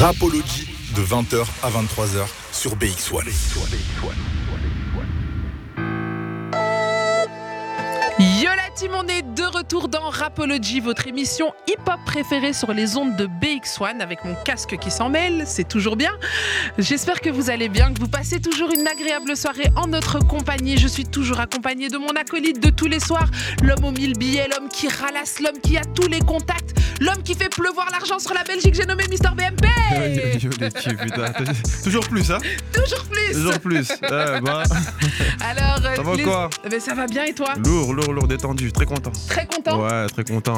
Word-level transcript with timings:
Rapology 0.00 0.66
de 0.96 1.02
20h 1.02 1.44
à 1.62 1.68
23h 1.68 2.26
sur 2.52 2.74
BX1. 2.74 3.20
Yo 8.18 8.48
la 8.48 8.70
team, 8.74 8.92
on 8.94 9.06
est 9.08 9.20
de 9.20 9.42
retour 9.42 9.88
dans 9.88 10.08
Rapology, 10.08 10.80
votre 10.80 11.06
émission 11.06 11.52
hip-hop 11.68 12.00
préférée 12.06 12.54
sur 12.54 12.72
les 12.72 12.96
ondes 12.96 13.14
de 13.16 13.26
BX1 13.26 14.00
avec 14.00 14.24
mon 14.24 14.34
casque 14.42 14.78
qui 14.78 14.90
s'en 14.90 15.10
mêle, 15.10 15.44
c'est 15.46 15.68
toujours 15.68 15.96
bien. 15.96 16.12
J'espère 16.78 17.20
que 17.20 17.28
vous 17.28 17.50
allez 17.50 17.68
bien, 17.68 17.92
que 17.92 18.00
vous 18.00 18.08
passez 18.08 18.40
toujours 18.40 18.70
une 18.72 18.88
agréable 18.88 19.36
soirée 19.36 19.68
en 19.76 19.86
notre 19.86 20.18
compagnie. 20.18 20.78
Je 20.78 20.88
suis 20.88 21.04
toujours 21.04 21.40
accompagnée 21.40 21.88
de 21.88 21.98
mon 21.98 22.10
acolyte 22.10 22.62
de 22.62 22.70
tous 22.70 22.86
les 22.86 23.00
soirs, 23.00 23.30
l'homme 23.62 23.84
aux 23.84 23.92
mille 23.92 24.16
billets, 24.16 24.48
l'homme 24.48 24.70
qui 24.70 24.88
ralasse, 24.88 25.40
l'homme 25.40 25.60
qui 25.62 25.76
a 25.76 25.84
tous 25.84 26.08
les 26.08 26.20
contacts, 26.20 26.74
l'homme 27.00 27.22
qui 27.24 27.34
fait 27.34 27.48
pleuvoir 27.48 27.86
l'argent 27.90 28.18
sur 28.18 28.32
la 28.34 28.44
Belgique, 28.44 28.74
j'ai 28.74 28.86
nommé 28.86 29.04
Mister 29.08 29.28
BMP. 29.36 29.66
Toujours 31.84 32.06
plus, 32.08 32.30
hein 32.30 32.38
Toujours 32.72 33.04
plus 33.04 33.32
Toujours 33.32 33.58
plus. 33.60 33.92
Eh 34.02 34.40
bah, 34.40 34.62
Alors, 35.40 35.78
Ça 35.96 36.02
va 36.02 36.14
les- 36.14 36.22
quoi 36.22 36.50
Eh 36.64 36.68
ben, 36.68 36.80
Ça 36.80 36.94
va 36.94 37.06
bien 37.06 37.24
et 37.24 37.32
toi? 37.32 37.54
Lourd, 37.64 37.92
lourd, 37.94 38.12
lourd, 38.12 38.28
détendu. 38.28 38.70
Très 38.72 38.86
content. 38.86 39.12
Très 39.28 39.46
content? 39.46 39.80
Ouais, 39.82 40.06
très 40.06 40.24
content. 40.24 40.56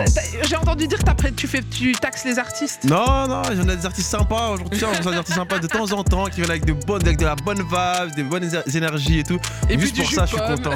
J'ai 0.49 0.57
entendu 0.57 0.87
dire 0.87 0.99
que 0.99 1.29
tu, 1.31 1.47
fais, 1.47 1.63
tu 1.63 1.93
taxes 1.93 2.25
les 2.25 2.39
artistes. 2.39 2.85
Non, 2.85 3.27
non, 3.29 3.43
j'en 3.55 3.69
ai 3.69 3.77
des 3.77 3.87
artistes 3.87 4.11
sympas. 4.11 4.51
Aujourd'hui, 4.51 4.85
on 4.85 4.91
reçoit 4.97 5.13
des 5.13 5.19
artistes 5.19 5.37
sympas 5.39 5.59
de 5.59 5.67
temps 5.67 5.91
en 5.93 6.05
temps 6.05 6.25
qui 6.27 6.37
viennent 6.41 6.51
avec, 6.51 6.65
de 6.65 6.73
bonnes, 6.73 7.03
avec 7.03 7.19
de 7.19 7.25
la 7.25 7.37
bonne 7.37 7.59
vibe, 7.63 8.15
des 8.17 8.23
bonnes 8.25 8.45
éner- 8.45 8.77
énergies 8.77 9.21
et 9.21 9.23
tout. 9.25 9.39
Et 9.71 9.79
Juste 9.79 9.95
puis 9.95 10.03
pour 10.03 10.13
ça, 10.13 10.27
je 10.27 10.31
suis 10.37 10.39
content. 10.39 10.71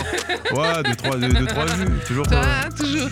Ouais, 0.55 0.83
deux, 0.85 0.97
trois, 0.97 1.17
deux, 1.17 1.29
deux, 1.29 1.47
trois 1.47 1.67
jus. 1.67 1.87
Toujours 2.07 2.27
hein, 2.33 2.69
toujours. 2.77 3.11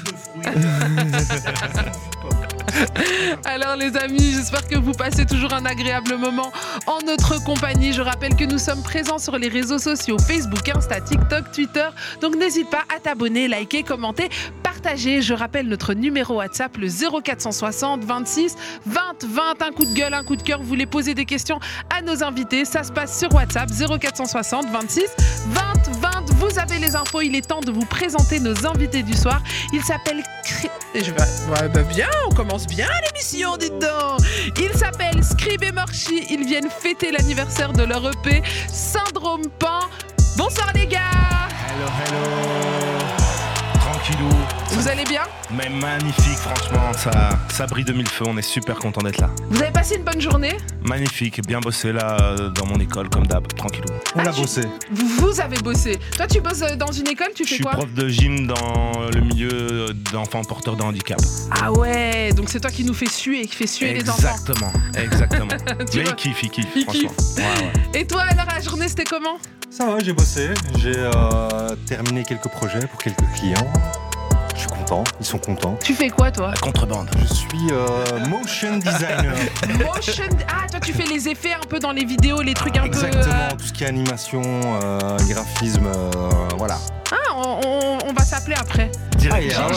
Alors 3.45 3.77
les 3.77 3.97
amis, 3.97 4.33
j'espère 4.35 4.67
que 4.67 4.77
vous 4.77 4.93
passez 4.93 5.27
toujours 5.27 5.53
un 5.55 5.65
agréable 5.67 6.17
moment 6.17 6.51
en 6.87 6.99
notre 7.07 7.43
compagnie. 7.45 7.93
Je 7.93 8.03
rappelle 8.03 8.35
que 8.37 8.45
nous 8.45 8.59
sommes 8.59 8.83
présents 8.83 9.19
sur 9.19 9.39
les 9.39 9.49
réseaux 9.49 9.79
sociaux 9.79 10.17
Facebook, 10.19 10.69
Insta, 10.69 11.01
TikTok, 11.01 11.53
Twitter. 11.53 11.87
Donc 12.21 12.37
n'hésite 12.37 12.71
pas 12.71 12.85
à 12.95 13.01
t'abonner, 13.01 13.49
liker, 13.49 13.83
commenter, 13.83 14.29
partager. 14.63 15.23
Je 15.23 15.35
rappelle 15.35 15.69
notre 15.69 15.95
numéro 15.95 16.37
WhatsApp, 16.37 16.77
le 16.79 16.89
0460 16.89 18.05
26 18.05 18.55
20 18.87 19.01
20. 19.29 19.43
Un 19.63 19.73
coup 19.73 19.85
de 19.85 19.93
gueule, 19.95 20.15
un 20.15 20.25
coup 20.25 20.37
de 20.37 20.43
cœur. 20.43 20.61
Vous 20.61 20.67
voulez 20.69 20.87
poser 20.87 21.15
des 21.15 21.25
questions 21.27 21.59
à 21.95 22.03
nos 22.03 22.23
invités? 22.25 22.65
Ça 22.65 22.83
se 22.83 22.93
passe 22.93 23.19
sur 23.19 23.33
WhatsApp, 23.35 23.69
0460 23.71 24.67
26 24.71 25.03
20 25.49 25.61
20. 26.01 26.11
Vous 26.37 26.59
avez 26.59 26.79
les 26.79 26.97
infos. 26.97 27.21
Il 27.21 27.35
est 27.37 27.47
temps 27.47 27.61
de 27.61 27.71
vous 27.71 27.85
présenter 27.85 28.41
nos 28.41 28.67
invités 28.67 29.03
du 29.03 29.15
soir. 29.15 29.43
Il 29.73 29.83
s'appelle... 29.83 30.23
Cri- 30.45 30.71
Et 30.95 31.03
je 31.05 31.11
vais... 31.11 31.69
Bah 31.69 31.83
bien, 31.83 32.09
on 32.31 32.35
commence 32.35 32.54
bien 32.63 32.87
l'émission, 33.05 33.57
dites 33.57 33.79
donc 33.81 34.21
Il 34.59 34.73
s'appelle 34.79 35.25
Scribe 35.25 35.65
et 35.65 35.73
Morchi. 35.73 36.25
Ils 36.31 36.47
viennent 36.47 36.71
fêter 36.71 37.11
l'anniversaire 37.11 37.73
de 37.73 37.83
leur 37.83 38.09
EP 38.09 38.43
Syndrome 38.69 39.49
Pan. 39.59 39.81
Bonsoir 40.37 40.73
les 40.75 40.87
gars. 40.87 41.01
Vous 44.85 44.91
allez 44.91 45.05
bien 45.05 45.23
Mais 45.51 45.71
magnifique, 45.71 46.37
franchement. 46.37 46.93
Ça, 46.93 47.31
ça 47.51 47.67
brille 47.67 47.87
de 47.87 47.95
mille 47.95 48.07
feux. 48.07 48.27
On 48.29 48.37
est 48.37 48.43
super 48.43 48.77
content 48.77 49.01
d'être 49.01 49.17
là. 49.19 49.31
Vous 49.49 49.63
avez 49.63 49.71
passé 49.73 49.95
une 49.97 50.03
bonne 50.05 50.21
journée 50.21 50.59
Magnifique. 50.85 51.41
Bien 51.47 51.61
bossé 51.61 51.91
là 51.91 52.19
euh, 52.21 52.51
dans 52.51 52.67
mon 52.67 52.79
école, 52.79 53.09
comme 53.09 53.27
d'hab. 53.27 53.47
Tranquillou. 53.55 53.87
On 54.15 54.19
Ah, 54.21 54.29
tu- 54.31 54.43
bossé. 54.43 54.61
vous, 54.91 55.09
vous 55.09 55.41
avez 55.41 55.57
bossé. 55.57 55.99
Toi, 56.15 56.27
tu 56.27 56.43
bosses 56.43 56.61
euh, 56.61 56.77
dans 56.77 56.93
une 56.93 57.09
école, 57.09 57.29
tu 57.35 57.45
Je 57.45 57.49
fais 57.49 57.55
suis 57.55 57.65
quoi 57.65 57.73
prof 57.73 57.95
de 57.95 58.09
gym 58.11 58.47
dans 58.47 58.93
le 59.11 59.21
milieu 59.23 59.87
d'enfants 60.13 60.45
porteurs 60.45 60.77
de 60.77 60.83
handicap. 60.83 61.19
Ah 61.63 61.73
ouais, 61.73 62.35
donc 62.35 62.51
c'est 62.51 62.61
toi 62.61 62.71
qui 62.71 62.85
nous 62.85 62.93
fais 62.93 63.09
suer, 63.09 63.47
qui 63.47 63.57
fait 63.57 63.67
suer 63.67 63.95
les 63.95 64.11
enfants. 64.11 64.19
Exactement, 64.35 64.73
exactement. 64.97 65.49
Tu 65.91 65.97
Mais 65.97 66.03
vois 66.05 66.13
il 66.13 66.17
kiffe, 66.17 66.43
il 66.43 66.51
kiffe, 66.51 66.67
Il 66.77 66.83
franchement. 66.83 67.11
Ouais, 67.39 67.43
ouais. 67.43 68.01
Et 68.01 68.07
toi, 68.07 68.21
alors, 68.29 68.45
la 68.55 68.61
journée, 68.61 68.89
c'était 68.89 69.05
comment 69.05 69.39
Ça 69.71 69.87
va, 69.87 69.99
j'ai 70.05 70.13
bossé. 70.13 70.51
J'ai 70.77 70.93
euh, 70.95 71.75
terminé 71.87 72.23
quelques 72.23 72.49
projets 72.49 72.87
pour 72.87 73.01
quelques 73.03 73.25
clients. 73.35 73.73
Je 74.55 74.61
suis 74.61 74.69
content, 74.69 75.05
ils 75.21 75.27
sont 75.27 75.39
contents. 75.39 75.77
Tu 75.83 75.95
fais 75.95 76.11
quoi, 76.11 76.31
toi 76.31 76.51
La 76.51 76.61
contrebande. 76.61 77.11
Je 77.21 77.35
suis 77.35 77.71
euh, 77.73 78.27
motion 78.29 78.79
designer. 78.79 79.35
Motion... 79.85 80.25
Ah, 80.49 80.67
toi, 80.71 80.81
tu 80.81 80.93
fais 80.93 81.07
les 81.07 81.29
effets 81.29 81.55
un 81.55 81.67
peu 81.69 81.79
dans 81.79 81.93
les 81.93 82.05
vidéos, 82.05 82.41
les 82.41 82.55
trucs 82.55 82.77
un 82.77 82.83
peu... 82.83 82.87
Exactement, 82.87 83.35
euh, 83.35 83.57
tout 83.59 83.65
ce 83.65 83.73
qui 83.73 83.85
est 83.85 83.89
animation, 83.89 84.43
euh, 84.83 85.17
graphisme, 85.29 85.87
euh, 85.87 86.11
voilà. 86.57 86.79
Ah, 87.17 87.35
on, 87.37 87.61
on- 87.67 87.99
on 88.09 88.13
va 88.13 88.23
s'appeler 88.25 88.57
après. 88.59 88.91
Direct. 89.17 89.55
Ah, 89.57 89.69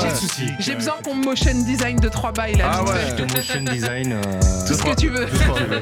j'ai- 0.60 0.72
ouais. 0.72 0.76
besoin 0.76 0.96
qu'on 1.04 1.14
motion 1.16 1.54
design 1.64 2.00
de 2.00 2.10
3 2.10 2.32
bails, 2.32 2.56
là. 2.56 2.72
Ah 2.74 2.84
ouais. 2.84 3.26
motion 3.36 3.62
design. 3.62 4.14
euh, 4.14 4.22
Tout 4.68 4.74
ce 4.74 4.84
que 4.84 4.96
tu 4.96 5.10
veux. 5.10 5.28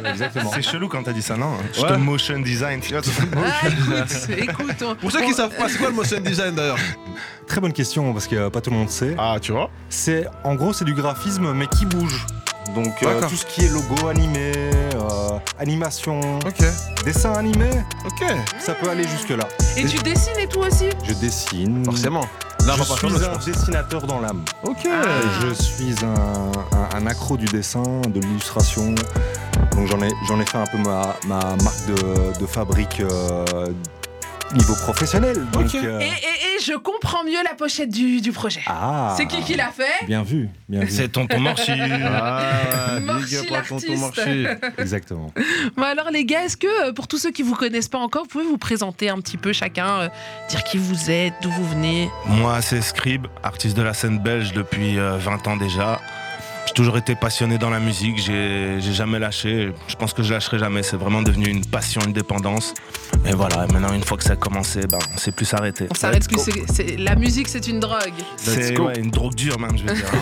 Exactement. 0.09 0.51
C'est 0.53 0.61
chelou 0.61 0.87
quand 0.89 1.03
t'as 1.03 1.13
dit 1.13 1.21
ça, 1.21 1.35
non 1.37 1.57
Je 1.73 1.81
Ouais. 1.81 1.87
te 1.89 1.93
motion 1.93 2.39
design. 2.39 2.79
tu 2.81 2.93
vois. 2.93 3.01
Ah, 3.37 3.67
écoute, 3.67 4.29
écoute. 4.37 4.75
on- 4.85 4.95
Pour 4.95 5.11
ceux 5.11 5.21
qui 5.21 5.33
savent 5.33 5.55
pas, 5.55 5.69
c'est 5.69 5.77
quoi 5.77 5.89
le 5.89 5.95
motion 5.95 6.19
design 6.19 6.53
d'ailleurs 6.55 6.77
Très 7.47 7.61
bonne 7.61 7.73
question 7.73 8.11
parce 8.13 8.27
que 8.27 8.35
euh, 8.35 8.49
pas 8.49 8.59
tout 8.61 8.71
le 8.71 8.75
monde 8.77 8.89
sait. 8.89 9.15
Ah, 9.17 9.37
tu 9.41 9.51
vois 9.51 9.69
C'est 9.89 10.25
en 10.43 10.55
gros 10.55 10.73
c'est 10.73 10.85
du 10.85 10.93
graphisme 10.95 11.53
mais 11.53 11.67
qui 11.67 11.85
bouge. 11.85 12.25
Donc 12.73 12.93
euh, 13.03 13.21
tout 13.27 13.35
ce 13.35 13.45
qui 13.45 13.65
est 13.65 13.69
logo 13.69 14.07
animé, 14.07 14.51
euh, 14.95 15.37
animation, 15.59 16.19
dessin 17.03 17.33
animé, 17.33 17.69
ok. 18.05 18.25
ça 18.59 18.73
peut 18.73 18.89
aller 18.89 19.07
jusque 19.07 19.29
là. 19.29 19.47
Et 19.77 19.85
tu 19.85 19.97
dessines 19.99 20.37
et 20.39 20.47
tout 20.47 20.59
aussi? 20.59 20.89
Je 21.03 21.13
dessine. 21.13 21.85
Forcément. 21.85 22.25
Là, 22.65 22.73
on 22.73 22.77
je 22.77 22.83
suis 22.83 22.95
changer, 22.97 23.19
je 23.19 23.29
un 23.29 23.37
dessinateur 23.53 24.01
dans 24.07 24.19
l'âme. 24.19 24.43
Ok. 24.63 24.87
Ah. 24.87 25.03
Je 25.41 25.53
suis 25.53 25.93
un, 26.03 26.51
un- 26.77 26.97
un 26.97 27.07
accro 27.07 27.37
du 27.37 27.45
dessin, 27.45 27.83
de 28.07 28.19
l'illustration. 28.19 28.95
Donc 29.75 29.87
j'en 29.87 30.01
ai, 30.01 30.11
j'en 30.27 30.39
ai 30.39 30.45
fait 30.45 30.57
un 30.57 30.65
peu 30.65 30.77
ma, 30.79 31.15
ma 31.27 31.39
marque 31.63 31.85
de, 31.87 32.39
de 32.39 32.45
fabrique 32.47 33.01
euh, 33.01 33.67
niveau 34.53 34.75
professionnel. 34.75 35.45
Donc, 35.51 35.73
euh, 35.75 35.99
et, 35.99 36.05
et- 36.05 36.55
et 36.57 36.61
je 36.63 36.73
comprends 36.77 37.23
mieux 37.23 37.43
la 37.43 37.53
pochette 37.55 37.89
du, 37.89 38.21
du 38.21 38.31
projet. 38.31 38.61
Ah 38.67 39.13
C'est 39.17 39.25
qui 39.25 39.41
qui 39.41 39.55
l'a 39.55 39.71
fait 39.71 40.05
Bien 40.07 40.23
vu, 40.23 40.49
bien 40.69 40.81
vu. 40.81 40.89
C'est 40.91 41.09
tonton 41.09 41.39
Morchi. 41.39 41.71
Ah, 41.81 42.99
Morchi 43.01 43.35
tonton. 43.47 43.77
Exactement. 44.77 45.31
Bon 45.75 45.83
alors 45.83 46.11
les 46.11 46.23
gars, 46.25 46.43
est-ce 46.45 46.57
que 46.57 46.87
euh, 46.89 46.93
pour 46.93 47.07
tous 47.07 47.17
ceux 47.17 47.31
qui 47.31 47.43
vous 47.43 47.55
connaissent 47.55 47.89
pas 47.89 47.97
encore, 47.97 48.23
vous 48.23 48.29
pouvez 48.29 48.45
vous 48.45 48.57
présenter 48.57 49.09
un 49.09 49.19
petit 49.19 49.37
peu 49.37 49.51
chacun, 49.53 49.99
euh, 50.01 50.09
dire 50.49 50.63
qui 50.63 50.77
vous 50.77 51.09
êtes, 51.11 51.33
d'où 51.41 51.49
vous 51.51 51.67
venez? 51.69 52.09
Moi, 52.27 52.61
c'est 52.61 52.81
Scribe, 52.81 53.27
artiste 53.43 53.75
de 53.75 53.81
la 53.81 53.93
scène 53.93 54.19
belge 54.19 54.53
depuis 54.53 54.97
euh, 54.97 55.17
20 55.17 55.47
ans 55.47 55.57
déjà. 55.57 55.99
J'ai 56.75 56.83
toujours 56.83 56.97
été 56.97 57.15
passionné 57.15 57.57
dans 57.57 57.69
la 57.69 57.79
musique, 57.79 58.17
j'ai 58.21 58.81
jamais 58.81 59.17
lâché. 59.17 59.71
Je 59.87 59.95
pense 59.95 60.11
que 60.13 60.21
je 60.23 60.33
lâcherai 60.33 60.59
jamais. 60.59 60.83
C'est 60.83 60.97
vraiment 60.97 61.21
devenu 61.21 61.45
une 61.47 61.65
passion, 61.65 62.01
une 62.05 62.11
dépendance. 62.11 62.73
Et 63.25 63.31
voilà, 63.31 63.65
maintenant, 63.71 63.93
une 63.93 64.03
fois 64.03 64.17
que 64.17 64.25
ça 64.25 64.33
a 64.33 64.35
commencé, 64.35 64.81
ben, 64.81 64.99
on 65.13 65.17
sait 65.17 65.31
plus 65.31 65.45
s'arrêter. 65.45 65.87
On 65.89 65.93
s'arrête 65.95 66.27
plus. 66.27 66.37
c'est- 66.73 66.97
La 66.97 67.15
musique, 67.15 67.47
c'est 67.47 67.65
une 67.69 67.79
drogue. 67.79 68.11
C'est 68.35 68.77
ouais, 68.77 68.99
une 68.99 69.09
drogue 69.09 69.35
dure, 69.35 69.57
même, 69.57 69.77
je 69.77 69.85
veux 69.85 69.93
dire. 69.95 70.05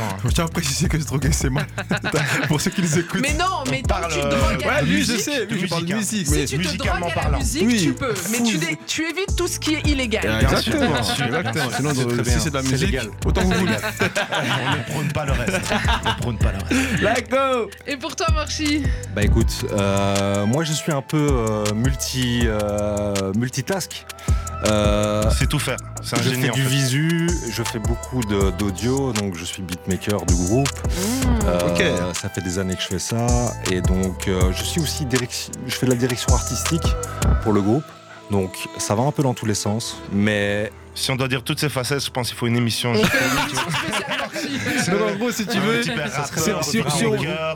Je 0.24 0.28
tiens 0.30 0.44
à 0.44 0.48
préciser 0.48 0.88
que 0.88 0.98
je 0.98 1.04
drogué, 1.04 1.30
c'est 1.32 1.50
moi. 1.50 1.62
Pour 2.48 2.60
ceux 2.60 2.70
qui 2.70 2.82
nous 2.82 2.98
écoutent. 2.98 3.20
Mais 3.22 3.34
non, 3.34 3.62
mais 3.70 3.82
tant 3.82 4.00
parle, 4.00 4.08
que 4.08 4.14
tu 4.14 4.20
te 4.20 4.26
euh, 4.26 4.30
drogues 4.38 4.64
à 4.64 4.68
Ouais, 4.68 4.74
la 4.74 4.82
lui, 4.82 5.04
je 5.04 5.16
sais, 5.16 5.46
lui, 5.46 5.60
je 5.60 5.66
parle 5.66 5.84
de 5.84 5.94
musique, 5.94 6.26
si 6.26 6.44
tu 6.46 6.58
te 6.58 6.76
drogues 6.76 6.90
à 6.90 7.00
la 7.08 7.14
parlant. 7.14 7.38
musique, 7.38 7.62
Oui, 7.64 7.80
tu 7.80 7.92
peux. 7.92 8.14
Mais 8.32 8.42
tu, 8.42 8.58
dé- 8.58 8.78
tu 8.86 9.02
évites 9.04 9.36
tout 9.36 9.46
ce 9.46 9.58
qui 9.60 9.74
est 9.74 9.86
illégal. 9.86 10.40
Exactement. 10.42 11.02
Sinon, 11.02 11.94
si 11.94 12.04
bien. 12.04 12.38
c'est 12.38 12.50
de 12.50 12.54
la 12.56 12.62
musique, 12.62 12.88
légal. 12.90 13.08
autant 13.24 13.42
que 13.42 13.46
vous 13.54 13.60
voulez. 13.60 13.72
On 14.88 15.02
ne 15.02 15.08
prône 15.08 15.12
pas 15.12 15.24
le 15.24 15.32
reste. 15.32 15.60
On 16.04 16.08
ne 16.08 16.14
prône 16.20 16.38
pas 16.38 16.52
le 16.52 16.58
reste. 16.58 17.02
Let's 17.02 17.28
go 17.28 17.70
Et 17.86 17.96
pour 17.96 18.16
toi, 18.16 18.26
Marchi 18.34 18.82
Bah 19.14 19.22
écoute, 19.22 19.52
euh, 19.72 20.46
moi 20.46 20.64
je 20.64 20.72
suis 20.72 20.92
un 20.92 21.02
peu 21.02 21.28
euh, 21.30 21.64
multi, 21.74 22.42
euh, 22.46 23.32
multitask. 23.36 24.06
Euh, 24.66 25.22
C'est 25.38 25.48
tout 25.48 25.58
faire. 25.58 25.78
C'est 26.02 26.18
un 26.18 26.22
je 26.22 26.30
génie. 26.30 26.42
fais 26.42 26.50
en 26.50 26.54
du 26.54 26.62
fait. 26.62 26.68
visu, 26.68 27.30
je 27.50 27.62
fais 27.62 27.78
beaucoup 27.78 28.22
de- 28.24 28.50
d'audio, 28.58 29.12
donc 29.12 29.34
je 29.34 29.44
suis 29.44 29.62
beatmaker 29.62 30.24
du 30.26 30.34
groupe. 30.34 30.68
Euh, 31.46 31.58
Ok. 31.70 31.82
Ça 32.14 32.28
fait 32.28 32.42
des 32.42 32.58
années 32.58 32.74
que 32.74 32.82
je 32.82 32.88
fais 32.88 32.98
ça, 32.98 33.26
et 33.70 33.80
donc 33.80 34.28
euh, 34.28 34.52
je 34.52 34.62
suis 34.62 34.80
aussi 34.80 35.06
direction, 35.06 35.52
je 35.66 35.74
fais 35.74 35.86
de 35.86 35.90
la 35.92 35.96
direction 35.96 36.34
artistique 36.34 36.86
pour 37.42 37.52
le 37.54 37.62
groupe. 37.62 37.84
Donc 38.30 38.52
ça 38.78 38.94
va 38.94 39.02
un 39.02 39.12
peu 39.12 39.22
dans 39.22 39.34
tous 39.34 39.46
les 39.46 39.54
sens, 39.54 39.96
mais 40.12 40.70
Si 40.94 41.10
on 41.10 41.16
doit 41.16 41.28
dire 41.28 41.42
toutes 41.42 41.60
ces 41.60 41.68
facettes, 41.68 42.04
je 42.04 42.10
pense 42.10 42.28
qu'il 42.28 42.36
faut 42.36 42.46
une 42.46 42.56
émission. 42.56 42.90
On 42.92 42.94
fait 43.04 43.18
une 43.18 43.38
émission 43.38 43.70
spéciale 43.70 44.18
Marchi. 44.18 44.90
Donc 44.90 45.00
en 45.10 45.16
gros, 45.16 45.30
si 45.30 45.46
tu 45.46 45.58
veux, 45.58 45.82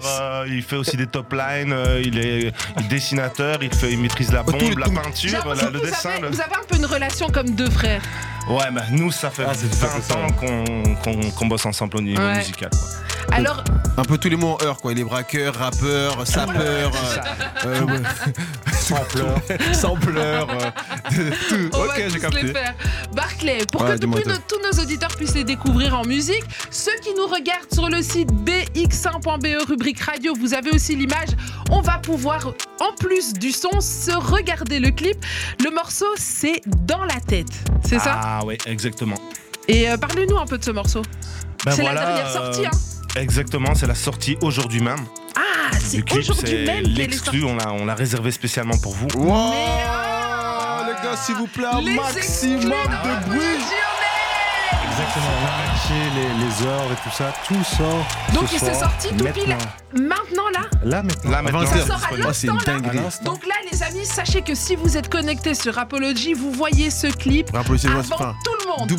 euh, 0.07 0.45
il 0.49 0.63
fait 0.63 0.77
aussi 0.77 0.97
des 0.97 1.07
top 1.07 1.33
lines, 1.33 1.73
euh, 1.73 2.01
il 2.05 2.19
est 2.19 2.53
il 2.79 2.89
dessinateur, 2.89 3.59
il, 3.63 3.75
fait, 3.75 3.93
il 3.93 3.99
maîtrise 3.99 4.33
la 4.33 4.43
tout- 4.45 4.53
bombe, 4.53 4.79
la 4.79 4.87
tout- 4.87 4.93
peinture, 4.93 5.47
la- 5.47 5.71
le 5.71 5.79
vous, 5.79 5.85
dessin. 5.85 6.11
avez, 6.11 6.21
le- 6.23 6.29
vous 6.29 6.41
avez 6.41 6.55
un 6.55 6.65
peu 6.67 6.77
une 6.77 6.87
relation 6.87 7.29
comme 7.29 7.51
deux 7.51 7.71
frères. 7.71 8.01
Ouais, 8.49 8.71
bah 8.73 8.83
nous, 8.91 9.11
ça 9.11 9.31
fait 9.31 9.45
Ah, 9.49 9.53
c'est 9.55 9.69
tout 9.69 9.85
à 9.85 9.89
fait 9.89 9.99
20 9.99 10.03
ça. 10.03 10.19
ans 10.19 11.31
qu'on 11.35 11.47
bosse 11.47 11.67
ensemble 11.67 11.97
au 11.99 12.01
niveau 12.03 12.23
Ouais. 12.23 12.37
musical. 12.39 12.71
quoi. 12.71 12.81
Alors, 13.33 13.65
Un 13.97 14.03
peu 14.05 14.19
tous 14.19 14.29
les 14.29 14.37
mots 14.37 14.57
en 14.61 14.65
heure, 14.65 14.77
quoi. 14.79 14.93
Les 14.95 15.05
braqueurs, 15.05 15.55
rappeurs, 15.55 16.27
sapeurs, 16.27 16.93
euh, 16.95 17.67
euh, 17.67 17.81
ouais. 17.83 18.03
Sampleur. 18.73 19.39
sampleurs, 19.73 20.49
euh, 21.19 21.31
tout. 21.49 21.71
on 21.73 21.79
ok, 21.81 21.87
va 21.87 21.97
j'ai 21.97 22.07
tous 22.09 22.15
les 22.15 22.21
capté. 22.21 22.47
faire. 22.53 22.75
Barclay, 23.15 23.59
pour 23.71 23.83
Ouais, 23.83 23.95
que 23.95 24.01
tous, 24.01 24.07
nos- 24.09 24.37
tous 24.49 24.61
nos 24.63 24.83
auditeurs 24.83 25.15
puissent 25.17 25.35
les 25.35 25.45
découvrir 25.45 25.99
en 25.99 26.05
musique, 26.05 26.43
ceux 26.71 26.95
qui 27.03 27.11
nous 27.17 27.27
regardent 27.27 27.73
sur 27.73 27.89
le 27.89 28.03
site 28.03 28.31
bx1.be, 28.33 29.47
E, 29.47 29.65
rubrique 29.69 30.01
radio, 30.01 30.35
vous 30.39 30.55
avez 30.55 30.71
aussi 30.71 30.97
l'image. 30.97 31.29
On 31.71 31.81
va 31.81 31.99
pouvoir, 31.99 32.49
en 32.81 32.95
plus 32.99 33.33
du 33.33 33.53
son, 33.53 33.81
se 33.81 34.11
regarder 34.13 34.81
le 34.81 34.91
clip. 34.91 35.17
Le 35.65 35.71
morceau, 35.71 36.07
c'est 36.17 36.61
Dans 36.67 37.05
la 37.05 37.21
tête. 37.27 37.49
C'est 37.87 37.99
ça 37.99 38.21
Ah 38.23 38.41
oui, 38.45 38.59
exactement. 38.67 39.17
Et 39.69 39.89
euh, 39.89 39.97
parlez-nous 39.97 40.37
un 40.37 40.47
peu 40.47 40.59
de 40.59 40.65
ce 40.65 40.71
morceau. 40.73 41.03
Ben 41.65 41.73
c'est 41.73 41.81
voilà, 41.83 42.01
la 42.01 42.07
dernière 42.07 42.31
sortie, 42.31 42.61
euh, 42.67 42.69
hein 42.71 42.79
Exactement, 43.17 43.75
c'est 43.75 43.87
la 43.87 43.95
sortie 43.95 44.37
aujourd'hui 44.41 44.81
même. 44.81 44.99
Ah, 45.37 45.71
c'est 45.79 46.03
aujourd'hui 46.17 46.65
même 46.65 46.85
l'exclu, 46.85 47.45
on 47.45 47.55
l'a 47.57 47.73
on 47.73 47.85
l'a 47.87 47.95
réservé 47.95 48.31
spécialement 48.33 48.77
pour 48.79 48.93
vous. 48.95 49.07
Wow, 49.15 49.51
Mais- 49.51 50.87
les 50.93 51.03
gars, 51.03 51.17
s'il 51.17 51.37
vous 51.37 51.47
plaît, 51.47 51.65
un 51.73 51.81
maximum 51.81 52.71
de 52.71 53.29
bruit. 53.29 53.94
Exactement. 54.97 55.27
On 55.41 55.45
a 55.47 55.49
caché 55.73 55.99
les, 56.15 56.29
les 56.45 56.53
heures 56.67 56.89
et 56.93 56.97
tout 57.03 57.11
ça. 57.17 57.33
Tout 57.47 57.65
sort. 57.65 58.07
Donc 58.33 58.49
ce 58.49 58.55
il 58.55 58.59
s'est 58.61 58.75
soir, 58.75 58.91
sorti 58.91 59.09
tout 59.09 59.25
pile 59.33 59.49
maintenant. 59.49 60.09
maintenant 60.09 60.49
là 60.53 60.61
Là 60.85 61.03
maintenant. 61.03 61.31
Là 61.31 61.43
maintenant, 61.43 61.67
Ça 61.67 61.87
sort 61.87 61.97
à 61.97 62.09
Oh, 62.13 62.33
c'est 62.33 62.47
une 62.47 62.55
l'instant 62.55 62.55
là 62.55 62.79
dinguerie. 62.81 62.99
À 62.99 63.03
l'instant. 63.03 63.25
Donc 63.33 63.47
là 63.47 63.55
les 63.73 63.83
amis, 63.83 64.05
sachez 64.07 64.43
que 64.43 64.55
si 64.55 64.77
vous 64.77 64.97
êtes 64.97 65.09
connectés 65.11 65.55
sur 65.55 65.77
Apology, 65.79 66.33
vous 66.35 66.53
voyez 66.53 66.91
ce 66.91 67.09
clip 67.09 67.51
Rappelez-moi, 67.53 68.03
c'est 68.05 68.15
avant 68.15 68.35
tout 68.45 68.53
le 68.61 68.67
monde. 68.71 68.91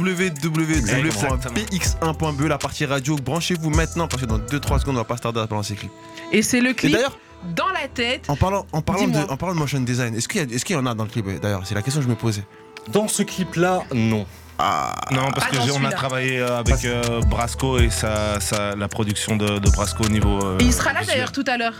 www.px1.be, 1.13 2.41
la 2.47 2.57
partie 2.57 2.85
radio. 2.85 3.15
Branchez-vous 3.15 3.69
maintenant 3.69 4.07
parce 4.09 4.21
que 4.21 4.27
dans 4.27 4.39
2-3 4.39 4.79
secondes, 4.79 4.95
on 4.95 4.99
va 4.99 5.03
pas 5.05 5.17
se 5.17 5.21
tarder 5.21 5.39
à 5.39 5.45
balancer 5.47 5.73
le 5.75 5.79
clip. 5.79 5.91
Et 6.31 6.41
c'est 6.41 6.59
le 6.61 6.71
Et 6.71 6.75
clip 6.75 6.91
d'ailleurs, 6.93 7.17
dans 7.55 7.69
la 7.69 7.87
tête. 7.87 8.25
en 8.29 8.35
parlant, 8.35 8.65
en, 8.73 8.81
parlant 8.81 9.07
de, 9.07 9.17
en 9.29 9.37
parlant 9.37 9.55
de 9.55 9.59
motion 9.59 9.79
design, 9.79 10.13
est-ce 10.15 10.27
qu'il 10.27 10.41
y, 10.41 10.43
a- 10.43 10.55
est-ce 10.55 10.65
qu'il 10.65 10.75
y 10.75 10.79
en 10.79 10.85
a 10.85 10.93
dans 10.93 11.03
le 11.05 11.09
clip 11.09 11.25
D'ailleurs, 11.41 11.61
c'est 11.65 11.75
la 11.75 11.81
question 11.81 12.01
que 12.01 12.05
je 12.05 12.09
me 12.11 12.15
posais. 12.15 12.43
Dans 12.91 13.07
ce 13.07 13.23
clip-là, 13.23 13.83
non. 13.93 14.25
Ah, 14.57 14.95
Non, 15.11 15.31
parce 15.33 15.47
que 15.47 15.71
on 15.71 15.83
a 15.83 15.91
travaillé 15.91 16.39
euh, 16.39 16.59
avec 16.59 16.85
euh, 16.85 17.19
Brasco 17.21 17.77
et 17.79 17.89
sa, 17.89 18.39
sa- 18.39 18.75
la 18.75 18.87
production 18.87 19.35
de, 19.35 19.59
de 19.59 19.69
Brasco 19.69 20.03
au 20.05 20.09
niveau. 20.09 20.39
euh, 20.43 20.57
Et 20.59 20.63
il 20.65 20.73
sera 20.73 20.93
là 20.93 21.03
d'ailleurs 21.03 21.31
tout 21.31 21.43
à 21.47 21.57
l'heure. 21.57 21.73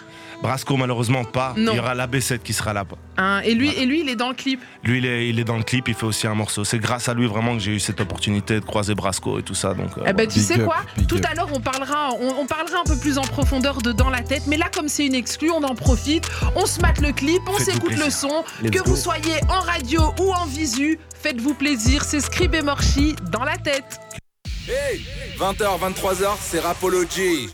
Brasco, 0.44 0.76
malheureusement 0.76 1.24
pas. 1.24 1.54
Non. 1.56 1.72
Il 1.72 1.78
y 1.78 1.80
aura 1.80 1.96
l'AB7 1.96 2.40
qui 2.40 2.52
sera 2.52 2.74
là. 2.74 2.84
Hein, 3.18 3.40
et, 3.46 3.56
lui, 3.56 3.70
et 3.70 3.86
lui, 3.86 4.02
il 4.02 4.10
est 4.10 4.18
dans 4.18 4.28
le 4.28 4.36
clip. 4.36 4.60
Lui, 4.84 4.98
il 4.98 5.06
est, 5.06 5.30
il 5.30 5.40
est 5.40 5.46
dans 5.46 5.56
le 5.56 5.64
clip, 5.64 5.88
il 5.88 5.94
fait 5.94 6.06
aussi 6.06 6.28
un 6.28 6.36
morceau. 6.36 6.66
C'est 6.66 6.78
grâce 6.78 7.08
à 7.08 7.14
lui 7.14 7.26
vraiment 7.26 7.54
que 7.54 7.60
j'ai 7.60 7.72
eu 7.72 7.80
cette 7.80 8.02
opportunité 8.02 8.56
de 8.60 8.66
croiser 8.66 8.94
Brasco 8.96 9.40
et 9.40 9.44
tout 9.44 9.56
ça. 9.56 9.74
Donc, 9.74 9.98
euh, 9.98 10.04
Eh 10.06 10.12
ben, 10.12 10.28
tu 10.28 10.40
Big 10.40 10.48
sais 10.48 10.60
up, 10.60 10.66
quoi 10.66 10.80
Tout 11.08 11.16
up. 11.16 11.26
à 11.32 11.34
l'heure, 11.36 11.48
on 11.54 11.62
parlera, 11.62 12.10
on, 12.20 12.42
on 12.42 12.46
parlera 12.46 12.80
un 12.82 12.84
peu 12.84 12.98
plus 12.98 13.18
en 13.18 13.22
profondeur 13.24 13.82
de 13.82 13.94
dans 13.94 14.10
la 14.10 14.20
tête. 14.20 14.44
Mais 14.48 14.58
là, 14.58 14.66
comme 14.72 14.90
c'est 14.90 15.06
une 15.06 15.16
exclue, 15.16 15.50
on 15.52 15.64
en 15.64 15.74
profite. 15.74 16.30
On 16.58 16.66
se 16.66 16.82
mate 16.82 17.00
le 17.00 17.14
clip, 17.14 17.42
on 17.48 17.58
s'écoute 17.58 17.96
le 17.96 18.10
son. 18.12 18.44
Let's 18.62 18.72
que 18.72 18.80
go. 18.80 18.84
vous 18.90 18.98
soyez 18.98 19.36
en 19.48 19.62
radio 19.62 20.02
ou 20.20 20.34
en 20.34 20.46
visu, 20.46 21.00
faites-vous 21.26 21.56
plaisir. 21.56 22.04
C'est 22.04 22.22
Scrib 22.22 22.54
et 22.54 22.62
Morchi 22.62 23.16
dans 23.32 23.44
la 23.44 23.58
tête. 23.58 24.00
Hey 24.70 25.04
20h, 25.40 25.80
23h, 25.80 26.36
c'est 26.40 26.60
Rapology. 26.60 27.50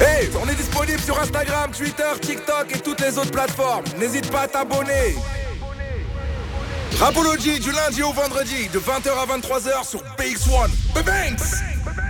Hey, 0.00 0.30
on 0.40 0.48
est 0.48 0.54
disponible 0.54 1.00
sur 1.00 1.20
Instagram, 1.20 1.72
Twitter, 1.76 2.12
TikTok 2.20 2.72
et 2.72 2.78
toutes 2.78 3.00
les 3.00 3.18
autres 3.18 3.32
plateformes. 3.32 3.84
N'hésite 3.98 4.30
pas 4.30 4.42
à 4.42 4.48
t'abonner. 4.48 5.16
Rapology 7.00 7.58
du 7.58 7.72
lundi 7.72 8.02
au 8.02 8.12
vendredi 8.12 8.68
de 8.72 8.78
20h 8.78 9.10
à 9.10 9.26
23h 9.26 9.88
sur 9.88 10.02
PX1. 10.16 10.68
Banks 10.94 12.01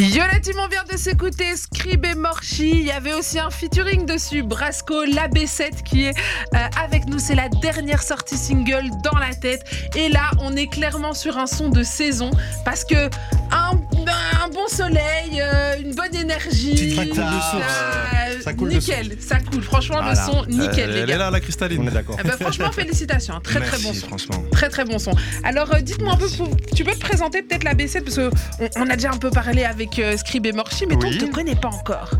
Yo 0.00 0.22
la 0.32 0.38
team, 0.38 0.54
on 0.62 0.68
vient 0.68 0.84
de 0.84 0.96
s'écouter 0.96 1.56
Scrib 1.56 2.04
et 2.04 2.14
Morchi. 2.14 2.70
Il 2.70 2.86
y 2.86 2.92
avait 2.92 3.14
aussi 3.14 3.36
un 3.40 3.50
featuring 3.50 4.06
dessus, 4.06 4.44
Brasco, 4.44 5.04
l'AB7 5.04 5.82
qui 5.82 6.04
est 6.04 6.16
euh, 6.54 6.58
avec 6.80 7.06
nous. 7.08 7.18
C'est 7.18 7.34
la 7.34 7.48
dernière 7.48 8.00
sortie 8.00 8.36
single 8.36 8.90
dans 9.02 9.18
la 9.18 9.34
tête. 9.34 9.64
Et 9.96 10.08
là, 10.08 10.30
on 10.40 10.54
est 10.54 10.68
clairement 10.68 11.14
sur 11.14 11.36
un 11.36 11.48
son 11.48 11.68
de 11.68 11.82
saison 11.82 12.30
parce 12.64 12.84
que 12.84 13.10
un, 13.50 13.72
un 14.06 14.48
bon 14.48 14.66
soleil, 14.68 15.40
euh, 15.40 15.76
une 15.80 15.94
bonne 15.94 16.14
énergie. 16.14 16.94
Ça 16.94 17.02
coule 17.04 17.08
de 17.10 17.14
source. 17.14 17.54
euh, 17.54 18.40
Ça 18.42 18.52
coule 18.54 18.68
de 18.70 18.74
nickel, 18.76 19.16
ça 19.20 19.38
coule. 19.40 19.62
Franchement, 19.62 19.98
Voilà. 20.02 20.10
le 20.26 20.32
son, 20.32 20.44
nickel, 20.46 20.90
Euh, 20.90 20.92
les 20.92 20.98
elle 21.00 21.10
est 21.10 21.12
gars. 21.12 21.18
là, 21.18 21.30
la 21.30 21.38
On 21.38 21.40
cristalline. 21.40 21.86
est 21.88 21.90
d'accord. 21.90 22.16
Eh 22.18 22.26
ben, 22.26 22.36
franchement, 22.38 22.70
félicitations. 22.72 23.34
hein. 23.34 23.40
Très 23.42 23.60
très 23.60 23.78
bon 23.78 23.92
son. 23.92 24.06
franchement. 24.06 24.44
Très 24.52 24.68
très 24.68 24.84
bon 24.84 24.98
son. 24.98 25.12
Alors 25.44 25.74
euh, 25.74 25.80
dites-moi 25.80 26.14
un 26.14 26.16
peu, 26.16 26.28
pour- 26.28 26.56
tu 26.74 26.84
peux 26.84 26.92
te 26.92 27.00
présenter 27.00 27.42
peut-être 27.42 27.64
la 27.64 27.74
B7 27.74 28.02
parce 28.04 28.16
qu'on 28.16 28.30
on 28.76 28.90
a 28.90 28.94
déjà 28.96 29.10
un 29.10 29.16
peu 29.18 29.30
parlé 29.30 29.64
avec 29.64 29.98
euh, 29.98 30.16
Scrib 30.16 30.46
et 30.46 30.52
Morchi, 30.52 30.86
mais 30.86 30.94
toi 30.96 31.08
Oui. 31.08 31.18
on 31.20 31.24
ne 31.24 31.28
te 31.30 31.34
connaît 31.34 31.56
pas 31.56 31.68
encore. 31.68 32.10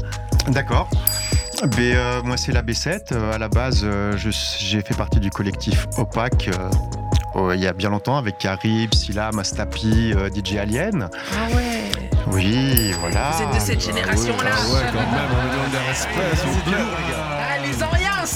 D'accord. 0.48 0.90
Ben, 1.62 1.70
euh, 1.80 2.22
moi, 2.22 2.36
c'est 2.36 2.52
la 2.52 2.62
B7. 2.62 3.12
Euh, 3.12 3.32
à 3.32 3.38
la 3.38 3.48
base, 3.48 3.80
euh, 3.84 4.16
je- 4.16 4.30
j'ai 4.60 4.80
fait 4.80 4.94
partie 4.96 5.18
du 5.18 5.28
collectif 5.30 5.86
OPAC 5.96 6.48
euh, 6.48 6.52
oh, 7.38 7.52
il 7.52 7.60
y 7.60 7.66
a 7.66 7.72
bien 7.72 7.90
longtemps 7.90 8.16
avec 8.18 8.38
Carib, 8.38 8.92
Silla, 8.94 9.30
Mastapi, 9.32 10.12
euh, 10.16 10.28
DJ 10.28 10.56
Alien. 10.56 11.08
Ah 11.32 11.54
ouais. 11.54 11.90
Oui, 12.30 12.92
voilà. 13.00 13.30
Vous 13.32 13.42
êtes 13.44 13.54
de 13.54 13.60
cette 13.66 13.80
génération-là. 13.84 14.50
Ah 14.52 14.68
ouais, 14.72 14.80
quand 14.92 14.98
même, 14.98 15.30
on 15.32 15.52
demande 15.52 15.72
de 15.72 15.88
respect, 15.88 16.36
s'il 16.36 16.48
vous 16.50 16.60
plaît. 16.60 16.76
Ah 17.40 17.58
les 17.66 17.82
Oriens 17.82 18.26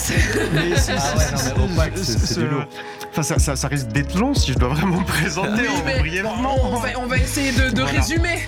Mais 0.52 0.76
c'est- 0.76 0.92
Ah 0.96 1.18
ouais, 1.18 1.90
c'est 1.96 2.38
du 2.38 2.48
lourd. 2.48 2.64
Enfin, 3.12 3.22
ça, 3.22 3.38
ça- 3.38 3.56
ça 3.56 3.68
risque 3.68 3.88
d'être 3.88 4.14
long 4.18 4.32
si 4.32 4.52
je 4.54 4.58
dois 4.58 4.70
vraiment 4.70 5.00
me 5.00 5.04
présenter 5.04 5.62
Oui, 5.68 5.68
en 5.68 5.84
mais 5.84 5.98
brièvement. 6.00 6.56
on 6.64 6.76
va, 6.76 6.88
on 6.98 7.06
va 7.06 7.18
essayer 7.18 7.52
de, 7.52 7.68
de 7.68 7.82
Voilà. 7.82 8.00
résumer. 8.00 8.38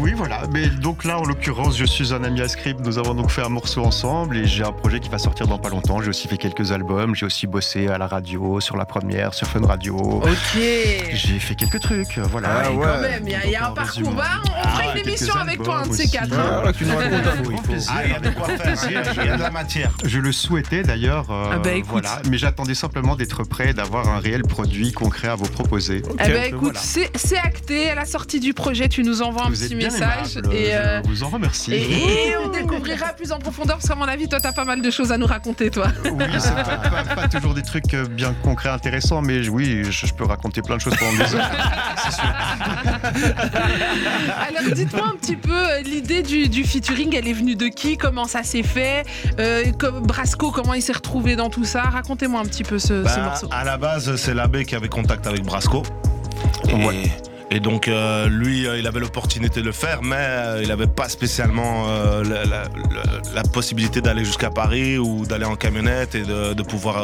oui, 0.00 0.14
voilà. 0.16 0.42
Mais 0.54 0.68
donc 0.68 1.04
là, 1.04 1.18
en 1.18 1.24
l'occurrence, 1.24 1.76
je 1.76 1.84
suis 1.84 2.14
un 2.14 2.24
ami 2.24 2.40
à 2.40 2.48
Script. 2.48 2.80
Nous 2.82 2.96
avons 2.98 3.12
donc 3.14 3.30
fait 3.30 3.42
un 3.42 3.50
morceau 3.50 3.84
ensemble 3.84 4.38
et 4.38 4.46
j'ai 4.46 4.64
un 4.64 4.72
projet 4.72 5.00
qui 5.00 5.10
va 5.10 5.18
sortir 5.18 5.46
dans 5.48 5.58
pas 5.58 5.68
longtemps. 5.68 6.00
J'ai 6.00 6.08
aussi 6.08 6.28
fait 6.28 6.38
quelques 6.38 6.72
albums. 6.72 7.14
J'ai 7.14 7.26
aussi 7.26 7.46
bossé 7.46 7.88
à 7.88 7.98
la 7.98 8.06
radio, 8.06 8.58
sur 8.60 8.78
la 8.78 8.86
première, 8.86 9.34
sur 9.34 9.46
Fun 9.46 9.66
Radio. 9.66 9.96
Ok. 9.96 10.28
J'ai 11.12 11.38
fait 11.38 11.54
quelques 11.54 11.80
trucs, 11.80 12.16
voilà. 12.18 12.48
Ah 12.64 12.70
Ouais, 12.70 12.76
ouais. 12.78 12.86
quand 12.86 13.00
même, 13.02 13.22
il 13.26 13.32
y 13.32 13.34
a, 13.34 13.44
il 13.44 13.50
y 13.52 13.56
a 13.56 13.66
un 13.68 13.72
parcours. 13.72 13.96
résumé. 13.98 14.16
Bah, 14.16 14.24
on 14.46 14.62
fera 14.68 14.82
Ah, 14.82 14.96
une 14.98 15.06
émission 15.08 15.34
avec 15.34 15.62
toi, 15.62 15.82
un 15.84 15.88
de 15.88 15.92
ces 15.92 16.08
quatre. 16.08 16.32
hein. 16.32 16.50
Voilà, 16.54 16.72
que 16.72 16.78
tu 16.78 16.84
nous 16.86 16.96
racontes 16.96 17.26
un 17.26 17.42
peu. 17.42 17.52
Il 17.52 17.76
Ah, 17.90 18.06
y 18.06 18.12
a 18.14 18.18
de 18.20 18.30
quoi 18.30 18.46
faire, 18.48 18.76
il 18.88 18.92
y 19.26 19.28
a- 19.28 19.36
de 19.36 19.42
la 19.42 19.50
matière. 19.50 19.90
Je 20.04 20.18
le 20.18 20.32
souhaitais 20.32 20.82
d'ailleurs, 20.82 21.26
euh, 21.30 21.50
Ah 21.52 21.58
bah, 21.58 21.72
écoute. 21.72 21.90
voilà. 21.90 22.22
Mais 22.30 22.38
j'attendais 22.38 22.74
simplement 22.74 23.14
d'être 23.14 23.44
prêt, 23.44 23.74
d'avoir 23.74 23.89
un 23.98 24.18
réel 24.18 24.42
produit 24.42 24.92
concret 24.92 25.28
à 25.28 25.34
vous 25.34 25.48
proposer. 25.48 26.02
Eh 26.12 26.16
ben 26.16 26.42
écoute, 26.44 26.60
voilà. 26.60 26.80
c'est 26.80 27.10
c'est 27.16 27.36
acté. 27.38 27.90
À 27.90 27.94
la 27.94 28.04
sortie 28.06 28.40
du 28.40 28.54
projet, 28.54 28.88
tu 28.88 29.02
nous 29.02 29.22
envoies 29.22 29.44
un 29.46 29.50
vous 29.50 29.56
petit 29.56 29.74
message. 29.74 30.36
aimable, 30.36 30.54
et, 30.54 30.74
euh, 30.74 31.02
je 31.04 31.08
vous 31.08 31.22
en 31.24 31.28
remercie. 31.28 31.72
et, 31.74 32.28
et 32.28 32.36
on 32.36 32.48
découvrira 32.48 33.12
plus 33.14 33.32
en 33.32 33.38
profondeur 33.38 33.76
parce 33.76 33.88
qu'à 33.88 33.94
mon 33.94 34.04
avis, 34.08 34.28
toi, 34.28 34.40
t'as 34.40 34.52
pas 34.52 34.64
mal 34.64 34.80
de 34.82 34.90
choses 34.90 35.10
à 35.12 35.18
nous 35.18 35.26
raconter, 35.26 35.70
toi. 35.70 35.88
Oui, 36.04 36.24
c'est 36.38 36.54
pas, 36.54 36.64
pas- 36.64 37.14
pas 37.16 37.28
toujours 37.28 37.54
des 37.54 37.62
trucs 37.62 37.92
euh, 37.94 38.06
bien 38.06 38.34
concrets, 38.42 38.68
intéressants, 38.70 39.22
mais 39.22 39.48
oui, 39.48 39.82
je, 39.84 40.06
je 40.06 40.14
peux 40.14 40.24
raconter 40.24 40.62
plein 40.62 40.76
de 40.76 40.80
choses 40.80 40.96
pendant 40.96 41.12
des 41.12 41.34
heures. 41.34 41.50
Alors 44.48 44.72
dites-moi 44.74 45.06
un 45.12 45.16
petit 45.16 45.36
peu, 45.36 45.50
euh, 45.52 45.80
l'idée 45.82 46.22
du, 46.22 46.48
du 46.48 46.64
featuring, 46.64 47.14
elle 47.16 47.28
est 47.28 47.32
venue 47.32 47.56
de 47.56 47.66
qui? 47.68 47.96
Comment 47.96 48.26
ça 48.26 48.42
s'est 48.42 48.62
fait? 48.62 49.04
Euh, 49.38 49.64
comme 49.78 50.00
Brasco, 50.00 50.50
comment 50.50 50.74
il 50.74 50.82
s'est 50.82 50.92
retrouvé 50.92 51.36
dans 51.36 51.50
tout 51.50 51.64
ça? 51.64 51.82
Racontez-moi 51.82 52.40
un 52.40 52.44
petit 52.44 52.62
peu 52.64 52.78
ce, 52.78 52.88
ce 52.88 53.02
Bah, 53.02 53.18
morceau. 53.22 53.48
à 53.52 53.64
la 53.64 53.76
base, 53.80 54.14
c'est 54.16 54.34
l'abbé 54.34 54.64
qui 54.64 54.74
avait 54.76 54.88
contact 54.88 55.26
avec 55.26 55.42
Brasco. 55.44 55.82
Et, 56.68 56.74
Ouais. 56.74 57.10
et 57.50 57.58
donc, 57.60 57.88
euh, 57.88 58.28
lui, 58.28 58.66
euh, 58.66 58.78
il 58.78 58.86
avait 58.86 59.00
l'opportunité 59.00 59.60
de 59.60 59.66
le 59.66 59.72
faire, 59.72 60.02
mais 60.02 60.16
euh, 60.18 60.60
il 60.62 60.68
n'avait 60.68 60.86
pas 60.86 61.08
spécialement 61.08 61.86
la, 62.22 62.44
la- 62.44 62.44
la- 62.44 62.64
la 63.34 63.42
possibilité 63.42 64.00
d'aller 64.00 64.24
jusqu'à 64.24 64.50
Paris 64.50 64.98
ou 64.98 65.26
d'aller 65.26 65.44
en 65.46 65.56
camionnette 65.56 66.14
et 66.14 66.22
de, 66.22 66.52
de 66.54 66.62
pouvoir 66.62 67.02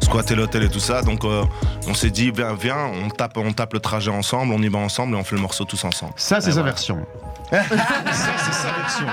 squatter 0.00 0.34
l'hôtel 0.34 0.62
et 0.62 0.68
tout 0.68 0.80
ça. 0.80 1.02
Donc, 1.02 1.24
on 1.24 1.94
s'est 1.94 2.10
dit, 2.10 2.30
viens, 2.30 2.54
viens, 2.54 2.86
on 3.04 3.08
tape, 3.10 3.36
on 3.36 3.52
tape 3.52 3.74
le 3.74 3.80
trajet 3.80 4.10
ensemble, 4.10 4.52
on 4.54 4.62
y 4.62 4.68
va 4.68 4.78
ensemble 4.78 5.14
et 5.14 5.18
on 5.18 5.24
fait 5.24 5.36
le 5.36 5.42
morceau 5.42 5.64
tous 5.64 5.84
ensemble. 5.84 6.12
Ça, 6.16 6.40
c'est 6.40 6.46
sa 6.50 6.52
voilà. 6.60 6.70
version. 6.70 6.98
Ça, 7.50 7.64
c'est 8.36 8.52
sa 8.52 8.72
version. 8.72 9.06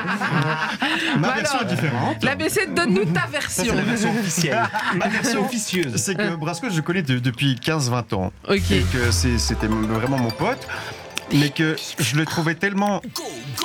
Ma 1.19 1.27
Bah 1.29 1.33
version 1.35 1.59
alors, 1.59 1.71
est 1.71 1.75
différente. 1.75 2.23
La 2.23 2.35
BC, 2.35 2.67
donne-nous 2.67 3.05
ta 3.05 3.25
version. 3.27 3.75
version 3.75 4.11
officielle. 4.19 4.63
Ma 4.95 5.07
version 5.07 5.45
officieuse. 5.45 5.95
C'est 5.95 6.15
que 6.15 6.35
Brasco, 6.35 6.67
je 6.69 6.75
le 6.75 6.81
connais 6.81 7.01
de- 7.01 7.19
depuis 7.19 7.55
15-20 7.55 8.13
ans. 8.13 8.31
Ok. 8.49 8.71
Et 8.71 8.81
que 8.91 9.11
c'était 9.11 9.67
vraiment 9.67 10.17
mon 10.17 10.31
pote. 10.31 10.67
Mais 11.34 11.50
que 11.50 11.75
je 12.00 12.15
le 12.15 12.25
trouvais 12.25 12.55
tellement. 12.55 13.01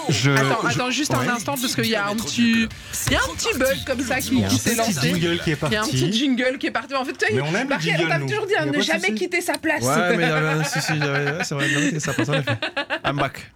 Je, 0.09 0.31
Attends, 0.31 0.69
je- 0.69 0.75
attends 0.75 0.91
juste 0.91 1.13
Ouais. 1.13 1.29
un 1.29 1.35
instant 1.35 1.55
parce 1.61 1.75
qu'il 1.75 1.87
y 1.87 1.95
a 1.95 2.09
un 2.09 2.17
petit, 2.17 2.67
il 3.07 3.13
y 3.13 3.17
a 3.17 3.19
un 3.19 3.35
petit 3.35 3.59
bug 3.59 3.77
comme 3.87 4.01
ça 4.01 4.21
qui, 4.21 4.43
qui 4.45 4.57
s'est 4.59 4.75
lancé. 4.75 4.93
jingle 5.01 5.39
qui 5.45 5.51
est 5.53 5.59
Il 5.67 5.73
y 5.73 5.77
a 5.77 5.83
un 5.83 5.87
petit 5.87 6.13
jingle 6.13 6.59
qui 6.59 6.67
est 6.69 6.71
parti. 6.71 6.95
En 6.95 7.05
fait, 7.05 7.13
tu 7.13 7.27
sais, 7.27 7.33
Mais 7.35 7.43
on 7.43 7.55
aime 7.55 7.69
jingle, 7.81 8.05
on 8.07 8.09
t'a 8.09 8.19
nous. 8.19 8.27
toujours 8.29 8.47
dit 8.47 8.55
a 8.57 8.67
ne 8.67 8.81
jamais 8.81 9.15
quitter 9.15 9.41
sa 9.41 9.55
place. 9.59 9.83
Ouais, 9.85 10.17
mais 10.17 10.25
il 10.25 10.29
y 10.29 10.33
avait 10.33 10.49
un 10.49 10.65
si, 10.65 10.81
si, 10.81 10.87
c'est 11.43 11.55
vrai, 11.55 11.69
non, 11.93 12.01
ça 12.01 12.13
passe 12.15 12.29
en 12.29 12.35
effet. 12.35 12.59
I'm 13.05 13.17
back. 13.17 13.51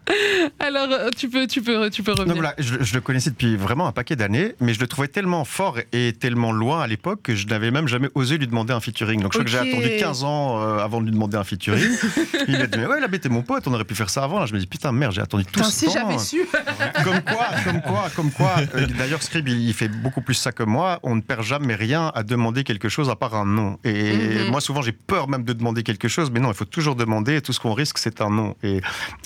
Alors, 0.61 0.89
euh, 0.91 1.11
tu 1.17 1.29
peux, 1.29 1.47
tu 1.47 1.63
peux, 1.63 1.89
tu 1.91 2.03
peux 2.03 2.13
revenir. 2.13 2.53
Je, 2.59 2.75
je 2.83 2.95
le 2.95 3.01
connaissais 3.01 3.31
depuis 3.31 3.57
vraiment 3.57 3.87
un 3.87 3.93
paquet 3.93 4.17
d'années, 4.17 4.55
mais 4.61 4.75
je 4.75 4.81
le 4.81 4.87
trouvais 4.87 5.09
tellement 5.09 5.45
fort 5.45 5.79
et 5.93 6.13
tellement 6.13 6.53
loin 6.53 6.83
à 6.83 6.87
l'époque 6.87 7.23
que 7.23 7.35
je 7.35 7.47
n'avais 7.47 7.71
même 7.71 7.89
jamais 7.89 8.09
osé 8.15 8.37
lui 8.39 8.47
demander 8.47 8.73
un 8.75 8.81
featuring. 8.81 9.21
Donc 9.23 9.33
je 9.33 9.39
crois 9.39 9.45
que 9.45 9.51
j'ai 9.51 9.59
attendu 9.59 9.89
15 9.99 10.25
ans 10.25 10.61
euh, 10.63 10.79
avant 10.79 11.01
de 11.01 11.07
lui 11.07 11.13
demander 11.13 11.37
un 11.37 11.45
featuring. 11.45 11.83
Il 12.49 12.59
m'a 12.59 12.67
dit 12.67 12.79
mais 12.79 12.87
ouais, 12.87 13.01
la 13.01 13.09
bête 13.09 13.25
est 13.27 13.31
mon 13.31 13.43
pote, 13.43 13.67
on 13.67 13.73
aurait 13.75 13.85
pu 13.85 13.94
faire 13.95 14.11
ça 14.11 14.25
avant. 14.25 14.41
Là, 14.41 14.47
je 14.47 14.55
me 14.55 14.59
dis 14.59 14.67
putain 14.67 14.93
merde, 14.93 15.13
j'ai 15.13 15.21
attendu 15.21 15.45
tout 15.45 15.53
Putain, 15.53 15.65
ce 15.65 15.73
si 15.73 15.85
temps. 15.87 15.93
j'avais 15.93 16.19
su. 16.19 16.43
Comme 17.05 17.21
quoi, 17.23 17.47
comme 17.65 17.81
quoi, 17.83 18.11
comme 18.15 18.31
quoi. 18.31 18.53
Euh, 18.75 18.87
D'ailleurs, 18.99 19.23
Scrib, 19.23 19.49
il, 19.49 19.61
il 19.69 19.75
fait 19.75 19.89
beaucoup 19.89 20.21
plus 20.21 20.35
ça 20.35 20.53
que 20.53 20.63
moi. 20.63 20.99
On 21.03 21.15
ne 21.17 21.21
perd 21.21 21.43
jamais 21.43 21.75
rien 21.75 22.11
à 22.15 22.23
demander 22.23 22.65
quelque 22.65 22.89
chose 22.89 23.11
à 23.11 23.17
part 23.17 23.35
un 23.35 23.45
non. 23.47 23.79
Et 23.85 24.15
Mhm. 24.45 24.51
moi, 24.51 24.61
souvent, 24.61 24.83
j'ai 24.83 24.93
peur 24.93 25.29
même 25.29 25.45
de 25.45 25.53
demander 25.53 25.83
quelque 25.83 26.09
chose, 26.09 26.31
mais 26.31 26.41
non, 26.41 26.49
il 26.51 26.55
faut 26.55 26.65
toujours 26.65 26.95
demander. 26.97 27.37
Et 27.37 27.41
tout 27.43 27.53
ce 27.53 27.61
qu'on 27.61 27.73
risque, 27.75 27.99
c'est 27.99 28.21
un 28.21 28.31
non. 28.31 28.55
Et, 28.63 28.81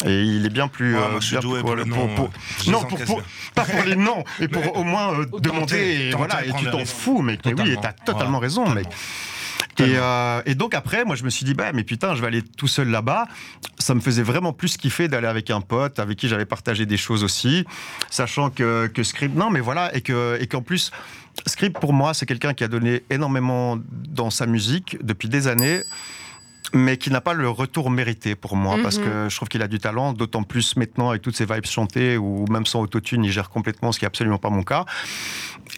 et 0.04 0.22
il 0.22 0.44
est 0.46 0.50
bien 0.50 0.68
plus. 0.68 0.94
Ouais, 0.96 1.02
euh, 1.02 1.10
moi, 1.10 1.20
je 1.20 1.26
suis 1.26 1.36
bien 1.36 1.40
doué 1.48 1.60
pour 1.60 1.74
le 1.76 1.84
pour- 1.84 1.96
non, 1.98 2.14
pour- 2.14 2.26
euh, 2.26 2.70
non, 2.70 2.80
pour, 2.84 2.98
bien. 2.98 3.06
pas 3.54 3.64
pour 3.64 3.84
les 3.84 3.96
noms, 4.08 4.24
mais 4.40 4.48
pour 4.48 4.76
au 4.76 4.84
moins 4.84 5.12
euh, 5.12 5.24
Tenter, 5.26 5.40
demander. 5.50 5.76
Et, 5.76 6.10
tenter 6.10 6.16
voilà, 6.16 6.44
et 6.46 6.52
tu 6.52 6.70
t'en 6.70 6.84
fous, 6.84 7.22
mec. 7.22 7.40
Mais 7.44 7.54
oui, 7.54 7.70
et 7.72 7.76
t'as 7.76 7.92
totalement 7.92 8.38
Voilà. 8.38 8.38
raison, 8.40 8.68
mec. 8.70 8.86
Et, 9.80 9.96
euh, 9.96 10.42
et 10.46 10.54
donc 10.54 10.74
après, 10.74 11.04
moi 11.04 11.14
je 11.16 11.24
me 11.24 11.30
suis 11.30 11.44
dit, 11.44 11.54
bah 11.54 11.72
mais 11.72 11.84
putain, 11.84 12.14
je 12.14 12.20
vais 12.20 12.26
aller 12.26 12.42
tout 12.42 12.68
seul 12.68 12.88
là-bas. 12.88 13.26
Ça 13.78 13.94
me 13.94 14.00
faisait 14.00 14.22
vraiment 14.22 14.52
plus 14.52 14.76
kiffer 14.76 15.08
d'aller 15.08 15.26
avec 15.28 15.50
un 15.50 15.60
pote, 15.60 15.98
avec 15.98 16.18
qui 16.18 16.28
j'avais 16.28 16.46
partagé 16.46 16.84
des 16.86 16.96
choses 16.96 17.22
aussi, 17.24 17.64
sachant 18.10 18.50
que, 18.50 18.86
que 18.88 19.02
Script, 19.02 19.34
non 19.36 19.50
mais 19.50 19.60
voilà, 19.60 19.94
et 19.94 20.00
que 20.00 20.36
et 20.40 20.46
qu'en 20.46 20.62
plus, 20.62 20.90
Script 21.46 21.78
pour 21.78 21.92
moi 21.92 22.14
c'est 22.14 22.26
quelqu'un 22.26 22.54
qui 22.54 22.64
a 22.64 22.68
donné 22.68 23.04
énormément 23.10 23.78
dans 23.90 24.30
sa 24.30 24.46
musique 24.46 24.96
depuis 25.02 25.28
des 25.28 25.46
années. 25.48 25.82
Mais 26.74 26.98
qui 26.98 27.10
n'a 27.10 27.22
pas 27.22 27.32
le 27.32 27.48
retour 27.48 27.88
mérité 27.90 28.34
pour 28.34 28.54
moi, 28.54 28.76
parce 28.82 28.98
Mhm. 28.98 29.04
que 29.04 29.28
je 29.30 29.36
trouve 29.36 29.48
qu'il 29.48 29.62
a 29.62 29.68
du 29.68 29.78
talent, 29.78 30.12
d'autant 30.12 30.42
plus 30.42 30.76
maintenant 30.76 31.08
avec 31.08 31.22
toutes 31.22 31.34
ses 31.34 31.46
vibes 31.46 31.64
chantées, 31.64 32.18
ou 32.18 32.44
même 32.50 32.66
sans 32.66 32.82
autotune, 32.82 33.24
il 33.24 33.32
gère 33.32 33.48
complètement, 33.48 33.90
ce 33.90 33.98
qui 33.98 34.04
est 34.04 34.06
absolument 34.08 34.36
pas 34.36 34.50
mon 34.50 34.62
cas. 34.62 34.84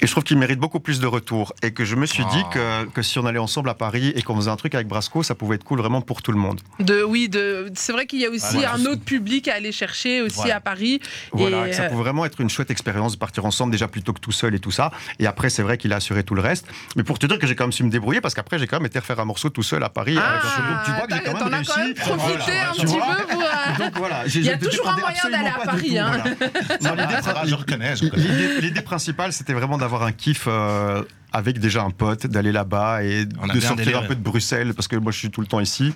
Et 0.03 0.07
je 0.07 0.11
trouve 0.13 0.25
qu'il 0.25 0.39
mérite 0.39 0.59
beaucoup 0.59 0.81
plus 0.81 0.99
de 1.01 1.07
retour. 1.07 1.53
Et 1.63 1.73
que 1.73 1.85
je 1.85 1.95
me 1.97 2.07
suis 2.07 2.25
dit 2.27 2.43
Ah. 2.45 2.51
que, 2.53 2.85
que 2.91 3.03
si 3.03 3.19
on 3.19 3.27
allait 3.27 3.39
ensemble 3.39 3.69
à 3.69 3.75
Paris 3.75 4.13
et 4.17 4.23
qu'on 4.23 4.35
faisait 4.37 4.51
un 4.51 4.57
truc 4.57 4.75
avec 4.75 4.89
Brasco, 4.89 5.23
ça 5.23 5.35
pouvait 5.35 5.57
être 5.57 5.65
cool 5.65 5.79
vraiment 5.81 6.01
pour 6.01 6.23
tout 6.23 6.33
le 6.33 6.39
monde. 6.39 6.61
De, 6.79 7.03
oui, 7.03 7.29
de, 7.29 7.71
c'est 7.75 7.93
vrai 7.93 8.07
qu'il 8.07 8.21
y 8.21 8.27
a 8.27 8.31
aussi 8.31 8.55
Voilà. 8.55 8.75
un 8.75 8.87
autre 8.87 9.03
public 9.03 9.49
à 9.49 9.55
aller 9.55 9.73
chercher 9.73 10.23
aussi 10.23 10.37
Voilà. 10.37 10.57
à 10.57 10.61
Paris. 10.61 11.01
Voilà, 11.33 11.67
Et, 11.67 11.71
que 11.71 11.77
ça 11.77 11.83
euh, 11.85 11.89
pouvait 11.91 12.03
vraiment 12.03 12.25
être 12.25 12.41
une 12.41 12.49
chouette 12.51 12.71
expérience 12.71 13.13
de 13.13 13.19
partir 13.19 13.45
ensemble, 13.45 13.73
déjà 13.73 13.89
plutôt 13.89 14.13
que 14.13 14.21
tout 14.21 14.33
seul 14.33 14.55
et 14.55 14.59
tout 14.61 14.71
ça. 14.71 14.91
Et 15.19 15.27
après, 15.27 15.51
c'est 15.51 15.63
vrai 15.63 15.77
qu'il 15.79 15.93
a 15.93 15.97
assuré 15.97 16.25
tout 16.25 16.35
le 16.35 16.41
reste. 16.41 16.67
Mais 16.97 17.03
pour 17.03 17.19
te 17.19 17.27
dire 17.27 17.39
que 17.39 17.47
j'ai 17.47 17.55
quand 17.55 17.65
même 17.65 17.73
su 17.73 17.85
me 17.85 17.91
débrouiller, 17.91 18.21
parce 18.21 18.35
qu'après, 18.35 18.59
j'ai 18.59 18.67
quand 18.67 18.79
même 18.79 18.87
été 18.87 18.99
refaire 18.99 19.21
un 19.21 19.25
morceau 19.27 19.51
tout 19.51 19.63
seul 19.63 19.83
à 19.85 19.89
Paris. 19.91 20.17
Ah, 20.19 20.31
avec 20.39 20.45
un. 20.45 20.71
Donc, 20.75 20.85
tu 20.85 20.91
vois 20.93 21.07
que 21.07 21.15
j'ai 21.15 21.21
quand 21.23 21.39
t'en 21.39 21.45
même 21.51 21.55
réussi. 21.57 21.71
quand 21.75 21.81
même 21.85 21.95
profité 21.95 22.53
Voilà, 22.53 22.71
un 22.71 22.73
petit 22.73 22.87
peu 22.87 23.27
pour. 23.35 23.43
euh, 23.43 23.85
Donc 23.85 23.99
voilà, 23.99 24.23
Il 24.27 24.43
y 24.45 24.51
a 24.51 24.57
toujours 24.57 24.89
un 24.89 24.97
moyen 24.99 25.23
d'aller 25.31 25.49
à 25.49 25.65
Paris, 25.65 25.99
hein. 25.99 26.23
L'idée 28.61 28.81
principale, 28.83 29.33
c'était 29.33 29.53
vraiment 29.53 29.77
d'avoir 29.79 29.90
un 29.95 30.13
kiff 30.13 30.45
euh, 30.47 31.03
avec 31.33 31.59
déjà 31.59 31.83
un 31.83 31.91
pote, 31.91 32.27
d'aller 32.27 32.53
là-bas 32.53 33.05
et 33.05 33.27
On 33.43 33.47
de 33.47 33.61
sortir 33.61 33.99
un 33.99 34.03
peu 34.03 34.15
de 34.15 34.23
Bruxelles, 34.23 34.75
parce 34.75 34.89
que 34.89 34.97
moi 34.97 35.13
je 35.13 35.19
suis 35.19 35.31
tout 35.31 35.41
le 35.41 35.47
temps 35.47 35.61
ici. 35.61 35.95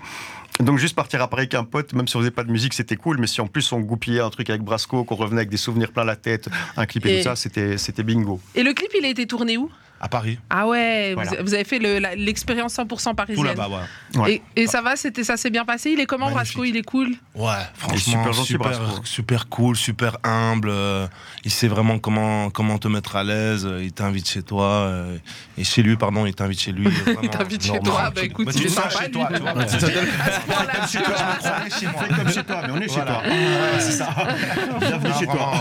Donc 0.61 0.79
juste 0.79 0.95
partir 0.95 1.21
à 1.21 1.29
Paris 1.29 1.43
avec 1.43 1.55
un 1.55 1.65
pote, 1.65 1.93
même 1.95 2.07
si 2.07 2.17
on 2.17 2.21
faisait 2.21 2.31
pas 2.31 2.45
de 2.45 2.51
musique, 2.53 2.75
c'était 2.75 2.97
cool, 2.97 3.19
mais 3.19 3.27
si 3.27 3.41
en 3.41 3.49
plus 3.49 3.73
on 3.73 3.81
goupillait 3.81 4.21
un 4.21 4.31
truc 4.31 4.51
avec 4.51 4.63
Brasco, 4.63 5.03
qu'on 5.03 5.17
revenait 5.17 5.41
avec 5.41 5.51
des 5.51 5.57
souvenirs 5.57 5.91
plein 5.91 6.05
la 6.05 6.15
tête, 6.17 6.49
un 6.77 6.87
clip 6.87 7.05
et, 7.07 7.15
Et- 7.15 7.19
tout 7.19 7.25
ça, 7.25 7.35
c'était 7.37 7.77
c'était 7.79 8.05
bingo. 8.05 8.41
Et 8.55 8.63
le 8.63 8.73
clip, 8.73 8.91
il 8.97 9.05
a 9.05 9.09
été 9.09 9.27
tourné 9.27 9.57
où? 9.57 9.69
À 10.01 10.09
Paris, 10.09 10.39
Ah 10.51 10.67
ouais, 10.67 11.13
Voilà. 11.15 11.31
vous, 11.31 11.47
vous 11.47 11.55
avez 11.55 11.65
fait 11.65 11.79
le- 11.79 11.99
l'expérience 12.17 12.75
100% 12.75 13.11
tout 13.11 13.15
parisienne. 13.15 13.47
là-bas, 13.47 13.69
ouais. 13.69 14.21
Ouais. 14.21 14.43
Et, 14.57 14.63
et 14.63 14.67
ça 14.67 14.83
va, 14.83 14.97
c'était 14.97 15.25
ça 15.25 15.39
s'est 15.39 15.49
bien 15.49 15.65
passé? 15.65 15.93
Il 15.93 16.01
est 16.01 16.05
comment 16.05 16.27
Magnifique. 16.27 16.57
Brasco 16.57 16.65
Il 16.65 16.77
est 16.77 16.83
cool? 16.83 17.15
Ouais, 17.35 17.53
franchement, 17.75 18.33
super 18.33 18.33
gentil, 18.75 19.01
super, 19.05 19.49
cool, 19.49 19.77
super 19.77 20.19
humble. 20.23 20.69
euh, 20.71 21.07
il 21.45 21.51
sait 21.51 21.69
vraiment 21.69 21.99
comment, 21.99 22.51
comment 22.51 22.77
te 22.79 22.87
mettre 22.89 23.17
à 23.17 23.25
l'aise. 23.25 23.65
euh, 23.65 23.83
Il 23.83 23.93
t'invite 23.93 24.29
chez 24.29 24.43
toi. 24.43 24.65
euh, 24.67 25.17
et 25.57 25.65
chez 25.65 25.83
lui, 25.83 25.97
pardon, 25.97 26.27
il 26.27 26.35
t'invite 26.35 26.61
chez 26.61 26.73
lui. 26.73 26.87
Il 27.23 27.31
t'invite 27.31 27.65
chez 27.65 27.79
toi, 27.81 28.11
bah 28.15 28.23
écoute, 28.25 28.47
Bah, 28.47 28.53
il 28.55 28.61
tu 28.63 28.69
sympa, 28.69 28.91
chez 29.03 29.11
toi, 29.11 29.29
tu 29.35 29.41
vois. 29.41 29.67
Chez 30.87 30.99
toi, 30.99 31.15
comme 32.17 32.29
chez 32.29 32.43
mais 32.47 32.71
on 32.73 32.81
est 32.81 32.89
chez 32.89 33.01
toi. 33.01 33.23
Ouais, 33.25 33.79
c'est 33.81 33.93
ça. 33.93 34.09
Bienvenue 34.81 35.09
Non, 35.11 35.19
chez 35.19 35.27
toi. 35.27 35.53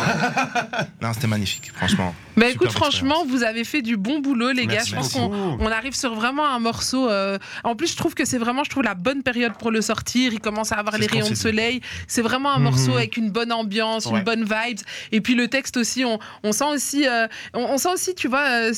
Non, 1.01 1.13
c'était 1.13 1.27
magnifique, 1.27 1.71
franchement. 1.73 2.13
Bah 2.35 2.47
écoute, 2.49 2.71
franchement, 2.71 3.25
vous 3.27 3.43
avez 3.43 3.63
fait 3.63 3.81
du 3.81 3.95
bon 3.97 4.19
boulot, 4.23 4.51
les 4.51 4.65
gars. 4.65 4.83
Je 4.83 4.95
pense 4.95 5.13
qu'on 5.13 5.57
on 5.59 5.67
arrive 5.71 5.93
sur 5.95 6.15
vraiment 6.15 6.47
un 6.47 6.59
morceau. 6.59 7.09
euh, 7.09 7.37
En 7.63 7.75
plus, 7.75 7.91
je 7.91 7.97
trouve 7.97 8.15
que 8.15 8.25
c'est 8.25 8.39
vraiment, 8.39 8.63
je 8.63 8.71
trouve, 8.71 8.81
la 8.83 8.95
bonne 8.95 9.21
période 9.21 9.53
pour 9.59 9.69
le 9.69 9.81
sortir. 9.81 10.33
Il 10.33 10.39
commence 10.39 10.71
à 10.71 10.77
avoir 10.77 10.97
les 10.97 11.05
rayons 11.05 11.29
de 11.29 11.35
soleil. 11.35 11.81
C'est 12.07 12.21
vraiment 12.23 12.51
un 12.51 12.57
Mhm. 12.57 12.63
morceau 12.63 12.95
avec 12.97 13.17
une 13.17 13.29
bonne 13.29 13.51
ambiance, 13.51 14.07
une 14.07 14.23
bonne 14.23 14.43
vibes. 14.43 14.79
Et 15.11 15.21
puis 15.21 15.35
le 15.35 15.47
texte 15.47 15.77
aussi, 15.77 16.03
on, 16.05 16.17
on 16.43 16.51
sent 16.53 16.65
aussi, 16.73 17.07
euh, 17.07 17.27
on, 17.53 17.61
on 17.65 17.77
sent 17.77 17.89
aussi, 17.93 18.15
tu 18.15 18.27
vois, 18.27 18.45
euh, 18.47 18.73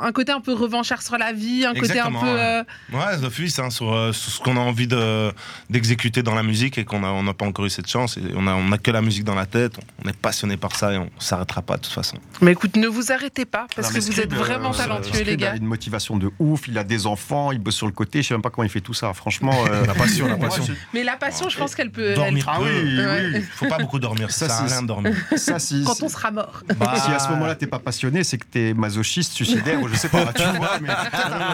un 0.00 0.12
côté 0.12 0.32
un 0.32 0.40
peu 0.40 0.52
revanchard 0.54 1.02
sur 1.02 1.16
la 1.18 1.32
vie, 1.32 1.64
un 1.66 1.74
côté 1.74 2.00
un 2.00 2.10
peu. 2.10 2.16
ouais. 2.18 2.26
euh, 2.26 2.64
Ouais, 2.92 3.18
d'office, 3.20 3.58
hein, 3.60 3.70
sur, 3.70 4.14
sur 4.14 4.32
ce 4.32 4.40
qu'on 4.40 4.56
a 4.56 4.60
envie 4.60 4.86
de- 4.86 5.32
d'exécuter 5.68 6.22
dans 6.22 6.34
la 6.34 6.42
musique 6.42 6.78
et 6.78 6.84
qu'on 6.84 7.00
n'a 7.00 7.12
on 7.12 7.22
n'a 7.22 7.34
pas 7.34 7.44
encore 7.46 7.66
eu 7.66 7.70
cette 7.70 7.88
chance. 7.88 8.16
Et 8.16 8.22
on 8.34 8.42
n'a 8.42 8.56
on 8.56 8.72
a 8.72 8.78
que 8.78 8.90
la 8.90 9.02
musique 9.02 9.24
dans 9.24 9.34
la 9.34 9.46
tête. 9.46 9.74
On 10.04 10.08
est 10.08 10.16
passionné 10.16 10.56
par 10.56 10.74
ça 10.76 10.92
et 10.92 10.98
on 10.98 11.10
s'arrêtera 11.18 11.62
pas 11.62 11.76
de 11.76 11.82
toute 11.82 11.92
façon. 11.92 12.16
Mais 12.40 12.52
écoute, 12.52 12.76
ne 12.76 12.86
vous 12.88 13.12
arrêtez 13.12 13.44
pas 13.44 13.66
parce 13.76 13.88
Non, 13.88 13.94
que 13.94 14.04
vous 14.04 14.20
êtes 14.20 14.32
vraiment 14.34 14.69
euh, 14.74 14.82
talentueux, 14.82 15.12
Scrib 15.12 15.26
les 15.26 15.36
gars. 15.36 15.52
a 15.52 15.56
une 15.56 15.64
motivation 15.64 16.16
de 16.16 16.30
ouf, 16.38 16.68
il 16.68 16.76
a 16.78 16.84
des 16.84 17.06
enfants, 17.06 17.52
il 17.52 17.58
bosse 17.58 17.76
sur 17.76 17.86
le 17.86 17.92
côté, 17.92 18.22
je 18.22 18.28
sais 18.28 18.34
même 18.34 18.42
pas 18.42 18.50
comment 18.50 18.64
il 18.64 18.70
fait 18.70 18.80
tout 18.80 18.94
ça. 18.94 19.12
Franchement, 19.14 19.52
euh, 19.70 19.86
La 19.86 19.94
passion, 19.94 20.26
la 20.28 20.36
passion. 20.36 20.64
Mais 20.94 21.02
la 21.04 21.16
passion, 21.16 21.48
je 21.48 21.56
pense 21.58 21.74
qu'elle 21.74 21.90
peut. 21.90 22.14
Dormir 22.14 22.44
Ah 22.48 22.58
peu. 22.58 22.64
oui, 22.64 22.98
Ouais. 23.00 23.30
oui. 23.34 23.40
Faut 23.54 23.66
pas 23.66 23.78
beaucoup 23.78 23.98
dormir. 23.98 24.30
Ça, 24.30 24.48
Ça, 24.48 24.64
rien 24.64 24.82
de 24.82 24.86
dormir. 24.86 25.14
Ça, 25.36 25.58
si, 25.58 25.78
elle- 25.80 25.84
Quand 25.84 26.02
on 26.02 26.08
sera 26.08 26.30
mort. 26.30 26.62
Bah, 26.78 26.94
si 27.04 27.10
à 27.10 27.18
ce 27.18 27.28
moment-là 27.30 27.54
t'es 27.54 27.66
pas 27.66 27.78
passionné, 27.78 28.24
c'est 28.24 28.38
que 28.38 28.46
t'es 28.46 28.74
masochiste, 28.74 29.32
suicidaire, 29.32 29.80
ou 29.82 29.88
je 29.88 29.94
sais 29.94 30.08
pas, 30.08 30.32
tu 30.32 30.42
vois. 30.56 30.78
Mais... 30.80 30.88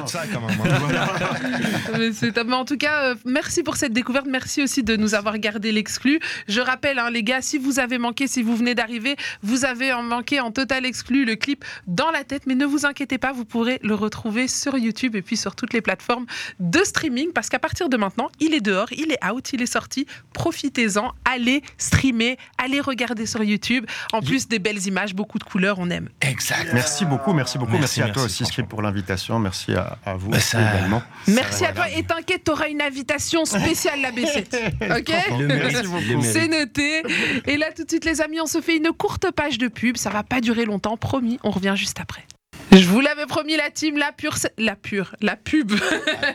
ça 0.06 0.23
quand 0.32 0.40
même. 0.40 0.58
hein. 0.64 2.42
Mais 2.46 2.54
en 2.54 2.64
tout 2.64 2.76
cas, 2.76 3.11
euh, 3.11 3.14
merci 3.25 3.62
pour 3.62 3.76
cette 3.76 3.92
découverte. 3.92 4.26
Merci 4.28 4.62
aussi 4.62 4.82
de 4.82 4.96
nous 4.96 5.14
avoir 5.14 5.38
gardé 5.38 5.73
l'exclu. 5.73 6.20
Je 6.49 6.61
rappelle, 6.61 6.99
hein, 6.99 7.11
les 7.11 7.23
gars, 7.23 7.40
si 7.42 7.58
vous 7.58 7.78
avez 7.78 7.99
manqué, 7.99 8.26
si 8.26 8.42
vous 8.42 8.56
venez 8.56 8.75
d'arriver, 8.75 9.16
vous 9.42 9.64
avez 9.64 9.92
en 9.92 10.02
manqué 10.02 10.40
en 10.40 10.50
total 10.50 10.85
exclu 10.87 11.25
le 11.25 11.37
clip 11.37 11.64
dans 11.87 12.11
la 12.11 12.25
tête. 12.25 12.42
Mais 12.46 12.54
ne 12.54 12.64
vous 12.66 12.87
inquiétez 12.87 13.05
pas, 13.06 13.32
vous 13.32 13.44
pourrez 13.44 13.78
le 13.82 13.94
retrouver 13.94 14.48
sur 14.48 14.76
YouTube 14.76 15.16
et 15.16 15.22
puis 15.22 15.36
sur 15.36 15.54
toutes 15.54 15.72
les 15.72 15.80
plateformes 15.80 16.26
de 16.60 16.80
streaming. 16.84 17.32
Parce 17.32 17.48
qu'à 17.48 17.58
partir 17.58 17.88
de 17.88 17.96
maintenant, 17.96 18.28
il 18.40 18.52
est 18.54 18.60
dehors, 18.60 18.88
il 18.92 19.12
est 19.12 19.25
out, 19.26 19.52
il 19.52 19.62
est 19.62 19.66
sorti. 19.72 20.06
Profitez-en, 20.34 21.12
allez 21.25 21.62
streamer, 21.78 22.36
allez 22.58 22.80
regarder 22.80 23.26
sur 23.26 23.42
YouTube. 23.42 23.86
En 24.12 24.20
plus, 24.20 24.48
des 24.48 24.58
belles 24.58 24.86
images, 24.86 25.14
beaucoup 25.14 25.38
de 25.38 25.44
couleurs, 25.44 25.78
on 25.78 25.88
aime. 25.90 26.08
Exact. 26.20 26.72
Merci 26.72 27.04
beaucoup, 27.04 27.32
merci 27.32 27.58
beaucoup. 27.58 27.72
Merci, 27.78 28.00
Merci, 28.00 28.02
à 28.02 28.12
toi 28.14 28.22
merci, 28.25 28.42
aussi, 28.42 28.50
Script, 28.52 28.68
pour 28.68 28.82
l'invitation. 28.82 29.38
Merci 29.38 29.75
à, 29.75 29.98
à 30.04 30.14
vous 30.14 30.30
Bah, 30.30 30.40
ça- 30.40 30.60
également. 30.60 31.02
Merci 31.28 31.64
à 31.64 31.72
toi. 31.72 31.88
Et 31.90 32.02
t'inquiète, 32.02 32.44
t'auras 32.44 32.68
une 32.68 32.82
invitation 32.82 33.44
spéciale 33.44 34.00
la 34.00 34.12
B7. 34.12 34.46
Ok 34.98 35.12
Merci 35.40 35.86
beaucoup. 35.88 36.22
C'est 36.22 36.48
noté. 36.48 37.02
Et 37.46 37.56
là, 37.56 37.66
tout 37.76 37.84
de 37.84 37.88
suite, 37.90 38.04
les 38.04 38.20
amis, 38.20 38.40
on 38.40 38.46
se 38.46 38.60
fait 38.60 38.76
une 38.76 38.92
courte 38.92 39.30
page 39.30 39.58
de 39.58 39.68
pub. 39.68 39.96
Ça 39.96 40.10
va 40.10 40.22
pas 40.22 40.40
durer 40.40 40.64
longtemps, 40.64 40.96
promis. 40.96 41.38
On 41.44 41.50
revient 41.50 41.75
juste 41.76 42.00
après. 42.00 42.25
Je 42.73 42.88
vous 42.88 43.00
l'avais 43.00 43.26
promis, 43.26 43.56
la 43.56 43.70
team, 43.70 43.96
la 43.96 44.12
pure, 44.12 44.37
la 44.58 44.76
pure, 44.76 45.14
la 45.20 45.37
pub, 45.37 45.73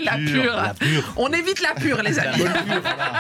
la 0.04 0.18
pure. 0.18 0.56
La 0.56 0.74
pure. 0.74 1.14
On 1.18 1.28
évite 1.32 1.62
la 1.62 1.74
pure, 1.76 2.02
les 2.02 2.18
amis. 2.20 2.44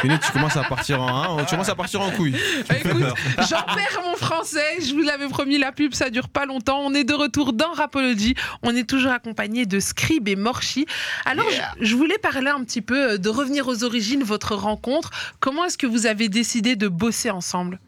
Tu 0.01 0.32
commences 0.32 0.58
à 0.58 0.63
partir 0.63 1.01
en 1.01 1.39
un, 1.39 1.44
tu 1.44 1.51
commences 1.51 1.70
à 1.70 1.75
partir 1.75 2.01
en 2.01 2.10
couille. 2.12 2.36
Écoute, 2.70 3.03
j'en 3.38 3.62
perds 3.63 4.01
mon 4.06 4.15
français. 4.15 4.77
Je 4.80 4.94
vous 4.94 5.01
l'avais 5.01 5.27
promis, 5.27 5.58
la 5.58 5.72
pub, 5.72 5.94
ça 5.94 6.10
dure 6.10 6.30
pas 6.30 6.46
longtemps. 6.46 6.80
On 6.82 6.94
est 6.94 7.03
de 7.03 7.13
retour 7.13 7.53
dans 7.53 7.72
Rapology. 7.74 8.36
On 8.63 8.75
est 8.75 8.89
toujours 8.89 9.12
accompagné 9.12 9.65
de 9.65 9.80
Scrib 9.80 10.27
et 10.27 10.36
Morchi. 10.36 10.86
Alors, 11.25 11.46
je, 11.80 11.86
je 11.86 11.96
voulais 11.96 12.18
parler 12.18 12.50
un 12.50 12.63
petit 12.63 12.82
peu 12.82 13.12
euh, 13.12 13.18
de 13.18 13.30
revenir 13.30 13.68
aux 13.68 13.84
origines, 13.84 14.24
votre 14.24 14.56
rencontre. 14.56 15.12
Comment 15.39 15.65
est-ce 15.65 15.77
que 15.77 15.88
vous 15.88 16.06
avez 16.06 16.30
décidé 16.30 16.75
de 16.75 16.88
bosser 16.88 17.30
ensemble? 17.30 17.80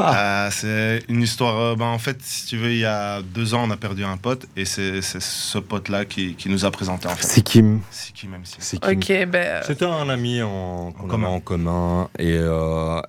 Euh, 0.00 0.48
c'est 0.50 1.02
une 1.08 1.22
histoire. 1.22 1.56
euh, 1.58 1.76
ben, 1.76 1.86
en 1.86 1.98
fait, 1.98 2.16
si 2.22 2.46
tu 2.46 2.56
veux, 2.56 2.72
il 2.72 2.78
y 2.78 2.84
a 2.84 3.22
deux 3.22 3.54
ans, 3.54 3.64
on 3.64 3.70
a 3.70 3.76
perdu 3.76 4.04
un 4.04 4.16
pote 4.16 4.46
et 4.56 4.64
c'est 4.64 5.00
ce 5.02 5.58
pote-là 5.58 6.04
qui, 6.04 6.34
qui 6.34 6.48
nous 6.48 6.64
a 6.64 6.70
présenté 6.70 7.06
en 7.08 7.14
fait. 7.14 7.26
C'est 7.26 7.42
Kim. 7.42 7.80
C'est 7.90 8.12
qui 8.12 8.26
même 8.28 8.44
si. 8.44 8.56
C'est 8.58 8.78
Kim. 8.78 8.90
Ok, 8.98 9.08
ben. 9.30 9.34
euh, 9.36 9.62
C'était 9.66 9.84
un 9.86 10.08
ami 10.08 10.42
en, 10.42 10.92
qu'on 10.92 11.00
avait 11.00 11.08
commun. 11.10 11.28
en 11.28 11.40
commun 11.40 12.08
et 12.18 12.32
euh, 12.38 13.00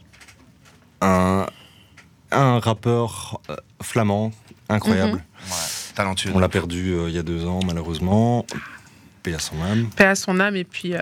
un, 1.01 1.45
un 2.31 2.59
rappeur 2.59 3.41
flamand 3.81 4.31
incroyable. 4.69 5.23
Ouais, 5.47 5.53
talentueux. 5.95 6.31
On 6.35 6.39
l'a 6.39 6.49
perdu 6.49 6.93
euh, 6.93 7.09
il 7.09 7.15
y 7.15 7.19
a 7.19 7.23
deux 7.23 7.45
ans 7.45 7.59
malheureusement. 7.65 8.45
Paix 9.23 9.33
à 9.33 9.39
son 9.39 9.61
âme. 9.63 9.89
paix 9.95 10.05
à 10.05 10.15
son 10.15 10.39
âme 10.39 10.55
et 10.55 10.63
puis. 10.65 10.93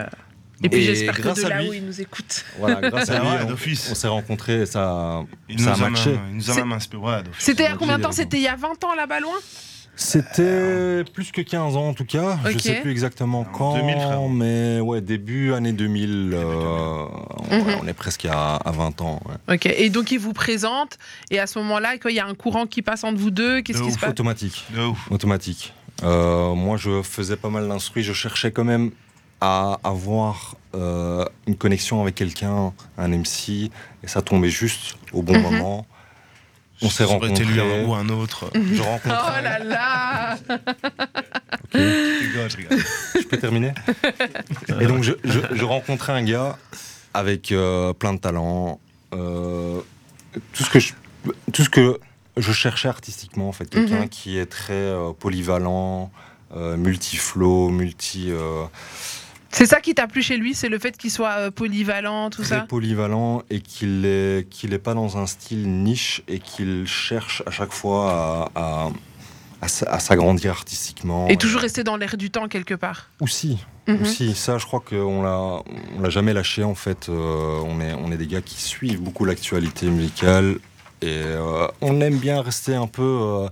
Euh, 0.64 0.68
Et 0.68 0.70
puis 0.70 0.84
j'espère 0.84 1.16
que 1.16 1.22
grâce 1.22 1.40
de 1.40 1.46
à 1.46 1.50
là 1.50 1.62
lui- 1.62 1.70
où 1.70 1.74
il 1.74 1.86
nous 1.86 2.02
écoute. 2.02 2.46
Voilà, 2.60 2.90
grâce 2.90 3.10
à 3.10 3.20
lui, 3.20 3.28
ouais, 3.28 3.38
on- 3.44 3.48
d'office. 3.48 3.90
on, 3.92 3.96
s'est 3.96 4.08
rencontrés 4.08 4.62
et 4.62 4.66
ça, 4.66 5.24
Il 5.50 5.60
ça 5.60 5.72
nous 5.76 5.84
a 5.84 5.90
matché. 5.90 6.10
même, 6.12 6.20
il 6.32 6.36
nous 6.38 6.52
a 6.52 6.56
même 6.56 6.72
inspiré. 6.72 7.02
Ouais. 7.04 7.24
C'était 7.40 7.64
il 7.64 7.66
y 7.66 7.68
a 7.68 7.72
Donc, 7.72 7.80
combien 7.80 7.98
de 7.98 8.04
temps 8.04 8.12
C'était 8.12 8.38
il 8.38 8.44
y 8.44 8.48
a 8.48 8.56
20 8.56 8.84
ans 8.84 8.96
là-bas 8.96 9.20
loin 9.20 9.36
C'était 9.96 11.04
plus 11.14 11.32
que 11.32 11.42
15 11.42 11.76
ans 11.78 11.90
en 11.90 11.94
tout 11.94 12.06
cas. 12.06 12.38
Ok. 12.46 12.52
Je 12.54 12.58
sais 12.58 12.82
plus 12.82 12.92
exactement 12.92 13.44
quand, 13.44 13.78
2000, 13.78 13.96
frérot. 14.00 14.28
mais 14.30 14.80
ouais, 14.80 15.02
début 15.02 15.54
année 15.54 15.72
2000. 15.72 16.32
euh, 16.34 17.06
ouais, 17.52 17.58
Mhm. 17.62 17.76
on 17.84 17.88
est 17.88 17.94
presque 17.94 18.26
à, 18.26 18.56
à 18.56 18.72
20 18.72 19.02
ans. 19.02 19.22
ouais. 19.28 19.56
Ok. 19.56 19.66
Et 19.68 19.90
donc, 19.90 20.12
il 20.12 20.18
vous 20.20 20.34
présente. 20.34 20.98
Et 21.30 21.40
à 21.40 21.46
ce 21.48 21.60
moment-là, 21.60 21.94
il 22.10 22.16
y 22.16 22.20
a 22.20 22.26
un 22.26 22.34
courant 22.34 22.66
qui 22.66 22.82
passe 22.82 23.04
entre 23.04 23.20
vous 23.20 23.30
deux. 23.32 23.62
Qu'est-ce 23.62 23.84
qui 23.84 23.92
se 23.92 24.00
passe 24.00 24.10
Automatique. 24.10 24.66
De 24.76 24.82
ouf. 24.82 25.12
Automatique. 25.12 25.74
Euh, 26.02 26.56
moi, 26.56 26.76
je 26.78 27.02
faisais 27.04 27.36
pas 27.38 27.50
mal 27.50 27.68
d'instruits. 27.68 28.04
Je 28.04 28.14
cherchais 28.14 28.52
quand 28.52 28.64
même 28.64 28.90
à 29.46 29.78
avoir 29.84 30.56
euh, 30.74 31.26
une 31.48 31.58
connexion 31.58 32.02
avec 32.02 32.16
quelqu'un, 32.16 32.72
un 32.98 33.08
MC, 33.10 33.70
et 34.02 34.08
ça 34.08 34.22
tombait 34.22 34.50
juste 34.50 34.96
au 35.12 35.22
bon 35.22 35.34
Mhm. 35.36 35.42
moment. 35.42 35.86
On 36.82 36.90
s'est 36.90 37.04
été 37.04 37.44
lui 37.44 37.60
rencontrés. 37.60 37.82
un- 37.84 37.86
ou 37.86 37.94
un 37.94 38.08
autre. 38.10 38.50
Je 38.56 38.82
Oh 38.82 39.42
là 39.44 39.60
là 39.60 40.38
Ok. 41.66 41.74
Je 41.76 42.20
rigole, 42.24 42.50
je 42.50 42.58
rigole. 42.58 42.80
Je 43.16 43.28
peux 43.28 43.38
terminer 43.38 43.74
Et 44.82 44.86
donc, 44.88 45.04
je, 45.04 45.12
je- 45.26 45.42
je 45.52 45.66
rencontrais 45.66 46.14
un 46.14 46.24
gars 46.24 46.58
avec 47.14 47.52
euh, 47.52 47.92
plein 47.94 48.14
de 48.14 48.20
talent. 48.20 48.80
euh, 49.14 49.82
tout, 50.54 50.64
ce 50.64 50.70
que 50.70 50.80
je, 50.80 50.94
tout 51.52 51.64
ce 51.64 51.70
que 51.70 52.00
je 52.38 52.52
cherchais 52.54 52.88
artistiquement, 52.88 53.50
en 53.50 53.52
fait. 53.52 53.66
Quelqu'un 53.70 54.02
Mhm. 54.04 54.10
qui 54.10 54.38
est 54.38 54.46
très 54.48 54.74
euh, 54.74 55.12
polyvalent, 55.14 56.10
euh, 56.56 56.78
multi-flow, 56.78 57.70
multi. 57.70 58.32
euh, 58.32 58.64
C'est 59.54 59.68
ça 59.68 59.80
qui 59.82 59.94
t'a 59.94 60.08
plu 60.08 60.22
chez 60.22 60.36
lui 60.36 60.54
C'est 60.56 60.68
le 60.68 60.80
fait 60.80 60.98
qu'il 60.98 61.12
soit 61.12 61.34
euh, 61.38 61.52
polyvalent, 61.52 62.30
tout 62.30 62.42
très 62.42 62.56
ça? 62.58 62.62
polyvalent 62.68 63.44
et 63.50 63.62
qu'il 63.62 64.04
est, 64.06 64.50
qu'il 64.50 64.74
est 64.74 64.80
pas 64.80 64.94
dans 64.96 65.18
un 65.18 65.28
style 65.28 65.70
niche 65.84 66.24
et 66.28 66.40
qu'il 66.40 66.86
cherche 66.88 67.44
à 67.46 67.52
chaque 67.52 67.72
fois 67.72 68.50
à, 68.56 68.90
à, 69.62 70.00
s'agrandir 70.00 70.52
artistiquement. 70.52 71.28
Et 71.30 71.38
toujours 71.38 71.62
rester 71.62 71.84
dans 71.86 71.96
l'air 71.96 72.18
du 72.18 72.30
temps, 72.32 72.48
quelque 72.50 72.74
part? 72.74 73.10
Aussi, 73.22 73.60
Mhm. 73.88 74.02
aussi. 74.02 74.34
Ça, 74.34 74.58
je 74.58 74.66
crois 74.66 74.80
qu'on 74.82 75.22
l'a, 75.24 75.62
on 75.98 76.02
l'a 76.02 76.10
jamais 76.10 76.34
lâché 76.34 76.64
en 76.64 76.76
fait. 76.76 77.08
Euh, 77.10 77.60
on 77.66 77.80
est, 77.82 77.94
on 77.94 78.12
est 78.12 78.18
des 78.18 78.28
gars 78.28 78.42
qui 78.42 78.60
suivent 78.62 79.02
beaucoup 79.02 79.24
l'actualité 79.26 79.88
musicale 79.88 80.58
et 81.02 81.08
euh, 81.12 81.68
on 81.82 82.00
aime 82.02 82.18
bien 82.18 82.42
rester 82.42 82.76
un 82.76 82.88
peu 82.88 83.02
euh, 83.04 83.48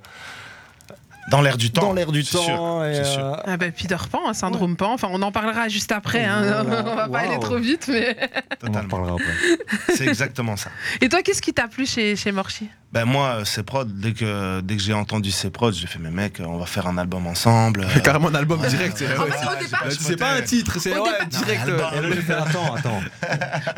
Dans 1.32 1.42
l'air 1.42 1.58
du 1.58 1.72
temps. 1.72 1.82
dans 1.82 1.94
l'air 1.94 2.12
du 2.12 2.24
c'est 2.24 2.38
sûr, 2.38 2.56
temps. 2.56 2.86
et, 2.86 2.94
c'est 2.94 3.06
sûr. 3.06 3.26
euh, 3.26 3.36
Ah 3.46 3.58
ben 3.58 3.72
Peter 3.72 3.96
Pan, 4.12 4.30
un 4.30 4.34
syndrome 4.34 4.76
Pan. 4.76 4.94
Enfin, 4.94 5.08
on 5.12 5.22
en 5.24 5.32
parlera 5.32 5.68
juste 5.70 5.92
après. 5.92 6.24
hein. 6.26 6.42
Voilà. 6.64 6.84
on 6.92 6.96
va 6.96 7.10
pas 7.10 7.20
aller 7.20 7.40
trop 7.40 7.58
vite, 7.58 7.88
mais. 7.92 8.16
on 8.62 8.68
en 8.68 8.68
Totalement. 8.68 8.90
parlera 8.90 9.14
après. 9.14 9.96
C'est 9.96 10.08
exactement 10.08 10.56
ça. 10.58 10.70
Et 11.02 11.10
toi, 11.10 11.22
qu'est-ce 11.24 11.42
qui 11.42 11.54
t'a 11.54 11.68
plu 11.68 11.86
chez, 11.88 12.16
chez 12.16 12.32
Morchi? 12.32 12.70
Ben 12.93 13.05
moi, 13.05 13.27
euh, 13.39 13.45
ces 13.45 13.63
prods, 13.63 13.86
dès 13.86 14.12
que, 14.12 14.60
dès 14.60 14.75
que 14.75 14.81
j'ai 14.83 14.91
entendu 14.93 15.31
ces 15.31 15.50
prods, 15.50 15.71
j'ai 15.71 15.88
fait, 15.88 15.98
mais 15.98 16.12
mec, 16.12 16.41
on 16.45 16.57
va 16.57 16.65
faire 16.65 16.88
un 16.88 16.98
album 16.98 17.25
ensemble. 17.25 17.81
euh, 17.86 18.00
Carrément 18.03 18.27
un 18.27 18.36
album 18.36 18.60
direct. 18.67 18.98
c'est- 18.98 19.17
En 19.17 19.24
ouais, 19.24 19.31
fait, 19.31 19.38
c'est- 19.38 19.48
au 19.48 19.63
départ, 19.63 19.83
euh, 19.86 19.89
C'est 19.98 20.15
pas 20.17 20.31
un 20.33 20.41
titre, 20.41 20.77
c'est 20.77 20.89
direct. 20.91 21.67
Non, 21.67 21.74
euh, 21.74 21.86
album. 21.86 21.89
Et 21.93 22.01
là, 22.10 22.15
j'ai 22.15 22.21
fait 22.21 22.33
attends, 22.33 22.75
attends. 22.75 23.01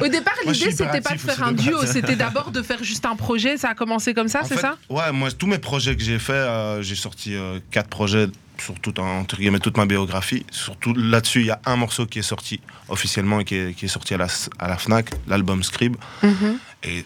Au 0.01 0.08
départ, 0.08 0.34
l'idée, 0.48 0.72
c'était 0.72 1.01
pas 1.01 1.13
de 1.13 1.20
faire 1.20 1.43
un 1.43 1.51
duo, 1.51 1.86
c'était 1.86 2.15
d'abord 2.15 2.50
de 2.50 2.62
faire 2.63 2.84
juste 2.84 3.05
un 3.05 3.15
projet. 3.15 3.58
Ça 3.58 3.70
a 3.70 3.75
commencé 3.75 4.15
comme 4.15 4.29
ça, 4.29 4.41
c'est 4.46 4.58
ça? 4.60 4.77
Ouais, 4.89 5.12
moi, 5.12 5.32
tous 5.32 5.48
mes 5.48 5.60
projets 5.60 5.96
que 5.96 6.03
j'ai 6.03 6.17
fait, 6.17 6.34
euh, 6.34 6.82
j'ai 6.82 6.96
sorti 6.96 7.36
euh, 7.36 7.60
quatre 7.70 7.89
projets 7.89 8.27
sur 8.58 8.79
tout, 8.79 9.00
entre 9.00 9.38
guillemets, 9.38 9.60
toute 9.60 9.77
ma 9.77 9.86
biographie. 9.86 10.43
Surtout 10.50 10.93
là-dessus, 10.96 11.41
il 11.41 11.46
y 11.48 11.51
a 11.51 11.60
un 11.65 11.75
morceau 11.75 12.08
qui 12.08 12.17
est 12.20 12.24
sorti 12.24 12.60
officiellement 12.89 13.41
et 13.41 13.46
qui 13.46 13.55
est, 13.55 13.74
qui 13.74 13.86
est 13.86 13.89
sorti 13.89 14.13
à 14.15 14.17
la, 14.17 14.27
à 14.58 14.67
la 14.67 14.77
Fnac, 14.77 15.12
l'album 15.27 15.62
Scribe. 15.63 15.98
Mhm. 16.24 16.58
Et 16.84 16.89
c'est- 16.89 17.05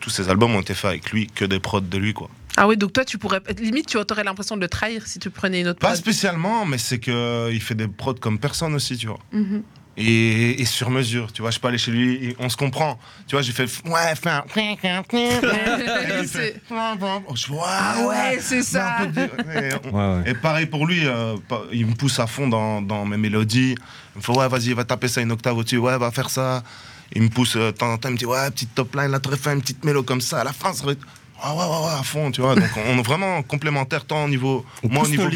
tous 0.00 0.10
ces 0.10 0.28
albums 0.28 0.54
ont 0.54 0.60
été 0.60 0.74
faits 0.74 0.90
avec 0.90 1.10
lui, 1.12 1.26
que 1.28 1.44
des 1.44 1.60
prods 1.60 1.80
de 1.80 1.98
lui, 1.98 2.12
quoi. 2.12 2.28
Ah 2.56 2.66
oui, 2.66 2.76
donc 2.76 2.92
toi, 2.92 3.04
tu 3.04 3.18
pourrais. 3.18 3.40
Limite, 3.60 3.86
tu 3.86 3.96
aurais 3.98 4.24
l'impression 4.24 4.56
de 4.56 4.60
le 4.62 4.68
trahir 4.68 5.06
si 5.06 5.18
tu 5.20 5.30
prenais 5.30 5.60
une 5.60 5.68
autre 5.68 5.78
Pas 5.78 5.88
prod. 5.88 5.98
spécialement, 5.98 6.66
mais 6.66 6.78
c'est 6.78 6.98
que 6.98 7.50
il 7.52 7.62
fait 7.62 7.76
des 7.76 7.86
prods 7.86 8.14
comme 8.14 8.38
personne 8.38 8.74
aussi, 8.74 8.96
tu 8.96 9.06
vois. 9.06 9.20
Mhm. 9.32 9.62
Et, 10.00 10.60
et 10.60 10.64
sur 10.64 10.90
mesure, 10.90 11.32
tu 11.32 11.42
vois. 11.42 11.50
Je 11.50 11.58
peux 11.58 11.66
aller 11.68 11.78
chez 11.78 11.90
lui, 11.90 12.14
et 12.24 12.36
on 12.38 12.48
se 12.48 12.56
comprend. 12.56 12.98
Tu 13.26 13.34
vois, 13.34 13.42
j'ai 13.42 13.52
fait 13.52 13.62
ouais, 13.84 14.14
C'est- 16.26 16.28
fait, 16.38 16.62
Je 17.34 17.46
fais, 17.46 17.60
Ah 17.64 18.06
ouais, 18.06 18.38
c'est 18.40 18.62
ça. 18.62 19.06
de- 19.06 19.20
et 19.22 19.70
on- 19.92 19.96
Ouais, 20.16 20.22
ouais. 20.22 20.30
Et 20.30 20.34
pareil 20.34 20.66
pour 20.66 20.86
lui, 20.86 21.00
euh, 21.06 21.36
il 21.72 21.86
me 21.86 21.94
pousse 21.94 22.18
à 22.20 22.26
fond 22.28 22.46
dans, 22.48 22.80
dans 22.82 23.04
mes 23.06 23.16
mélodies. 23.16 23.74
Il 24.14 24.18
me 24.18 24.22
fait, 24.22 24.32
ouais, 24.32 24.48
vas-y, 24.48 24.72
va 24.72 24.84
taper 24.84 25.08
ça 25.08 25.20
une 25.20 25.32
octave 25.32 25.56
au-dessus, 25.56 25.78
ouais, 25.78 25.96
va 25.98 26.10
faire 26.12 26.30
ça. 26.30 26.62
Il 27.14 27.22
me 27.22 27.28
pousse 27.28 27.56
euh, 27.56 27.72
de 27.72 27.76
temps 27.76 27.90
en 27.92 27.98
temps, 27.98 28.08
il 28.08 28.12
me 28.12 28.18
dit, 28.18 28.26
ouais, 28.26 28.50
petite 28.50 28.74
top 28.74 28.94
line, 28.94 29.10
là, 29.10 29.18
t'aurais 29.20 29.36
fait 29.38 29.52
une 29.52 29.60
petite 29.60 29.84
mélo 29.84 30.02
comme 30.02 30.20
ça, 30.20 30.40
à 30.40 30.44
la 30.44 30.52
fin, 30.52 30.72
ça 30.72 30.84
aurait. 30.84 30.96
Ah 31.40 31.54
ouais, 31.54 31.62
ouais, 31.62 31.86
ouais, 31.86 32.00
à 32.00 32.02
fond, 32.02 32.30
tu 32.32 32.40
vois. 32.40 32.56
Donc, 32.56 32.68
on 32.76 32.98
est 32.98 33.02
vraiment 33.02 33.40
complémentaires, 33.44 34.04
tant 34.04 34.24
au 34.24 34.28
niveau, 34.28 34.66
On 34.82 34.88
moi 34.88 35.04
au 35.04 35.08
niveau 35.08 35.28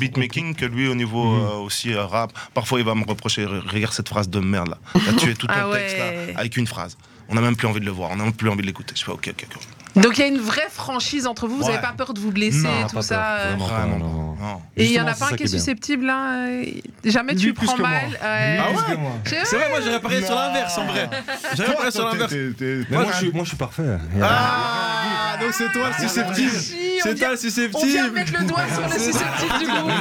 beatmaking 0.00 0.54
que 0.54 0.64
lui 0.64 0.88
au 0.88 0.94
niveau 0.96 1.24
Mhm. 1.24 1.40
euh, 1.46 1.54
aussi 1.58 1.92
euh, 1.92 2.04
rap. 2.06 2.32
Parfois, 2.54 2.80
il 2.80 2.84
va 2.84 2.94
me 2.96 3.04
reprocher, 3.04 3.44
Re- 3.46 3.66
regarde 3.68 3.92
cette 3.94 4.08
phrase 4.08 4.28
de 4.28 4.40
merde 4.40 4.68
là. 4.70 4.78
T'as 5.04 5.12
tué 5.12 5.34
tout 5.34 5.46
ton 5.48 5.52
Ah 5.56 5.68
texte 5.72 5.96
ouais. 5.96 6.32
là, 6.32 6.40
avec 6.40 6.56
une 6.56 6.66
phrase. 6.66 6.96
On 7.28 7.36
n'a 7.36 7.40
même 7.40 7.54
plus 7.56 7.68
envie 7.68 7.78
de 7.80 7.84
le 7.86 7.92
voir, 7.92 8.10
on 8.10 8.16
n'a 8.16 8.24
même 8.24 8.32
plus 8.32 8.48
envie 8.50 8.62
de 8.62 8.66
l'écouter. 8.66 8.94
Je 8.96 9.04
fais, 9.04 9.12
ok, 9.12 9.28
ok, 9.30 9.46
ok. 9.54 9.62
Donc 9.96 10.18
il 10.18 10.20
y 10.20 10.24
a 10.24 10.26
une 10.26 10.40
vraie 10.40 10.68
franchise 10.70 11.26
entre 11.26 11.46
vous. 11.46 11.56
Vous 11.56 11.62
n'avez 11.62 11.74
Ouais. 11.76 11.80
pas 11.80 11.92
peur 11.96 12.14
de 12.14 12.20
vous 12.20 12.32
blesser, 12.32 12.62
Non, 12.62 12.86
tout 12.90 13.00
ça. 13.02 13.14
peur, 13.16 13.24
euh. 13.38 13.54
vraiment. 13.56 13.66
Vraiment 13.66 13.98
non, 13.98 14.08
non. 14.12 14.34
Non. 14.34 14.60
Et 14.76 14.86
il 14.86 14.92
y 14.92 15.00
en 15.00 15.06
a 15.06 15.14
pas 15.14 15.28
un 15.32 15.36
qui 15.36 15.44
est 15.44 15.46
susceptible 15.46 16.06
là 16.06 16.48
euh, 16.48 16.64
Jamais 17.04 17.34
tu 17.36 17.54
prends 17.54 17.76
mal. 17.78 18.08
ouais. 18.10 18.58
Ah 18.58 18.70
ouais. 18.70 19.40
C'est 19.44 19.56
vrai, 19.56 19.68
moi 19.70 19.78
j'aurais 19.84 20.00
parié 20.00 20.22
sur 20.24 20.34
l'inverse 20.34 20.76
en 20.78 20.86
vrai. 20.86 21.08
J'aurais 21.56 21.74
parié 21.74 21.90
sur 21.92 22.04
l'inverse. 22.06 22.32
Mais 22.60 22.84
moi, 22.90 23.06
je 23.12 23.16
suis, 23.16 23.32
moi, 23.32 23.44
je 23.44 23.48
suis 23.48 23.56
parfait. 23.56 23.82
Ah, 24.20 25.23
donc 25.40 25.52
c'est 25.52 25.70
toi 25.72 25.88
le 25.88 26.08
susceptible. 26.08 26.50
Si, 26.50 26.74
on 26.98 27.08
C'est 27.08 27.14
toi 27.16 27.28
le 27.28 27.34
On 27.34 27.36
vient 27.36 27.38
de 27.38 27.38
susceptible. 27.38 28.12
mettre 28.12 28.32
le 28.40 28.44
doigt 28.46 28.62
sur 28.72 28.82
le 28.82 28.98
susceptible 28.98 29.58
du 29.58 29.66
groupe. 29.66 29.92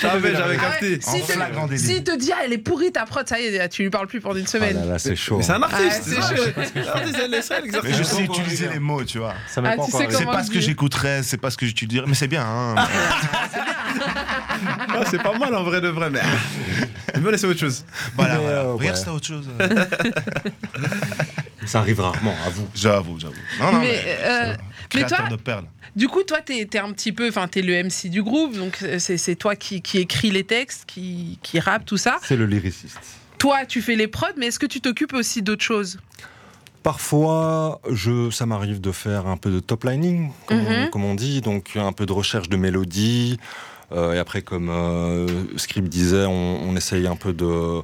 J'avais, 0.00 0.32
j'avais 0.36 0.56
Ah 0.58 0.62
capté. 0.70 0.90
ouais, 0.96 1.76
S'il 1.78 2.04
te, 2.04 2.16
dit, 2.16 2.32
ah, 2.34 2.38
elle 2.44 2.52
est 2.52 2.58
pourrie 2.58 2.92
ta 2.92 3.04
prod, 3.06 3.26
ça 3.28 3.40
y 3.40 3.44
est, 3.46 3.68
tu 3.68 3.82
lui 3.82 3.90
parles 3.90 4.06
plus 4.06 4.20
pendant 4.20 4.36
une 4.38 4.44
Ah 4.46 4.50
semaine. 4.50 4.76
là 4.80 4.84
là, 4.84 4.98
c'est 4.98 5.16
chaud. 5.16 5.38
Mais 5.38 5.42
c'est 5.42 5.52
un 5.52 5.62
artiste. 5.62 6.02
Ah, 6.18 6.22
c'est 6.30 6.36
chaud. 6.36 6.42
Mais 7.84 7.92
je 7.92 8.02
sais 8.02 8.22
utiliser 8.22 8.68
les 8.72 8.78
mots, 8.78 9.04
tu 9.04 9.18
vois. 9.18 9.34
Ça 9.48 9.60
m'est 9.60 9.68
Ah, 9.68 9.76
pas 9.76 9.76
tu 9.76 9.80
encore 9.82 10.00
sais 10.00 10.06
arrivé. 10.06 10.18
C'est 10.18 10.24
pas 10.26 10.42
ce 10.44 10.50
que 10.50 10.60
j'écouterais, 10.60 11.22
c'est 11.22 11.36
pas 11.38 11.50
ce 11.50 11.56
que 11.56 11.66
tu 11.66 11.86
dirais, 11.86 12.06
mais 12.08 12.14
c'est 12.14 12.28
bien. 12.28 12.44
Hein. 12.46 12.74
Ah, 14.88 15.02
c'est 15.10 15.22
pas 15.22 15.36
mal 15.36 15.54
en 15.54 15.62
vrai 15.64 15.80
de 15.82 15.88
vrai, 15.88 16.08
mais. 16.10 16.20
Je 17.14 17.20
me 17.20 17.30
laisser 17.30 17.46
autre 17.46 17.60
chose. 17.60 17.84
voilà, 18.16 18.36
voilà. 18.38 18.56
euh, 18.58 18.72
Regarde, 18.72 18.96
ouais. 18.96 19.02
c'est 19.04 19.10
autre 19.10 19.26
chose. 19.26 19.46
Ça 21.66 21.80
arrive 21.80 22.00
rarement, 22.00 22.34
à 22.46 22.50
vous. 22.50 22.66
J'avoue, 22.74 23.18
j'avoue. 23.18 23.34
Non, 23.60 23.72
non, 23.72 23.78
Mais, 23.80 23.86
mais, 24.04 24.16
euh, 24.20 24.54
c'est 24.92 25.00
mais 25.02 25.06
toi- 25.06 25.28
de 25.28 25.36
perles. 25.36 25.64
Du 25.94 26.08
coup, 26.08 26.22
toi, 26.22 26.40
t'es 26.44 26.60
es 26.72 26.78
un 26.78 26.92
petit 26.92 27.12
peu, 27.12 27.28
enfin, 27.28 27.48
t'es 27.48 27.62
le 27.62 27.72
MC 27.74 28.08
du 28.10 28.22
groupe, 28.22 28.54
donc 28.56 28.84
c'est 28.98 29.16
c'est 29.16 29.34
toi 29.36 29.56
qui, 29.56 29.80
qui 29.82 29.98
écris 29.98 30.30
les 30.30 30.44
textes, 30.44 30.84
qui, 30.86 31.38
qui 31.42 31.58
rappe, 31.58 31.84
tout 31.86 31.96
ça. 31.96 32.18
C'est 32.22 32.36
le 32.36 32.44
lyriciste. 32.46 32.98
Toi, 33.38 33.64
tu 33.66 33.80
fais 33.82 33.96
les 33.96 34.06
prods, 34.08 34.26
mais 34.36 34.46
est-ce 34.46 34.58
que 34.58 34.66
tu 34.66 34.80
t'occupes 34.80 35.14
aussi 35.14 35.42
d'autres 35.42 35.64
choses? 35.64 35.98
Parfois, 36.82 37.80
je, 37.90 38.30
ça 38.30 38.46
m'arrive 38.46 38.80
de 38.80 38.92
faire 38.92 39.26
un 39.26 39.36
peu 39.36 39.50
de 39.50 39.58
top 39.58 39.84
lining, 39.84 40.30
comme, 40.46 40.58
on, 40.66 40.70
Mhm. 40.84 40.90
comme 40.90 41.04
on 41.04 41.14
dit, 41.14 41.40
donc 41.40 41.72
un 41.76 41.92
peu 41.92 42.06
de 42.06 42.12
recherche 42.12 42.48
de 42.48 42.56
mélodie. 42.56 43.38
Euh, 43.92 44.12
et 44.14 44.18
après, 44.18 44.42
comme 44.42 44.68
euh, 44.70 45.26
Script 45.56 45.88
disait, 45.88 46.26
on, 46.26 46.62
on 46.68 46.76
essaye 46.76 47.06
un 47.06 47.16
peu 47.16 47.32
de, 47.32 47.82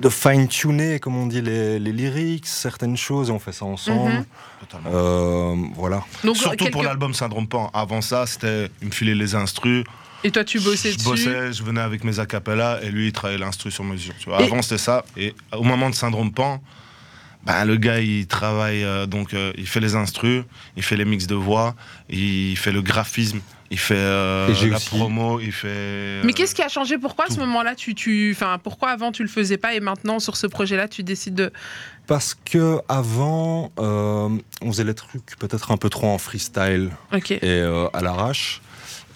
de 0.00 0.08
fine-tuner, 0.08 0.98
comme 0.98 1.16
on 1.16 1.26
dit, 1.26 1.40
les, 1.42 1.78
les 1.78 1.92
lyrics, 1.92 2.46
certaines 2.46 2.96
choses, 2.96 3.28
et 3.28 3.32
on 3.32 3.38
fait 3.38 3.52
ça 3.52 3.64
ensemble. 3.64 4.24
Totalement. 4.60 4.90
Euh, 4.92 5.54
voilà. 5.74 6.02
Donc, 6.24 6.36
Surtout 6.36 6.56
quelque- 6.56 6.72
pour 6.72 6.82
l'album 6.82 7.14
Syndrome 7.14 7.46
Pan. 7.46 7.70
Avant 7.74 8.00
ça, 8.00 8.26
c'était 8.26 8.68
il 8.80 8.88
me 8.88 8.92
filait 8.92 9.14
les 9.14 9.34
instrus. 9.34 9.84
Et 10.24 10.30
toi, 10.30 10.44
tu 10.44 10.60
bossais 10.60 10.92
je 10.92 10.96
dessus 10.98 11.08
bossais, 11.08 11.52
je 11.52 11.62
venais 11.64 11.80
avec 11.80 12.04
mes 12.04 12.20
acapellas 12.20 12.80
et 12.82 12.90
lui 12.90 13.08
il 13.08 13.12
travaillait 13.12 13.40
l'instru 13.40 13.70
sur 13.72 13.82
mesure. 13.84 14.14
Tu 14.20 14.28
vois. 14.28 14.40
Et- 14.40 14.44
Avant 14.44 14.62
c'était 14.62 14.78
ça. 14.78 15.04
Et 15.16 15.34
au 15.56 15.64
moment 15.64 15.90
de 15.90 15.94
Syndrome 15.96 16.32
Pan, 16.32 16.62
ben, 17.44 17.64
le 17.64 17.76
gars 17.76 18.00
il 18.00 18.26
travaille 18.26 18.84
euh, 18.84 19.06
donc 19.06 19.34
euh, 19.34 19.52
il 19.58 19.66
fait 19.66 19.80
les 19.80 19.94
instrus, 19.94 20.44
il 20.76 20.82
fait 20.82 20.96
les 20.96 21.04
mix 21.04 21.26
de 21.26 21.34
voix, 21.34 21.74
il 22.08 22.56
fait 22.56 22.72
le 22.72 22.82
graphisme, 22.82 23.40
il 23.70 23.78
fait 23.78 23.94
euh, 23.96 24.48
la 24.48 24.76
aussi- 24.76 24.86
promo, 24.88 25.40
il 25.40 25.50
fait. 25.52 26.20
Mais 26.24 26.32
qu'est-ce 26.34 26.54
qui 26.54 26.62
a 26.62 26.68
changé? 26.68 26.98
Pourquoi 26.98 27.24
à 27.26 27.30
ce 27.32 27.38
moment-là, 27.40 27.74
tu, 27.74 27.94
tu, 27.94 28.32
enfin, 28.36 28.58
pourquoi 28.62 28.90
avant 28.90 29.10
tu 29.12 29.22
le 29.22 29.28
faisais 29.28 29.56
pas 29.56 29.74
et 29.74 29.80
maintenant 29.80 30.18
sur 30.20 30.36
ce 30.36 30.46
projet-là, 30.46 30.88
tu 30.88 31.02
décides 31.02 31.34
de. 31.34 31.52
Parce 32.06 32.34
que 32.34 32.78
avant, 32.88 33.72
euh, 33.78 34.28
on 34.60 34.72
faisait 34.72 34.84
les 34.84 34.94
trucs 34.94 35.36
peut-être 35.38 35.70
un 35.70 35.76
peu 35.76 35.88
trop 35.88 36.08
en 36.08 36.18
freestyle 36.18 36.90
et 37.12 37.38
euh, 37.42 37.88
à 37.92 38.02
l'arrache. 38.02 38.60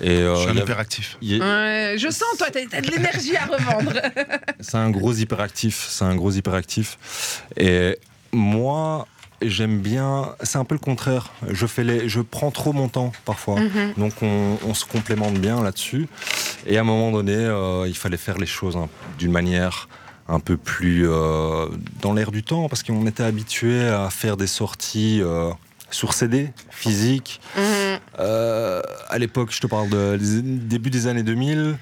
Et 0.03 0.11
euh, 0.11 0.35
Je 0.37 0.41
suis 0.43 0.51
un 0.51 0.57
hyperactif. 0.57 1.17
y 1.23 1.41
Ouais, 1.41 1.97
je 1.99 2.09
sens, 2.11 2.37
toi, 2.39 2.49
t'as 2.53 2.61
t'as 2.71 2.83
de 2.83 2.91
l'énergie 2.91 3.35
à 3.37 3.47
revendre. 3.47 3.93
C'est 4.61 4.77
un 4.77 4.91
gros 4.91 5.15
hyperactif, 5.15 5.87
c'est 5.89 6.05
un 6.05 6.15
gros 6.15 6.31
hyperactif. 6.33 6.99
Et 7.57 7.97
moi, 8.37 9.07
j'aime 9.43 9.79
bien. 9.81 10.35
C'est 10.43 10.59
un 10.59 10.65
peu 10.65 10.75
le 10.75 10.79
contraire. 10.81 11.33
Je 11.51 11.67
fais 11.67 11.85
les, 11.85 12.09
je 12.09 12.21
prends 12.21 12.51
trop 12.51 12.73
mon 12.73 12.89
temps 12.89 13.13
parfois. 13.25 13.61
Mhm. 13.61 13.95
Donc 13.97 14.13
on, 14.23 14.57
on 14.67 14.75
se 14.75 14.85
complémente 14.85 15.35
bien 15.35 15.63
là-dessus. 15.63 16.07
Et 16.67 16.79
à 16.79 16.83
un 16.83 16.85
moment 16.85 17.11
donné, 17.13 17.35
euh, 17.35 17.87
il 17.89 17.97
fallait 17.97 18.17
faire 18.17 18.39
les 18.39 18.47
choses 18.47 18.77
hein, 18.77 18.89
d'une 19.19 19.33
manière 19.33 19.89
un 20.29 20.41
peu 20.41 20.57
plus 20.57 21.09
euh, 21.09 21.67
dans 22.03 22.13
l'air 22.13 22.33
du 22.33 22.43
temps, 22.43 22.69
parce 22.69 22.83
qu'on 22.83 23.07
était 23.07 23.23
habitué 23.23 23.87
à 23.89 24.11
faire 24.11 24.37
des 24.37 24.49
sorties 24.49 25.21
euh, 25.23 25.51
sur 25.91 26.13
CD, 26.15 26.51
physique. 26.71 27.41
Mhm. 27.57 28.01
À 28.19 29.19
l'époque, 29.19 29.51
je 29.53 29.61
te 29.61 29.67
parle 29.67 29.89
de 29.89 30.17
des- 30.17 30.43
début 30.43 30.91
des 30.91 31.07
années 31.07 31.23
2000. 31.23 31.77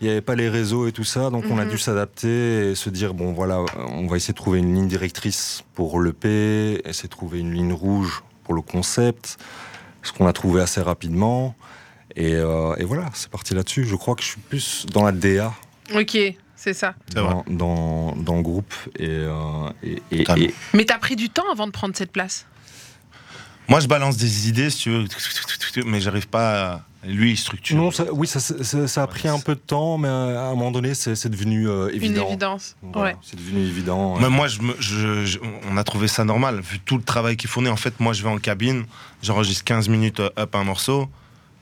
Il 0.00 0.04
n'y 0.06 0.10
avait 0.10 0.20
pas 0.20 0.34
les 0.34 0.48
réseaux 0.48 0.86
et 0.86 0.92
tout 0.92 1.04
ça, 1.04 1.30
donc 1.30 1.44
on 1.50 1.58
a 1.58 1.64
Mhm. 1.64 1.70
dû 1.70 1.78
s'adapter 1.78 2.70
et 2.70 2.74
se 2.74 2.90
dire 2.90 3.14
bon 3.14 3.32
voilà, 3.32 3.60
on 3.88 4.06
va 4.06 4.16
essayer 4.16 4.32
de 4.32 4.36
trouver 4.38 4.58
une 4.58 4.74
ligne 4.74 4.88
directrice 4.88 5.62
pour 5.74 6.00
l'EP, 6.00 6.82
essayer 6.84 7.08
de 7.08 7.14
trouver 7.14 7.40
une 7.40 7.52
ligne 7.52 7.72
rouge 7.72 8.22
pour 8.42 8.54
le 8.54 8.60
concept, 8.60 9.38
ce 10.02 10.12
qu'on 10.12 10.26
a 10.26 10.32
trouvé 10.32 10.60
assez 10.60 10.80
rapidement. 10.82 11.54
Et, 12.16 12.34
euh, 12.34 12.74
et 12.76 12.84
voilà, 12.84 13.06
c'est 13.14 13.30
parti 13.30 13.54
là-dessus. 13.54 13.84
Je 13.86 13.96
crois 13.96 14.14
que 14.14 14.22
je 14.22 14.28
suis 14.28 14.40
plus 14.40 14.86
dans 14.92 15.02
la 15.04 15.12
DA 15.12 15.52
Ok, 15.94 16.16
c'est 16.56 16.74
ça. 16.74 16.94
C'est 17.12 17.18
vrai. 17.20 17.34
dans, 17.48 18.12
dans, 18.12 18.16
dans 18.16 18.36
le 18.36 18.42
groupe 18.42 18.74
et, 18.98 19.08
euh, 19.08 19.34
et, 19.82 20.02
et- 20.10 20.18
Totalement. 20.18 20.44
et- 20.46 20.54
Mais 20.74 20.84
t'as 20.84 20.98
pris 20.98 21.16
du 21.16 21.28
temps 21.30 21.50
avant 21.50 21.66
de 21.66 21.72
prendre 21.72 21.96
cette 21.96 22.12
place? 22.12 22.46
Moi, 23.68 23.80
je 23.80 23.86
balance 23.86 24.16
des 24.16 24.48
idées, 24.48 24.70
si 24.70 24.78
tu 24.82 24.90
veux, 24.90 25.04
mais 25.86 26.00
j'arrive 26.00 26.28
pas 26.28 26.72
à... 26.74 26.80
Lui, 27.06 27.32
il 27.32 27.36
structure. 27.36 27.76
non, 27.76 27.90
ça, 27.90 28.06
oui, 28.12 28.26
ça, 28.26 28.40
ça- 28.40 28.88
ça 28.88 29.02
a 29.02 29.06
pris 29.06 29.28
un 29.28 29.38
peu 29.38 29.54
de 29.54 29.60
temps, 29.60 29.98
mais 29.98 30.08
à 30.08 30.46
un 30.46 30.50
moment 30.54 30.70
donné, 30.70 30.94
c'est 30.94 31.14
c'est 31.14 31.28
devenu 31.28 31.68
euh, 31.68 31.90
évident. 31.94 32.22
Une 32.22 32.28
évidence. 32.28 32.76
Voilà, 32.80 33.10
Ouais. 33.10 33.16
C'est 33.22 33.36
devenu 33.36 33.60
évident. 33.60 34.16
Mais 34.18 34.30
moi, 34.30 34.48
je 34.48 34.62
me- 34.62 34.74
je- 34.80 35.26
je- 35.26 35.38
on 35.70 35.76
a 35.76 35.84
trouvé 35.84 36.08
ça 36.08 36.24
normal, 36.24 36.60
vu 36.62 36.80
tout 36.80 36.96
le 36.96 37.02
travail 37.02 37.36
qu'il 37.36 37.50
fournit. 37.50 37.68
En 37.68 37.76
fait, 37.76 38.00
moi, 38.00 38.14
je 38.14 38.22
vais 38.22 38.30
en 38.30 38.38
cabine, 38.38 38.86
j'enregistre 39.22 39.64
15 39.64 39.90
minutes 39.90 40.20
euh, 40.20 40.30
up 40.38 40.54
un 40.54 40.64
morceau. 40.64 41.10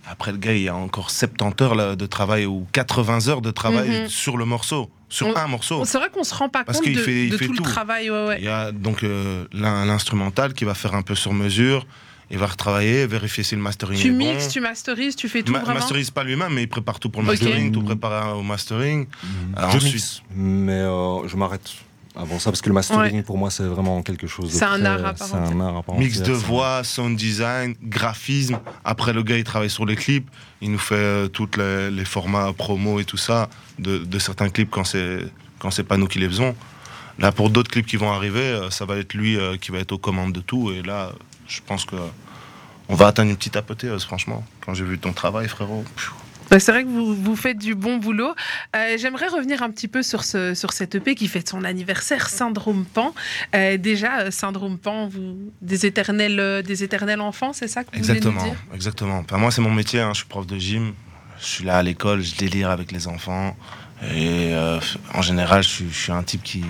Après, 0.08 0.30
le 0.30 0.38
gars, 0.38 0.52
il 0.54 0.62
y 0.62 0.68
a 0.68 0.76
encore 0.76 1.10
70 1.10 1.60
heures 1.64 1.74
là, 1.74 1.96
de 1.96 2.06
travail 2.06 2.46
ou 2.46 2.64
80 2.70 3.26
heures 3.28 3.40
de 3.42 3.50
travail 3.50 4.08
sur 4.08 4.36
le 4.36 4.44
morceau, 4.44 4.90
sur 5.12 5.26
On- 5.28 5.36
un 5.36 5.46
morceau. 5.46 5.84
C'est 5.84 5.98
vrai 5.98 6.08
qu'on 6.10 6.24
se 6.24 6.34
rend 6.34 6.48
pas 6.48 6.64
Parce 6.64 6.78
compte 6.78 6.86
qu'il 6.86 6.96
de, 6.96 7.02
fait- 7.02 7.24
il 7.26 7.30
de 7.30 7.36
fait 7.36 7.46
tout, 7.46 7.54
tout. 7.54 7.62
le 7.64 7.70
travail. 7.70 8.10
Ouais, 8.10 8.24
ouais. 8.26 8.36
Il 8.38 8.44
y 8.44 8.48
a 8.48 8.72
donc 8.72 9.02
euh, 9.04 9.44
l'in- 9.52 9.84
l'instrumental 9.84 10.54
qui 10.54 10.64
va 10.64 10.74
faire 10.74 10.94
un 10.94 11.02
peu 11.02 11.14
sur 11.14 11.32
mesure. 11.32 11.86
Il 12.30 12.38
va 12.38 12.46
retravailler, 12.46 13.06
vérifier 13.06 13.44
si 13.44 13.54
le 13.54 13.60
mastering 13.60 14.00
Tu 14.00 14.08
est 14.08 14.10
mixes, 14.10 14.46
bon. 14.46 14.50
tu 14.52 14.60
masterises, 14.60 15.16
tu 15.16 15.28
fais 15.28 15.42
tout 15.42 15.52
Ma- 15.52 15.58
vraiment? 15.58 15.80
masterise 15.80 16.10
pas 16.10 16.24
lui-même, 16.24 16.54
mais 16.54 16.62
il 16.62 16.68
prépare 16.68 16.98
tout 16.98 17.10
pour 17.10 17.20
le 17.20 17.26
mastering, 17.28 17.70
tout 17.72 17.82
prépare 17.82 18.38
au 18.38 18.42
mastering. 18.42 19.06
je 19.22 19.60
Euh, 19.62 19.66
ensuite- 19.66 19.92
mixe, 19.92 20.22
mais 20.34 20.72
euh, 20.72 21.28
je 21.28 21.36
m'arrête 21.36 21.70
avant 22.14 22.38
ça 22.38 22.50
parce 22.50 22.60
que 22.60 22.68
le 22.68 22.74
mastering 22.74 23.22
pour 23.22 23.38
moi 23.38 23.50
c'est 23.50 23.64
vraiment 23.64 24.02
quelque 24.02 24.26
chose. 24.26 24.52
de 24.52 24.58
C'est 24.58 24.64
un 24.64 24.84
art 24.84 25.04
à 25.04 25.14
part 25.14 25.28
C'est 25.28 25.36
un 25.36 25.60
art 25.60 25.82
à 25.88 25.94
Mix 25.98 26.20
de 26.20 26.32
voix, 26.32 26.84
sound 26.84 27.16
design, 27.16 27.74
graphisme. 27.82 28.58
Après, 28.84 29.12
le 29.12 29.22
gars, 29.22 29.38
il 29.38 29.44
travaille 29.44 29.70
sur 29.70 29.86
les 29.86 29.96
clips. 29.96 30.28
Il 30.60 30.70
nous 30.72 30.78
fait 30.78 30.94
euh, 30.94 31.28
tous 31.28 31.48
les, 31.56 31.90
les 31.90 32.04
formats 32.04 32.52
promo 32.52 33.00
et 33.00 33.04
tout 33.04 33.16
ça 33.16 33.48
de, 33.78 33.98
de 33.98 34.18
certains 34.18 34.48
clips 34.48 34.70
quand 34.70 34.84
c'est 34.84 35.20
quand 35.58 35.70
c'est 35.70 35.84
pas 35.84 35.96
nous 35.96 36.06
qui 36.06 36.18
les 36.18 36.28
faisons. 36.28 36.54
Là, 37.18 37.30
pour 37.30 37.50
d'autres 37.50 37.70
clips 37.70 37.86
qui 37.86 37.96
vont 37.96 38.10
arriver, 38.12 38.40
euh, 38.40 38.70
ça 38.70 38.84
va 38.84 38.96
être 38.96 39.14
lui 39.14 39.38
euh, 39.38 39.56
qui 39.56 39.70
va 39.70 39.78
être 39.78 39.92
aux 39.92 39.98
commandes 39.98 40.32
de 40.32 40.40
tout. 40.40 40.72
Et 40.72 40.82
là, 40.82 41.12
je 41.46 41.60
pense 41.64 41.84
que 41.84 41.96
on 42.88 42.94
va 42.94 43.06
atteindre 43.06 43.30
une 43.30 43.36
petite 43.36 43.56
apothéose, 43.56 44.04
franchement. 44.04 44.44
Quand 44.60 44.74
j'ai 44.74 44.84
vu 44.84 44.98
ton 44.98 45.12
travail, 45.12 45.48
frérot. 45.48 45.84
pfiou. 45.96 46.14
Bah, 46.52 46.60
c'est 46.60 46.70
vrai 46.70 46.84
que 46.84 46.88
vous, 46.88 47.14
vous 47.14 47.34
faites 47.34 47.56
du 47.56 47.74
bon 47.74 47.96
boulot. 47.96 48.34
Euh, 48.76 48.98
J'aimerais 48.98 49.28
revenir 49.28 49.62
un 49.62 49.70
petit 49.70 49.88
peu 49.88 50.02
sur, 50.02 50.22
ce, 50.22 50.52
sur 50.52 50.74
cette 50.74 50.94
EP 50.94 51.14
qui 51.14 51.26
fête 51.26 51.48
son 51.48 51.64
anniversaire, 51.64 52.28
Syndrome 52.28 52.84
Pan. 52.84 53.14
Euh, 53.54 53.78
déjà, 53.78 54.18
euh, 54.20 54.30
Syndrome 54.30 54.76
Pan, 54.76 55.08
vous, 55.08 55.50
des, 55.62 55.86
éternels, 55.86 56.62
des 56.62 56.84
éternels 56.84 57.22
enfants, 57.22 57.54
c'est 57.54 57.68
ça 57.68 57.84
que 57.84 57.96
vous 57.96 58.02
voulez 58.04 58.20
nous 58.20 58.28
Exactement, 58.28 58.44
dire? 58.44 58.62
exactement. 58.74 59.18
Enfin, 59.20 59.38
moi, 59.38 59.50
c'est 59.50 59.62
mon 59.62 59.70
métier. 59.72 60.00
hein. 60.00 60.10
Je 60.12 60.18
suis 60.18 60.26
prof 60.28 60.46
de 60.46 60.58
gym. 60.58 60.92
Je 61.40 61.46
suis 61.46 61.64
là 61.64 61.78
à 61.78 61.82
l'école, 61.82 62.20
je 62.20 62.36
délire 62.36 62.68
avec 62.68 62.92
les 62.92 63.08
enfants. 63.08 63.56
Et 64.14 64.52
euh, 64.52 64.78
en 65.14 65.22
général, 65.22 65.62
je 65.62 65.68
suis, 65.70 65.88
je 65.90 65.98
suis 65.98 66.12
un 66.12 66.22
type 66.22 66.42
qui, 66.42 66.62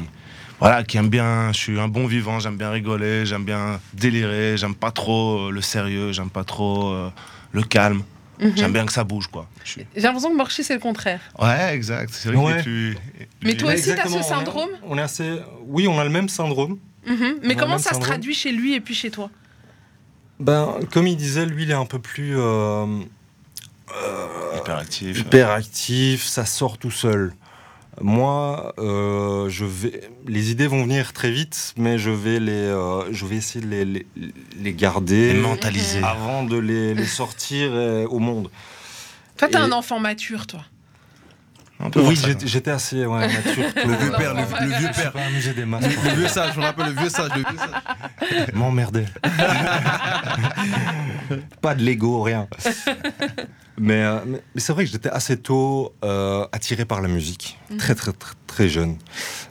voilà, 0.60 0.84
qui 0.84 0.96
aime 0.96 1.08
bien. 1.08 1.50
Je 1.52 1.58
suis 1.58 1.80
un 1.80 1.88
bon 1.88 2.06
vivant. 2.06 2.38
J'aime 2.38 2.56
bien 2.56 2.70
rigoler. 2.70 3.26
J'aime 3.26 3.42
bien 3.44 3.80
délirer. 3.94 4.56
J'aime 4.56 4.76
pas 4.76 4.92
trop 4.92 5.50
le 5.50 5.60
sérieux. 5.60 6.12
J'aime 6.12 6.30
pas 6.30 6.44
trop 6.44 6.94
le 7.50 7.62
calme. 7.64 8.04
Mhm. 8.42 8.52
J'aime 8.56 8.72
bien 8.72 8.84
que 8.86 8.92
ça 8.92 9.04
bouge, 9.04 9.28
quoi. 9.28 9.48
J'ai 9.64 9.86
l'impression 9.96 10.30
que 10.30 10.36
Morchi, 10.36 10.64
c'est 10.64 10.74
le 10.74 10.80
contraire. 10.80 11.20
Ouais, 11.38 11.74
exact. 11.74 12.10
C'est 12.12 12.30
vrai 12.30 12.36
Ouais. 12.44 12.56
que 12.58 12.62
tu. 12.62 12.96
Mais 13.42 13.54
toi 13.54 13.72
aussi, 13.72 13.84
t'as 13.84 13.90
exactement, 13.92 14.10
ce 14.10 14.16
on 14.16 14.20
est- 14.20 14.36
syndrome 14.38 14.70
on 14.82 14.98
est 14.98 15.02
assez. 15.02 15.38
Oui, 15.66 15.86
on 15.88 15.98
a 15.98 16.04
le 16.04 16.10
même 16.10 16.28
syndrome. 16.28 16.78
Mhm. 17.06 17.36
Mais 17.42 17.54
On 17.54 17.58
comment 17.58 17.78
ça 17.78 17.94
se 17.94 18.00
traduit 18.00 18.34
chez 18.34 18.52
lui 18.52 18.74
et 18.74 18.80
puis 18.80 18.94
chez 18.94 19.10
toi 19.10 19.30
Ben, 20.40 20.74
comme 20.92 21.06
il 21.06 21.16
disait, 21.16 21.46
lui, 21.46 21.62
il 21.64 21.70
est 21.70 21.74
un 21.74 21.86
peu 21.86 21.98
plus 22.00 22.34
euh, 22.36 22.86
hyperactif. 24.56 25.18
hyper 25.20 25.50
actif, 25.50 26.24
ça 26.26 26.44
sort 26.44 26.78
tout 26.78 26.90
seul. 26.90 27.32
Moi, 28.00 28.72
euh, 28.78 29.48
je 29.50 29.64
vais, 29.66 30.10
les 30.26 30.50
idées 30.50 30.66
vont 30.66 30.82
venir 30.84 31.12
très 31.12 31.30
vite, 31.30 31.74
mais 31.76 31.98
je 31.98 32.08
vais 32.10 32.40
les, 32.40 32.50
euh, 32.52 33.12
je 33.12 33.26
vais 33.26 33.36
essayer 33.36 33.62
de 33.64 33.70
les, 33.70 33.84
les, 33.84 34.06
les 34.58 34.72
garder 34.72 35.28
Et 35.30 35.34
mentalisé. 35.34 36.02
avant 36.02 36.42
de 36.42 36.56
les, 36.56 36.94
les 36.94 37.04
sortir 37.06 37.68
euh, 37.72 38.06
au 38.06 38.18
monde. 38.18 38.50
Toi, 39.36 39.48
t'es 39.48 39.58
Et- 39.58 39.60
un 39.60 39.72
enfant 39.72 39.98
mature, 40.00 40.46
toi. 40.46 40.64
Oui, 41.96 42.16
j'étais- 42.44 42.70
assez 42.70 43.04
ouais, 43.04 43.26
mature. 43.26 43.64
Le 43.84 43.96
vieux 43.96 44.12
père, 44.12 44.34
le, 44.34 44.42
non, 44.42 44.46
le 44.60 44.66
non, 44.68 44.78
vieux 44.78 44.90
père. 44.94 45.12
des 45.56 45.64
masses. 45.64 45.82
Le 45.84 46.14
vieux 46.14 46.28
sage, 46.28 46.52
je 46.54 46.60
me 46.60 46.64
rappelle 46.64 46.94
le 46.94 47.00
vieux 47.00 47.08
sage. 47.10 47.30
Le 47.34 47.42
vieux 47.42 47.58
sage. 47.58 47.70
M'emmerder. 48.54 49.04
pas 51.60 51.74
de 51.74 51.82
Lego, 51.84 52.22
rien. 52.22 52.46
mais 53.78 54.02
euh, 54.04 54.18
mais, 54.26 54.42
mais 54.54 54.60
c'est 54.60 54.72
vrai 54.72 54.84
que 54.84 54.90
j'étais 54.90 55.08
assez 55.10 55.36
tôt 55.36 55.94
euh, 56.04 56.46
attiré 56.52 56.84
par 56.84 57.00
la 57.00 57.08
musique, 57.08 57.58
très 57.78 57.94
très 57.94 58.12
très, 58.12 58.34
très 58.46 58.68
jeune. 58.68 58.96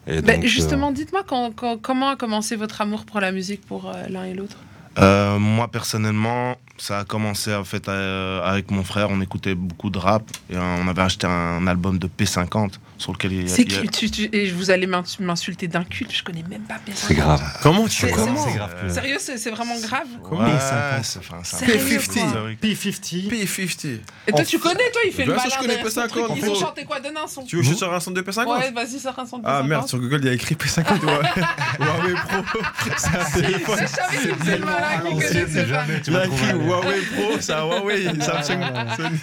Et 0.07 0.21
donc, 0.21 0.43
euh, 0.43 0.47
justement, 0.47 0.91
dites-moi 0.91 1.23
quand- 1.27 1.51
quand- 1.55 1.77
comment 1.81 2.09
a 2.09 2.15
commencé 2.15 2.55
votre 2.55 2.81
amour 2.81 3.05
pour 3.05 3.19
la 3.19 3.31
musique 3.31 3.65
pour 3.65 3.89
euh, 3.89 4.07
l'un 4.09 4.25
et 4.25 4.33
l'autre? 4.33 4.57
Euh, 4.99 5.39
moi 5.39 5.69
personnellement, 5.69 6.55
ça 6.81 6.99
a 6.99 7.03
commencé 7.05 7.53
en 7.53 7.63
fait 7.63 7.87
euh, 7.89 8.41
avec 8.43 8.71
mon 8.71 8.83
frère. 8.83 9.09
On 9.11 9.21
écoutait 9.21 9.53
beaucoup 9.53 9.89
de 9.91 9.99
rap 9.99 10.23
et 10.49 10.55
euh, 10.55 10.59
on 10.83 10.87
avait 10.87 11.03
acheté 11.03 11.27
un 11.27 11.67
album 11.67 11.99
de 11.99 12.07
P50 12.07 12.71
sur 12.97 13.11
lequel 13.13 13.33
il 13.33 13.41
y 13.41 13.45
a. 13.45 13.47
C'est 13.55 13.65
qui 13.65 13.87
tu- 13.89 14.09
tu- 14.09 14.29
Et 14.35 14.49
vous 14.51 14.71
allez 14.71 14.87
m'ins- 14.87 15.03
m'insulter 15.19 15.67
d'un 15.67 15.83
culte, 15.83 16.11
je 16.11 16.23
connais 16.23 16.43
même 16.49 16.61
pas 16.63 16.75
P50. 16.75 16.93
c'est 16.95 17.13
grave. 17.15 17.41
Comment 17.61 17.87
tu 17.87 18.07
comment 18.09 18.35
c'est- 18.47 18.55
grave. 18.57 18.91
Sérieux, 18.91 19.17
c'est 19.19 19.37
c'est 19.37 19.51
vraiment 19.51 19.79
grave 19.79 20.07
Comment 20.27 20.41
Ouais, 20.41 20.49
P50? 20.49 21.03
c'est 21.03 21.19
enfin, 21.19 21.37
c'est 21.43 21.55
un 21.55 21.59
Sérieux, 21.59 21.73
peu 21.77 22.05
quoi 22.05 22.15
historique. 22.21 22.61
P50. 22.61 23.29
P50. 23.29 23.99
Et 24.27 24.31
toi, 24.31 24.43
tu 24.43 24.57
connais, 24.59 24.89
toi, 24.91 25.01
il 25.05 25.11
fait 25.13 25.25
le 25.25 25.35
malin 25.35 25.43
je 25.51 25.55
connais 25.59 25.75
derrière 25.75 25.91
son 25.91 26.01
P50, 26.01 26.07
truc. 26.09 26.23
Ils 26.37 26.49
ont 26.49 26.55
chanté 26.55 26.83
quoi 26.85 26.99
Donne 26.99 27.17
un 27.17 27.27
son. 27.27 27.43
Tu 27.43 27.57
veux 27.57 27.61
que 27.61 27.67
je 27.69 27.73
sors 27.75 27.93
un 27.93 27.99
son 27.99 28.11
de 28.11 28.21
P50 28.21 28.47
Ouais, 28.59 28.71
vas-y, 28.71 28.99
sors 28.99 29.17
un 29.19 29.25
son 29.27 29.37
de 29.39 29.43
Ah 29.45 29.61
P50. 29.61 29.67
merde, 29.67 29.87
sur 29.87 29.99
Google 29.99 30.19
il 30.21 30.25
y 30.25 30.29
a 30.29 30.33
écrit 30.33 30.55
P50 30.55 30.99
ou 31.03 31.83
Huawei 31.83 32.13
Pro. 32.27 32.59
C'est 32.97 33.07
un 33.17 33.41
téléphone. 33.41 33.79
Je 33.81 33.87
savais 33.87 34.17
qu'il 34.17 34.35
faisait 34.35 34.57
le 34.57 34.65
malin, 34.65 35.01
qu'il 35.01 35.09
connaissait 35.27 35.65
pas. 35.65 35.83
Il 36.07 36.13
y 36.13 36.15
a 36.17 36.25
écrit 36.25 36.53
Huawei 36.71 37.01
Pro, 37.15 37.39
c'est 37.39 37.53
un 37.53 37.65
Huawei, 37.65 38.03
Samsung, 38.21 38.61
Sony. 38.97 39.19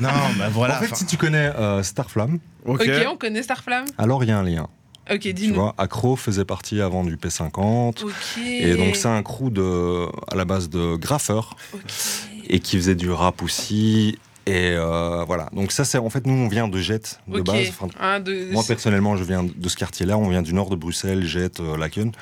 Non, 0.00 0.08
ben 0.38 0.48
voilà. 0.50 0.76
en 0.76 0.80
fait, 0.80 0.86
enfin, 0.86 0.94
si 0.96 1.06
tu 1.06 1.16
connais 1.16 1.50
euh, 1.56 1.82
Starflame, 1.82 2.38
Ok. 2.64 2.80
Ok, 2.82 3.06
on 3.08 3.16
connaît 3.16 3.42
Starflame 3.42 3.84
alors 3.98 4.22
il 4.24 4.30
y 4.30 4.32
a 4.32 4.38
un 4.38 4.42
lien. 4.42 4.68
Ok, 5.10 5.20
Tu 5.20 5.34
dis-nous. 5.34 5.54
vois, 5.56 5.74
Acro 5.76 6.16
faisait 6.16 6.46
partie 6.46 6.80
avant 6.80 7.04
du 7.04 7.16
P50. 7.16 8.04
Ok. 8.04 8.12
Et 8.42 8.74
donc 8.74 8.96
c'est 8.96 9.08
un 9.08 9.22
crew 9.22 9.50
de, 9.50 10.06
à 10.32 10.34
la 10.34 10.44
base 10.46 10.70
de 10.70 10.96
graffeurs 10.96 11.56
Ok. 11.74 11.80
et 12.48 12.58
qui 12.60 12.76
faisait 12.76 12.94
du 12.94 13.10
rap 13.10 13.42
aussi. 13.42 14.18
Et 14.46 14.72
euh, 14.72 15.24
voilà. 15.26 15.48
Donc 15.54 15.72
ça 15.72 15.84
c'est 15.84 15.96
en 15.96 16.10
fait 16.10 16.26
nous 16.26 16.34
on 16.34 16.48
vient 16.48 16.68
de 16.68 16.78
Jet 16.78 17.18
de 17.28 17.40
base. 17.40 17.68
Enfin, 17.70 18.20
deux, 18.20 18.50
moi 18.52 18.62
personnellement 18.66 19.16
je 19.16 19.24
viens 19.24 19.42
de 19.44 19.68
ce 19.68 19.76
quartier-là. 19.76 20.18
On 20.18 20.28
vient 20.28 20.42
du 20.42 20.52
nord 20.52 20.68
de 20.68 20.76
Bruxelles, 20.76 21.24
Jet, 21.24 21.60
euh, 21.60 21.76
Laken. 21.78 22.12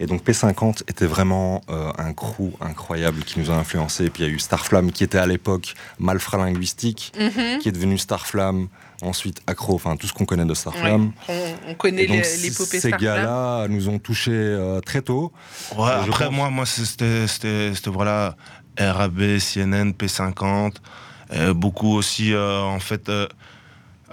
Et 0.00 0.06
donc 0.06 0.24
P50 0.26 0.82
était 0.88 1.04
vraiment 1.06 1.60
euh, 1.68 1.90
un 1.98 2.14
crew 2.14 2.52
incroyable 2.62 3.20
qui 3.24 3.38
nous 3.40 3.50
a 3.50 3.54
influencé. 3.54 4.06
Et 4.06 4.10
puis 4.10 4.22
il 4.22 4.26
y 4.28 4.30
a 4.30 4.32
eu 4.32 4.38
Starflame 4.38 4.90
qui 4.90 5.04
était 5.04 5.18
à 5.18 5.26
l'époque 5.26 5.74
Malfra 5.98 6.38
linguistique, 6.38 7.12
Mhm. 7.18 7.58
qui 7.58 7.68
est 7.68 7.72
devenu 7.72 7.98
Starflame. 7.98 8.68
Ensuite 9.02 9.42
Acro, 9.46 9.74
enfin 9.74 9.94
tout 9.96 10.06
ce 10.06 10.14
qu'on 10.14 10.24
connaît 10.24 10.46
de 10.46 10.54
Starflame. 10.54 11.12
Ouais, 11.28 11.54
on, 11.66 11.72
on 11.72 11.74
connaît 11.74 12.06
l'épopée 12.06 12.80
ces 12.80 12.90
gars-là 12.92 13.68
nous 13.68 13.90
ont 13.90 13.98
touchés 13.98 14.30
euh, 14.32 14.80
très 14.80 15.02
tôt. 15.02 15.32
ouais, 15.76 15.90
après, 15.90 16.24
pense. 16.28 16.34
moi, 16.34 16.48
moi 16.48 16.64
c'était, 16.64 17.72
voilà, 17.88 18.36
RAB, 18.78 19.38
CNN, 19.38 19.90
P50. 19.92 20.76
Euh, 21.32 21.54
beaucoup 21.54 21.94
aussi, 21.94 22.32
euh, 22.32 22.60
en 22.60 22.78
fait, 22.78 23.08
euh, 23.08 23.26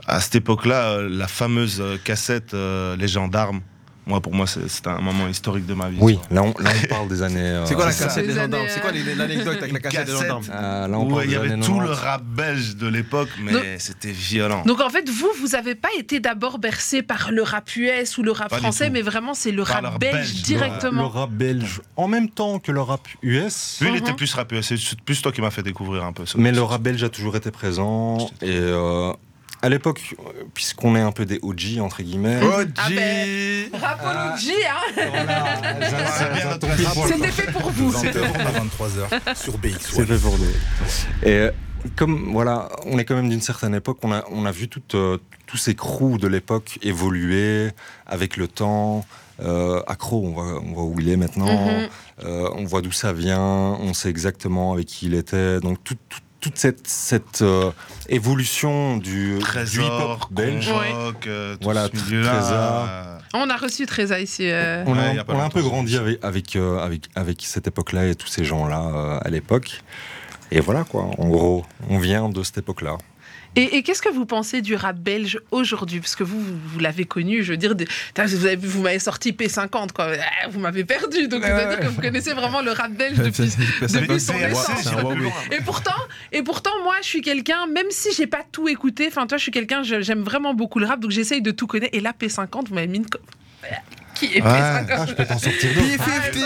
à 0.08 0.19
cette 0.19 0.36
époque-là, 0.36 1.02
la 1.02 1.28
fameuse 1.28 1.84
cassette 2.04 2.54
Les 2.54 3.08
Gendarmes. 3.08 3.62
Moi, 4.06 4.20
pour 4.20 4.34
moi, 4.34 4.46
c'est- 4.48 4.68
c'était 4.68 4.89
un 4.89 5.00
moment 5.00 5.28
historique 5.30 5.66
de 5.66 5.74
ma 5.74 5.89
vie. 5.89 5.98
Oui, 6.02 6.20
là 6.30 6.44
on, 6.44 6.48
là, 6.62 6.72
on 6.84 6.88
parle 6.88 7.08
des 7.08 7.22
années. 7.24 7.39
euh, 7.39 7.66
C'est 7.66 7.74
quoi 7.76 7.86
la 7.86 7.94
cassette 7.94 8.28
des 8.28 8.34
gendarmes 8.34 8.66
C'est 8.68 8.82
quoi 8.82 8.92
les- 8.92 9.16
l'anecdote 9.16 9.58
avec 9.60 9.72
la 9.72 9.80
cassette 9.80 10.08
des 10.08 10.12
gendarmes 10.12 10.44
Euh, 10.52 10.88
là, 10.88 10.98
on 11.00 11.06
Où 11.06 11.16
parle 11.16 11.26
il 11.26 11.32
y 11.32 11.36
avait 11.36 11.50
tout 11.52 11.56
90. 11.60 11.80
le 11.88 11.92
rap 11.92 12.24
belge 12.24 12.76
de 12.76 12.88
l'époque, 12.88 13.30
mais 13.42 13.80
c'était 13.80 14.12
violent. 14.12 14.63
Donc 14.66 14.82
en 14.82 14.89
fait, 14.89 15.10
vous, 15.10 15.30
vous 15.39 15.48
n'avez 15.50 15.76
pas 15.76 15.88
été 15.98 16.20
d'abord 16.20 16.60
bercé 16.60 17.02
par 17.02 17.32
le 17.32 17.42
rap 17.44 17.74
US 17.78 18.18
ou 18.18 18.24
le 18.24 18.32
rap 18.32 18.50
Pas 18.50 18.58
français, 18.58 18.89
mais 18.89 19.02
vraiment 19.02 19.34
c'est 19.34 19.52
le 19.52 19.62
rap 19.63 19.84
rap 19.86 20.00
belge 20.00 20.13
belge, 20.13 20.36
Le 20.36 20.42
directement. 20.44 21.08
rap 21.08 21.30
belge 21.32 21.82
en 21.96 22.08
même 22.10 22.30
temps 22.30 22.60
que 22.60 22.72
le 22.74 22.82
rap 22.82 23.08
US. 23.22 23.78
Lui, 23.82 23.89
il 23.92 23.96
était 23.98 24.13
plus 24.13 24.34
rappeur. 24.34 24.63
C'est 24.63 24.76
plus 25.02 25.22
toi 25.22 25.32
qui 25.32 25.42
m'as 25.42 25.52
fait 25.52 25.63
découvrir 25.63 26.04
un 26.04 26.12
peu 26.13 26.26
ça. 26.26 26.38
Mais 26.38 26.52
le 26.52 26.62
rap 26.62 26.82
belge 26.82 27.04
a 27.04 27.10
toujours 27.10 27.36
été 27.38 27.52
présent. 27.52 28.18
Et 28.42 28.50
euh, 28.52 29.13
à 29.63 29.69
l'époque, 29.69 30.13
puisqu'on 30.54 30.95
est 30.95 31.02
un 31.02 31.12
peu 31.13 31.26
des 31.26 31.39
OG, 31.41 31.80
entre 31.80 32.04
guillemets. 32.04 32.39
OG 32.43 32.69
Ah 32.78 32.89
ben, 32.89 33.67
hein 33.71 34.38
Voilà, 34.93 36.58
tombe 36.60 36.76
pile 36.76 36.86
poil. 36.93 37.10
C'était 37.13 37.32
fait 37.32 37.52
pour 37.52 37.71
vous. 37.71 37.91
20h 37.91 38.23
à 38.23 38.52
23h 38.60 39.36
sur 39.36 39.58
BX. 39.58 39.69
C'est 39.80 40.06
fait 40.06 40.17
pour 40.17 40.38
nous. 40.38 40.45
Et 41.23 41.32
euh, 41.32 41.52
comme 41.95 42.32
voilà, 42.34 42.69
on 42.86 42.97
est 42.99 43.06
quand 43.06 43.15
même 43.15 43.30
d'une 43.30 43.41
certaine 43.41 43.73
époque, 43.76 43.99
on 44.04 44.12
a, 44.12 44.23
on 44.32 44.45
a 44.45 44.52
vu 44.52 44.67
toutes, 44.67 44.95
euh, 44.95 45.17
tous 45.47 45.58
ces 45.58 45.76
crews 45.76 46.17
de 46.17 46.28
l'époque 46.28 46.78
évoluer 46.82 47.69
avec 48.06 48.38
le 48.38 48.47
temps. 48.47 49.06
Euh, 49.41 49.82
Accro, 49.88 50.23
on 50.26 50.32
voit, 50.34 50.62
on 50.62 50.73
voit 50.73 50.84
où 50.84 50.95
il 50.99 51.10
est 51.10 51.17
maintenant, 51.17 51.45
Mhm. 51.67 51.88
Euh, 52.26 52.47
on 52.56 52.63
voit 52.65 52.82
d'où 52.82 52.91
ça 52.91 53.12
vient, 53.12 53.39
on 53.41 53.93
sait 53.95 54.10
exactement 54.10 54.73
avec 54.73 54.86
qui 54.86 55.08
il 55.08 55.15
était. 55.15 55.60
Donc 55.60 55.84
tout- 55.84 55.97
tout- 56.10 56.19
toute 56.43 56.58
cette, 56.58 56.86
cette 56.88 57.41
euh, 57.41 57.71
évolution 58.10 58.97
du, 58.97 59.36
du 59.36 59.39
Trésor, 59.39 59.86
hip-hop 60.19 60.32
belge, 60.34 60.67
Convoque, 60.67 61.27
euh, 61.27 61.53
tout 61.56 61.60
Voilà, 61.63 61.88
ce 61.88 61.95
milieu-là. 62.06 62.29
Trésor. 62.32 62.88
euh, 62.89 63.17
On 63.34 63.49
a 63.49 63.56
reçu 63.56 63.86
Trésor 63.86 64.17
ici. 64.17 64.43
euh. 64.51 64.84
on, 64.86 64.93
a, 64.97 65.01
Ouais, 65.08 65.15
y 65.15 65.19
a 65.19 65.23
pas 65.23 65.34
on 65.34 65.39
a 65.39 65.43
un 65.45 65.49
peu 65.49 65.62
grandi 65.63 65.95
avec, 65.97 66.19
avec, 66.21 66.56
euh, 66.58 66.79
avec, 66.79 67.03
avec 67.15 67.41
cette 67.45 67.65
époque-là 67.67 68.08
et 68.08 68.15
tous 68.15 68.27
ces 68.27 68.43
gens-là 68.43 68.82
euh, 68.93 69.19
à 69.23 69.29
l'époque. 69.29 69.82
Et 70.51 70.60
voilà 70.60 70.84
quoi, 70.84 71.03
en 71.17 71.27
gros, 71.29 71.65
on 71.89 71.97
vient 71.97 72.27
de 72.29 72.43
cette 72.43 72.58
époque-là. 72.60 72.97
Et, 73.56 73.78
et 73.78 73.84
qu'est-ce 73.84 74.02
que 74.02 74.10
vous 74.10 74.26
pensez 74.26 74.62
du 74.62 74.76
rap 74.76 74.98
belge 74.98 75.39
aujourd'hui? 75.52 76.00
Parce 76.00 76.16
que 76.16 76.24
vous, 76.24 76.39
vous, 76.39 76.58
vous 76.66 76.80
l'avez 76.80 77.06
connu, 77.06 77.44
je 77.44 77.52
veux 77.52 77.58
dire, 77.58 77.76
des- 77.76 77.88
vous 78.18 78.46
avez- 78.46 78.56
vous 78.56 78.82
m'avez 78.82 78.98
sorti 79.00 79.32
P50, 79.32 79.92
quoi. 79.92 80.08
Ah, 80.44 80.48
Vous 80.50 80.60
m'avez 80.60 80.84
perdu, 80.84 81.28
donc 81.28 81.44
Ouais, 81.44 81.50
c'est-à-dire 81.50 81.80
ouais. 81.80 81.86
que 81.86 81.89
vous 81.92 82.02
connaissez 82.02 82.34
vraiment 82.34 82.62
le 82.62 82.72
rap 82.72 82.92
belge 82.92 83.18
depuis. 83.18 83.52
depuis 83.82 84.20
son 84.20 84.34
naissance. 84.34 84.88
Et 85.52 85.62
pourtant, 85.63 85.92
et 86.32 86.42
pourtant, 86.42 86.72
moi, 86.84 86.96
je 87.02 87.08
suis 87.08 87.22
quelqu'un, 87.22 87.68
même 87.68 87.88
si 87.92 88.10
j'ai 88.16 88.28
pas 88.28 88.42
tout 88.52 88.68
écouté, 88.68 89.06
enfin, 89.08 89.28
toi, 89.28 89.38
je 89.38 89.44
suis 89.44 89.52
quelqu'un, 89.52 89.84
j'aime 89.84 90.24
vraiment 90.24 90.54
beaucoup 90.54 90.80
le 90.80 90.86
rap, 90.88 91.00
donc 91.00 91.12
j'essaye 91.12 91.42
de 91.42 91.52
tout 91.52 91.68
connaître. 91.68 91.96
Et 91.96 92.00
là, 92.02 92.13
P50, 92.20 92.68
vous 92.70 92.76
m'avez 92.76 92.88
mis 92.88 92.98
une. 92.98 93.06
Qui 94.15 94.26
est 94.38 94.41
Ouais. 94.41 94.49
P50 94.49 94.86
Ah, 94.91 95.06
je 95.08 95.13
peux 95.13 95.26
t'en 95.26 95.38
sortir 95.39 95.73
d'autres. 95.73 95.88
P50 95.88 96.43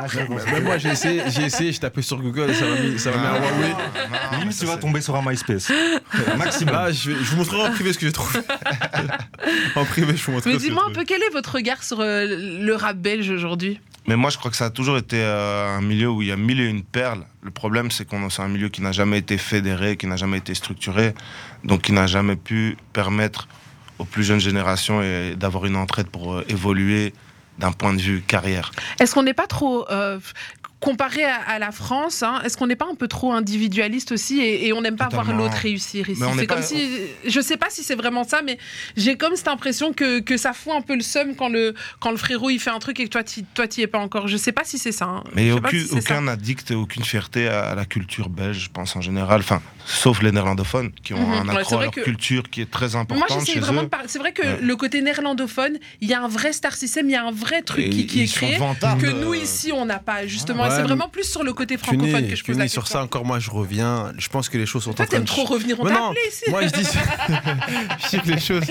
Ah, 0.00 0.02
non. 0.28 0.36
Même 0.52 0.64
moi 0.64 0.78
j'ai 0.78 0.90
essayé, 0.90 1.22
j'ai 1.28 1.42
essayé, 1.44 1.72
j'ai 1.72 1.78
tapé 1.78 2.02
sur 2.02 2.18
Google 2.20 2.50
et 2.50 2.54
ça 2.54 2.64
m'a 2.66 2.80
mis, 2.80 2.98
ça 2.98 3.10
m'a 3.10 3.16
mis 3.16 3.26
un 3.26 3.32
Huawei. 3.38 3.74
Limite, 4.40 4.58
tu 4.58 4.66
vas 4.66 4.76
tomber 4.76 5.00
sur 5.00 5.16
un 5.16 5.22
MySpace. 5.28 5.70
Maximum. 6.38 6.74
Là, 6.74 6.92
je, 6.92 7.10
vais- 7.10 7.16
je 7.24 7.30
vous 7.30 7.36
montrerai 7.38 7.68
en 7.68 7.72
privé 7.72 7.92
ce 7.92 7.98
que 7.98 8.06
j'ai 8.06 8.12
trouvé. 8.12 8.40
en 9.76 9.84
privé, 9.84 10.16
je 10.16 10.24
vous 10.24 10.32
montrerai. 10.32 10.52
Mais 10.54 10.58
ce 10.58 10.64
que 10.64 10.68
dis-moi 10.68 10.84
un 10.88 10.92
peu, 10.92 11.04
quel 11.04 11.22
est 11.22 11.30
votre 11.32 11.54
regard 11.54 11.82
sur 11.82 12.00
euh, 12.00 12.26
le 12.26 12.74
rap 12.74 12.96
belge 12.98 13.30
aujourd'hui? 13.30 13.80
Mais 14.06 14.16
moi, 14.16 14.30
je 14.30 14.38
crois 14.38 14.50
que 14.50 14.56
ça 14.56 14.66
a 14.66 14.70
toujours 14.70 14.96
été 14.96 15.16
euh, 15.20 15.76
un 15.76 15.82
milieu 15.82 16.08
où 16.10 16.22
il 16.22 16.28
y 16.28 16.32
a 16.32 16.36
mille 16.36 16.60
et 16.60 16.66
une 16.66 16.82
perles. 16.82 17.24
Le 17.42 17.50
problème, 17.50 17.90
c'est 17.90 18.06
qu'on 18.08 18.30
c'est 18.30 18.42
un 18.42 18.48
milieu 18.48 18.68
qui 18.68 18.80
n'a 18.82 18.92
jamais 18.92 19.18
été 19.18 19.36
fédéré, 19.36 19.96
qui 19.96 20.06
n'a 20.06 20.16
jamais 20.16 20.38
été 20.38 20.54
structuré, 20.54 21.14
donc 21.64 21.82
qui 21.82 21.92
n'a 21.92 22.06
jamais 22.06 22.36
pu 22.36 22.76
permettre 22.92 23.48
aux 23.98 24.04
plus 24.04 24.24
jeunes 24.24 24.40
générations 24.40 25.02
et 25.02 25.34
d'avoir 25.36 25.66
une 25.66 25.76
entraide 25.76 26.08
pour 26.08 26.34
euh, 26.34 26.44
évoluer 26.48 27.12
d'un 27.58 27.72
point 27.72 27.92
de 27.92 28.00
vue 28.00 28.20
carrière. 28.20 28.70
Est-ce 29.00 29.14
qu'on 29.14 29.24
n'est 29.24 29.34
pas 29.34 29.46
trop. 29.48 29.84
euh, 29.90 30.18
Comparé 30.80 31.24
à, 31.24 31.34
à 31.40 31.58
la 31.58 31.72
France, 31.72 32.22
hein, 32.22 32.40
est-ce 32.44 32.56
qu'on 32.56 32.68
n'est 32.68 32.76
pas 32.76 32.86
un 32.88 32.94
peu 32.94 33.08
trop 33.08 33.32
individualiste 33.32 34.12
aussi 34.12 34.38
et, 34.38 34.68
et 34.68 34.72
on 34.72 34.80
n'aime 34.80 34.94
pas 34.94 35.08
voir 35.08 35.32
l'autre 35.32 35.56
réussir 35.56 36.08
ici? 36.08 36.22
C'est 36.38 36.46
comme 36.46 36.62
si, 36.62 36.88
je 37.26 37.40
sais 37.40 37.56
pas 37.56 37.66
si 37.68 37.82
c'est 37.82 37.96
vraiment 37.96 38.22
ça, 38.22 38.42
mais 38.42 38.58
j'ai 38.96 39.16
comme 39.16 39.34
cette 39.34 39.48
impression 39.48 39.92
que, 39.92 40.20
que 40.20 40.36
ça 40.36 40.52
fout 40.52 40.72
un 40.76 40.80
peu 40.80 40.94
le 40.94 41.00
seum 41.02 41.34
quand 41.34 41.48
le 41.48 41.74
quand 41.98 42.12
le 42.12 42.16
frérot 42.16 42.50
il 42.50 42.60
fait 42.60 42.70
un 42.70 42.78
truc 42.78 43.00
et 43.00 43.04
que 43.06 43.10
toi 43.10 43.24
tu 43.24 43.42
toi 43.42 43.66
t'y 43.66 43.82
es 43.82 43.88
pas 43.88 43.98
encore. 43.98 44.28
Je 44.28 44.36
sais 44.36 44.52
pas 44.52 44.62
si 44.62 44.78
c'est 44.78 44.92
ça. 44.92 45.06
hein. 45.06 45.24
Mais 45.34 45.50
aucun, 45.50 45.68
si 45.70 45.88
aucun 45.90 46.00
ça. 46.00 46.20
n'addicte 46.20 46.70
aucune 46.70 47.02
fierté 47.04 47.48
à 47.48 47.74
la 47.74 47.84
culture 47.84 48.28
belge, 48.28 48.58
je 48.66 48.70
pense 48.70 48.94
en 48.94 49.00
général. 49.00 49.40
Enfin, 49.40 49.60
sauf 49.84 50.22
les 50.22 50.30
néerlandophones 50.30 50.92
qui 51.02 51.12
ont 51.12 51.18
Mhm. 51.26 51.32
un 51.32 51.48
Ouais, 51.54 51.58
accro 51.58 51.74
à 51.74 51.76
vrai 51.78 51.84
leur 51.86 51.94
que- 51.94 52.00
culture 52.02 52.48
qui 52.50 52.60
est 52.60 52.70
très 52.70 52.90
Moi, 52.90 53.00
importante 53.00 53.40
j'essaie 53.40 53.52
chez 53.54 53.58
vraiment 53.60 53.82
eux. 53.82 53.88
C'est 54.06 54.20
vrai 54.20 54.30
que 54.32 54.42
Ouais. 54.42 54.58
le 54.62 54.76
côté 54.76 55.02
néerlandophone, 55.02 55.76
il 56.00 56.08
y 56.08 56.14
a 56.14 56.22
un 56.22 56.28
vrai 56.28 56.52
star 56.52 56.74
system, 56.74 57.08
il 57.08 57.12
y 57.12 57.16
a 57.16 57.24
un 57.26 57.32
vrai 57.32 57.62
truc 57.62 57.84
Et 57.86 58.06
qui, 58.06 58.22
est 58.22 58.26
créé 58.32 58.58
que 59.00 59.10
nous 59.10 59.34
ici 59.34 59.72
on 59.72 59.84
n'a 59.84 59.98
pas 59.98 60.24
justement. 60.26 60.62
Ouais, 60.62 60.67
C'est 60.70 60.82
vraiment 60.82 61.08
plus 61.08 61.24
sur 61.24 61.42
le 61.42 61.52
côté 61.52 61.76
francophone 61.76 62.28
que 62.28 62.36
je 62.36 62.42
pose 62.44 62.56
la 62.56 62.64
Cuny, 62.64 62.68
sur 62.68 62.82
question. 62.82 62.98
ça 63.00 63.04
encore, 63.04 63.24
moi 63.24 63.38
je 63.38 63.50
reviens. 63.50 64.12
Je 64.18 64.28
pense 64.28 64.48
que 64.48 64.58
les 64.58 64.66
choses 64.66 64.84
sont 64.84 64.92
Toi 64.92 65.04
en 65.04 65.08
train 65.08 65.20
de 65.20 65.24
trop 65.26 65.44
revenir, 65.44 65.78
on 65.80 65.84
t'a 65.84 65.92
non, 65.94 66.06
appelé 66.10 66.20
ici. 66.28 66.44
Moi 66.50 66.62
je 66.66 66.68
dis, 66.72 66.84
je 68.02 68.06
sais 68.08 68.18
que 68.18 68.28
les 68.30 68.40
choses. 68.40 68.62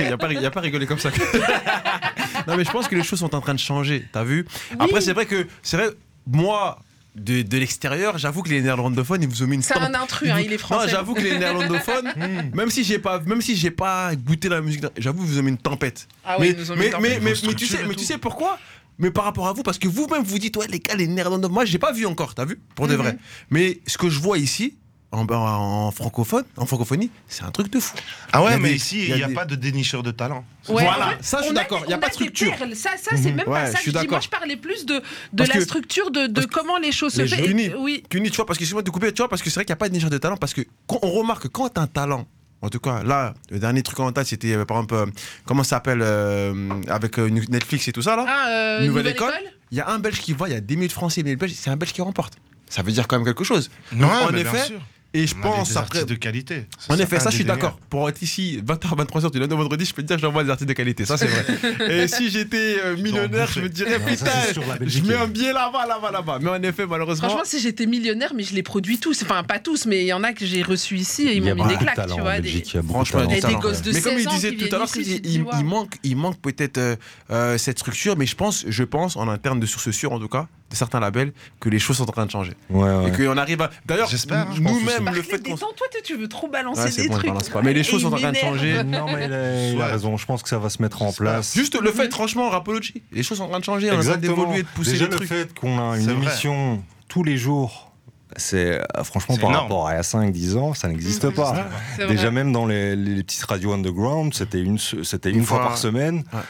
Il 0.00 0.06
n'y 0.06 0.12
a, 0.12 0.16
pas- 0.18 0.32
y 0.32 0.46
a 0.46 0.50
pas 0.50 0.60
rigolé 0.60 0.86
comme 0.86 0.98
ça. 0.98 1.10
non 2.46 2.56
mais 2.56 2.64
je 2.64 2.70
pense 2.70 2.88
que 2.88 2.94
les 2.96 3.02
choses 3.02 3.18
sont 3.20 3.34
en 3.34 3.40
train 3.40 3.54
de 3.54 3.58
changer. 3.60 4.06
T'as 4.12 4.24
vu? 4.24 4.46
Après 4.78 5.00
c'est 5.00 5.12
vrai 5.12 5.26
que 5.26 5.46
c'est 5.62 5.76
vrai 5.76 5.88
moi. 6.26 6.78
De, 7.16 7.42
de 7.42 7.58
l'extérieur, 7.58 8.18
j'avoue 8.18 8.42
que 8.42 8.48
les 8.48 8.60
néerlandophones, 8.60 9.22
ils 9.22 9.28
vous 9.28 9.44
ont 9.44 9.46
mis 9.46 9.54
une 9.54 9.62
C'est 9.62 9.78
un 9.78 9.94
intrus, 9.94 10.30
hein, 10.30 10.40
il 10.40 10.48
est 10.52 10.56
Non, 10.56 10.58
français. 10.58 10.88
j'avoue 10.88 11.14
que 11.14 11.20
les 11.20 11.38
néerlandophones, 11.38 12.12
même 12.52 12.70
si 12.70 12.82
j'ai 12.82 12.98
pas, 12.98 13.20
même 13.20 13.40
si 13.40 13.54
j'ai 13.54 13.70
pas 13.70 14.16
goûté 14.16 14.48
la 14.48 14.60
musique, 14.60 14.84
j'avoue, 14.98 15.22
ils 15.22 15.28
vous 15.30 15.38
ont 15.38 15.42
mis 15.44 15.50
une 15.50 15.56
tempête. 15.56 16.08
Ah 16.24 16.38
oui, 16.40 16.48
mais, 16.48 16.52
ils 16.54 16.58
nous 16.58 16.72
ont 16.72 16.74
mis 16.74 16.80
mais, 16.80 16.86
une 16.86 16.90
tempête. 16.90 17.10
mais, 17.22 17.30
mais, 17.30 17.36
mais 17.46 17.54
tu 17.54 17.66
sais, 17.68 17.78
mais 17.86 17.94
tu 17.94 18.04
sais 18.04 18.18
pourquoi? 18.18 18.58
Mais 18.98 19.10
par 19.10 19.24
rapport 19.24 19.48
à 19.48 19.52
vous, 19.52 19.62
parce 19.62 19.78
que 19.78 19.88
vous-même 19.88 20.22
vous 20.22 20.38
dites, 20.38 20.56
ouais, 20.56 20.66
les 20.68 20.78
gars, 20.80 20.94
les 20.94 21.06
néerlandophones, 21.08 21.52
moi, 21.54 21.64
j'ai 21.64 21.78
pas 21.78 21.92
vu 21.92 22.06
encore, 22.06 22.34
t'as 22.34 22.44
vu 22.44 22.60
Pour 22.76 22.86
de 22.86 22.92
Mhm. 22.94 23.02
vrai. 23.02 23.18
Mais 23.50 23.80
ce 23.86 23.98
que 23.98 24.08
je 24.08 24.20
vois 24.20 24.38
ici, 24.38 24.76
en, 25.10 25.26
en 25.30 25.90
francophone, 25.92 26.44
en 26.56 26.66
francophonie, 26.66 27.10
c'est 27.28 27.44
un 27.44 27.50
truc 27.50 27.70
de 27.70 27.78
fou. 27.80 27.94
Ah 28.32 28.42
ouais, 28.42 28.52
a 28.52 28.58
mais 28.58 28.70
des- 28.70 28.74
ici, 28.76 28.96
il 28.98 29.04
y 29.04 29.06
il 29.06 29.12
a 29.12 29.16
n'y 29.16 29.22
a, 29.22 29.28
des- 29.28 29.34
pas 29.34 29.44
de 29.44 29.54
dénicheur 29.56 30.02
de 30.02 30.10
talent. 30.10 30.44
Ouais, 30.68 30.82
Voilà, 30.84 31.06
en 31.06 31.10
fait, 31.10 31.16
ça, 31.22 31.38
je 31.40 31.44
suis 31.46 31.54
d'accord, 31.54 31.82
il 31.86 31.90
y 31.90 31.92
a 31.92 31.98
pas 31.98 32.08
de 32.08 32.14
structure. 32.14 32.56
perles. 32.56 32.74
Ça, 32.74 32.90
ça 33.00 33.12
c'est 33.16 33.30
Mhm. 33.30 33.36
même 33.36 33.48
Ouais, 33.48 33.60
pas 33.60 33.66
ça 33.66 33.72
je 33.72 33.76
que 33.76 33.78
suis 33.82 33.90
je 33.90 33.90
dis. 33.90 33.94
Moi, 33.98 34.04
d'accord. 34.06 34.22
je 34.22 34.28
parlais 34.30 34.56
plus 34.56 34.86
de, 34.86 35.00
de 35.32 35.44
la 35.44 35.60
structure, 35.60 36.10
de, 36.10 36.44
comment 36.46 36.78
les 36.78 36.90
choses 36.92 37.12
se 37.14 37.26
font. 37.26 37.42
Oui. 37.78 38.02
Cuny, 38.08 38.30
tu 38.30 38.36
vois, 38.36 38.46
parce 38.46 38.58
que 38.58 38.64
excuse-moi 38.64 38.82
de 38.82 38.86
te 38.86 38.92
couper, 38.92 39.12
tu 39.12 39.18
vois, 39.22 39.28
parce 39.28 39.42
que 39.42 39.50
c'est 39.50 39.54
vrai 39.56 39.64
qu'il 39.64 39.70
n'y 39.72 39.74
a 39.74 39.76
pas 39.76 39.88
de 39.88 39.92
dénicheur 39.92 40.10
de 40.10 40.18
talent, 40.18 40.36
parce 40.36 40.54
que 40.54 40.62
quand 40.88 40.98
on 41.02 41.10
remarque 41.10 41.44
que 41.44 41.48
quand 41.48 41.68
t'as 41.68 41.82
un 41.82 41.86
talent, 41.86 42.26
en 42.64 42.70
tout 42.70 42.80
cas, 42.80 43.02
là, 43.02 43.34
le 43.50 43.58
dernier 43.58 43.82
truc 43.82 44.00
en 44.00 44.10
tête, 44.10 44.26
c'était 44.26 44.54
euh, 44.54 44.64
par 44.64 44.78
exemple, 44.78 44.94
euh, 44.94 45.06
comment 45.44 45.62
ça 45.62 45.76
s'appelle, 45.76 46.00
euh, 46.02 46.70
avec 46.88 47.18
euh, 47.18 47.28
Netflix 47.28 47.86
et 47.88 47.92
tout 47.92 48.02
ça, 48.02 48.16
là 48.16 48.24
Ah, 48.26 48.48
euh, 48.48 48.86
Nouvelle 48.86 48.88
nouvelle, 48.88 49.06
école 49.08 49.34
Il 49.70 49.76
y 49.78 49.80
a 49.80 49.88
un 49.90 49.98
Belge 49.98 50.20
qui 50.20 50.32
va, 50.32 50.48
il 50.48 50.52
y 50.52 50.56
a 50.56 50.60
des 50.60 50.76
milliers 50.76 50.88
de 50.88 50.92
Français, 50.92 51.22
mais 51.22 51.30
le 51.32 51.36
Belge, 51.36 51.52
c'est 51.54 51.68
un 51.70 51.76
Belge 51.76 51.92
qui 51.92 52.00
remporte. 52.00 52.34
Ça 52.70 52.82
veut 52.82 52.90
dire 52.90 53.06
quand 53.06 53.16
même 53.16 53.26
quelque 53.26 53.44
chose. 53.44 53.70
Non, 53.92 54.08
en 54.08 54.32
mais 54.32 54.40
effet, 54.40 54.52
bien 54.52 54.64
sûr. 54.64 54.80
Et 55.16 55.26
je 55.28 55.34
On 55.38 55.42
pense 55.42 55.68
des 55.68 55.76
après. 55.76 55.98
artistes 56.00 56.08
de 56.08 56.14
qualité. 56.16 56.66
En 56.88 56.98
effet, 56.98 57.20
ça, 57.20 57.30
je 57.30 57.36
suis 57.36 57.44
d'accord. 57.44 57.78
Pour 57.88 58.08
être 58.08 58.20
ici, 58.20 58.60
20h, 58.66 58.96
23h 59.06 59.30
du 59.30 59.38
lundi 59.38 59.54
au 59.54 59.56
vendredi, 59.56 59.84
je 59.84 59.94
peux 59.94 60.02
te 60.02 60.08
dire 60.08 60.16
que 60.16 60.22
j'envoie 60.22 60.42
des 60.42 60.50
artistes 60.50 60.68
de 60.68 60.74
qualité. 60.74 61.06
Ça, 61.06 61.16
c'est 61.16 61.26
vrai. 61.28 61.44
Et 62.02 62.08
si 62.08 62.30
j'étais 62.30 62.76
euh, 62.84 62.96
millionnaire, 62.96 63.48
je 63.52 63.60
me 63.60 63.68
dirais, 63.68 63.98
Non, 64.00 64.04
putain, 64.06 64.30
sûr, 64.52 64.62
je 64.84 65.00
mets 65.02 65.14
un 65.14 65.28
billet 65.28 65.52
là-bas, 65.52 65.86
là-bas, 65.86 66.10
là-bas. 66.10 66.38
Mais 66.42 66.50
en 66.50 66.62
effet, 66.62 66.84
malheureusement. 66.86 67.28
Franchement, 67.28 67.44
si 67.44 67.60
j'étais 67.60 67.86
millionnaire, 67.86 68.32
mais 68.34 68.42
je 68.42 68.54
les 68.54 68.62
produis 68.64 68.98
tous. 68.98 69.22
Enfin, 69.22 69.44
pas 69.44 69.60
tous, 69.60 69.86
mais 69.86 70.00
il 70.02 70.06
y 70.08 70.12
en 70.12 70.24
a 70.24 70.32
que 70.32 70.44
j'ai 70.44 70.62
reçus 70.62 70.96
ici 70.96 71.22
et 71.28 71.36
ils 71.36 71.36
Il 71.38 71.44
y 71.44 71.50
a 71.50 71.54
m'ont 71.54 71.64
mis 71.64 71.70
des 71.72 71.78
claques, 71.78 71.94
talent 71.94 72.16
tu 72.16 72.20
vois. 72.20 72.40
des- 72.40 72.64
Franchement, 72.88 73.24
des 73.26 73.40
gosses 73.40 73.82
de 73.82 73.92
mais 73.92 74.00
comme 74.00 74.14
16 74.14 74.22
il 74.24 74.28
disait 74.28 74.52
tout 74.56 74.74
à 74.74 74.78
l'heure, 74.78 74.88
il, 74.96 75.64
manque, 75.64 75.94
il 76.02 76.16
manque 76.16 76.40
peut-être 76.40 76.78
euh, 76.78 76.96
euh, 77.30 77.56
cette 77.56 77.78
structure, 77.78 78.16
mais 78.16 78.26
je 78.26 78.34
pense, 78.34 78.64
je 78.66 78.82
pense, 78.82 79.16
en 79.16 79.28
interne 79.28 79.60
de 79.60 79.66
sources 79.66 79.90
sûres 79.92 80.12
en 80.12 80.18
tout 80.18 80.28
cas, 80.28 80.48
de 80.70 80.76
certains 80.76 80.98
labels, 80.98 81.32
que 81.60 81.68
les 81.68 81.78
choses 81.78 81.98
sont 81.98 82.08
en 82.08 82.12
train 82.12 82.26
de 82.26 82.30
changer. 82.30 82.54
Ouais, 82.70 82.82
ouais. 82.90 83.08
Et 83.08 83.12
qu'on 83.26 83.36
arrive 83.36 83.60
à. 83.62 83.70
D'ailleurs, 83.86 84.08
J'espère, 84.08 84.48
hein, 84.48 84.54
nous-mêmes, 84.58 85.08
le 85.14 85.22
fait 85.22 85.38
qu'on. 85.42 85.56
toi, 85.56 85.68
tu- 85.92 86.02
tu 86.02 86.16
veux 86.16 86.28
trop 86.28 86.48
balancer 86.48 86.82
Ouais, 86.84 86.90
des 86.90 87.08
bon, 87.08 87.14
trucs. 87.18 87.52
pas. 87.52 87.62
Mais 87.62 87.72
les 87.74 87.84
choses 87.84 88.02
sont 88.02 88.12
en 88.12 88.16
train 88.16 88.32
de 88.32 88.36
changer. 88.36 88.82
Non, 88.84 89.06
mais 89.06 89.26
il 89.26 89.32
a, 89.32 89.68
il 89.70 89.80
a 89.80 89.84
Ouais. 89.86 89.92
raison. 89.92 90.16
Je 90.16 90.26
pense 90.26 90.42
que 90.42 90.48
ça 90.48 90.58
va 90.58 90.68
se 90.70 90.80
mettre 90.82 91.02
en 91.02 91.12
place. 91.12 91.54
Juste 91.54 91.80
le 91.80 91.92
fait, 91.92 92.10
franchement, 92.12 92.48
Rapology, 92.50 93.02
les 93.12 93.22
choses 93.22 93.38
sont 93.38 93.44
en 93.44 93.48
train 93.48 93.60
de 93.60 93.64
changer, 93.64 93.90
on 93.90 93.94
est 93.94 93.98
en 93.98 94.02
train 94.02 94.16
d'évoluer, 94.16 94.62
de 94.62 94.68
pousser 94.74 94.92
Déjà, 94.92 95.04
les 95.04 95.10
le 95.10 95.16
trucs. 95.16 95.28
fait 95.28 95.54
qu'on 95.58 95.78
a 95.92 95.96
une 95.98 96.06
vrai. 96.10 96.14
émission 96.14 96.82
tous 97.08 97.22
les 97.22 97.36
jours, 97.36 97.92
c'est 98.36 98.80
euh, 98.80 99.04
franchement 99.04 99.36
par 99.36 99.50
énorme. 99.50 99.62
rapport 99.64 99.86
à 99.88 99.92
il 99.92 99.96
y 99.96 99.98
a 99.98 100.02
5-10 100.02 100.56
ans, 100.56 100.74
ça 100.74 100.88
n'existe 100.88 101.30
pas. 101.30 101.68
Déjà 102.08 102.30
même 102.30 102.52
dans 102.52 102.66
les, 102.66 102.96
les 102.96 103.22
petites 103.22 103.44
radios 103.44 103.72
underground, 103.72 104.34
c'était 104.34 104.60
une, 104.60 104.78
c'était 104.78 105.30
une, 105.30 105.36
Une 105.38 105.44
fois 105.44 105.58
fois. 105.58 105.68
par 105.68 105.78
semaine. 105.78 106.24
Ouais. 106.32 106.40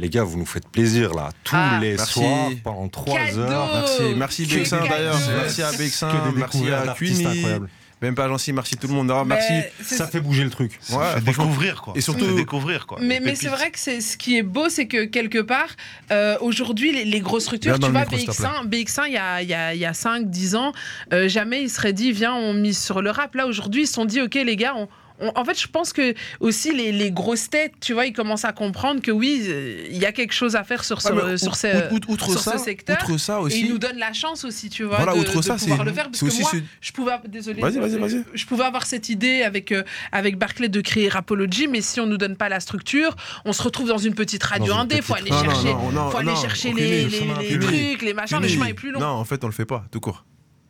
Les 0.00 0.08
gars, 0.08 0.22
vous 0.22 0.38
nous 0.38 0.46
faites 0.46 0.68
plaisir 0.68 1.12
là, 1.12 1.30
tous 1.42 1.56
Ah. 1.56 1.78
les 1.80 1.96
Merci. 1.96 2.12
soirs 2.12 2.50
pendant 2.62 2.88
3 2.88 3.18
Cadeau. 3.18 3.38
heures. 3.40 3.68
Merci, 3.74 4.14
merci 4.16 4.46
Bexin 4.46 4.80
d'ailleurs, 4.88 5.18
merci 5.36 5.62
à 5.62 5.72
Bexin, 5.72 6.32
merci 6.36 6.68
à 6.72 6.84
d'artistes 6.84 7.16
Cuny, 7.16 7.26
incroyables. 7.38 7.68
même 8.00 8.14
pas 8.14 8.28
gentil, 8.28 8.52
merci 8.52 8.76
tout 8.76 8.86
le 8.86 8.94
monde. 8.94 9.12
Merci. 9.26 9.54
Ça 9.82 10.06
fait 10.06 10.20
bouger 10.20 10.44
le 10.44 10.50
truc. 10.50 10.78
Ça 10.80 10.96
Ouais, 10.96 11.04
fait 11.04 11.10
franchement. 11.22 11.44
découvrir, 11.46 11.82
quoi. 11.82 11.94
Et 11.96 12.00
surtout- 12.00 12.20
Ça 12.26 12.30
fait 12.30 12.36
découvrir, 12.36 12.86
quoi. 12.86 12.98
Mais, 13.02 13.20
c'est 13.34 13.48
vrai 13.48 13.72
que 13.72 13.78
c'est 13.80 14.00
ce 14.00 14.16
qui 14.16 14.36
est 14.38 14.44
beau, 14.44 14.68
c'est 14.68 14.86
que 14.86 15.04
quelque 15.04 15.40
part, 15.40 15.70
euh, 16.12 16.36
aujourd'hui, 16.40 16.92
les, 16.92 17.04
les 17.04 17.18
grosses 17.20 17.44
structures, 17.46 17.76
tu 17.76 17.90
vois, 17.90 18.00
micro, 18.02 18.16
s'il 18.16 18.26
te 18.26 18.30
BX1, 18.30 18.64
BX1, 18.66 19.06
il 19.08 19.12
y 19.14 19.16
a, 19.16 19.42
y 19.42 19.52
a, 19.54 19.74
y 19.74 19.84
a 19.84 19.94
5, 19.94 20.30
10 20.30 20.54
ans, 20.54 20.72
euh, 21.12 21.28
jamais 21.28 21.60
ils 21.62 21.70
seraient 21.70 21.92
dit, 21.92 22.12
viens, 22.12 22.34
on 22.36 22.54
mise 22.54 22.78
sur 22.80 23.02
le 23.02 23.10
rap. 23.10 23.34
Là, 23.34 23.48
aujourd'hui, 23.48 23.82
ils 23.82 23.86
se 23.88 23.94
sont 23.94 24.04
dit, 24.04 24.20
ok, 24.20 24.34
les 24.34 24.54
gars, 24.54 24.74
on. 24.76 24.86
On- 25.20 25.32
en 25.34 25.44
fait, 25.44 25.60
je 25.60 25.66
pense 25.68 25.92
que 25.92 26.14
aussi 26.40 26.72
les, 26.74 26.92
les 26.92 27.10
grosses 27.10 27.50
têtes, 27.50 27.74
tu 27.80 27.92
vois, 27.92 28.06
ils 28.06 28.12
commencent 28.12 28.44
à 28.44 28.52
comprendre 28.52 29.00
que 29.00 29.10
oui, 29.10 29.42
euh, 29.48 29.86
il 29.90 29.98
y 29.98 30.06
a 30.06 30.12
quelque 30.12 30.32
chose 30.32 30.56
à 30.56 30.64
faire 30.64 30.84
sur 30.84 31.00
ce, 31.02 31.12
Ouais, 31.12 31.36
sur 31.38 31.54
ce, 31.56 31.92
outre 31.92 32.30
sur 32.30 32.38
ça, 32.40 32.58
ce 32.58 32.64
secteur. 32.64 32.96
outre 33.02 33.18
ça 33.18 33.40
et 33.50 33.56
ils 33.56 33.68
nous 33.70 33.78
donnent 33.78 33.98
la 33.98 34.12
chance 34.12 34.44
aussi, 34.44 34.70
tu 34.70 34.84
vois, 34.84 34.96
Voilà, 34.96 35.14
de, 35.14 35.18
outre 35.20 35.36
de 35.38 35.42
ça, 35.42 35.56
pouvoir 35.56 35.78
c'est- 35.78 35.84
le 35.84 35.92
faire. 35.92 36.04
Parce 36.04 36.18
c'est 36.18 36.26
que 36.26 36.30
aussi 36.30 36.40
moi, 36.42 36.50
ce- 36.52 36.56
je 36.80 36.92
pouvais, 36.92 37.12
désolé, 37.28 37.60
Vas-y, 37.60 37.78
vas-y, 37.78 37.98
vas-y. 37.98 38.24
je 38.34 38.46
pouvais 38.46 38.64
avoir 38.64 38.86
cette 38.86 39.08
idée 39.08 39.42
avec 39.42 39.72
euh, 39.72 39.82
avec 40.12 40.38
Barclay 40.38 40.68
de 40.68 40.80
créer 40.80 41.08
Rapology, 41.08 41.68
mais 41.68 41.80
si 41.80 42.00
on 42.00 42.06
nous 42.06 42.18
donne 42.18 42.36
pas 42.36 42.48
la 42.48 42.60
structure, 42.60 43.16
on 43.44 43.52
se 43.52 43.62
retrouve 43.62 43.88
dans 43.88 43.98
une 43.98 44.14
petite 44.14 44.42
radio 44.44 44.74
indé. 44.74 45.00
Faut 45.02 45.14
petite- 45.14 45.30
aller 45.30 45.30
Non, 45.30 45.44
non, 45.44 45.50
chercher, 45.54 45.74
non, 45.74 45.92
non, 45.92 46.10
faut 46.10 46.16
aller 46.18 46.36
chercher 46.36 46.72
les, 46.72 47.08
trucs, 47.58 48.02
les 48.02 48.14
machins. 48.14 48.40
Le 48.40 48.48
chemin 48.48 48.66
est 48.66 48.74
plus 48.74 48.90
long. 48.92 49.00
Non, 49.00 49.06
en 49.06 49.24
fait, 49.24 49.42
on 49.44 49.46
le 49.48 49.52
fait 49.52 49.66
pas, 49.66 49.84
tout 49.90 50.00
court. 50.00 50.24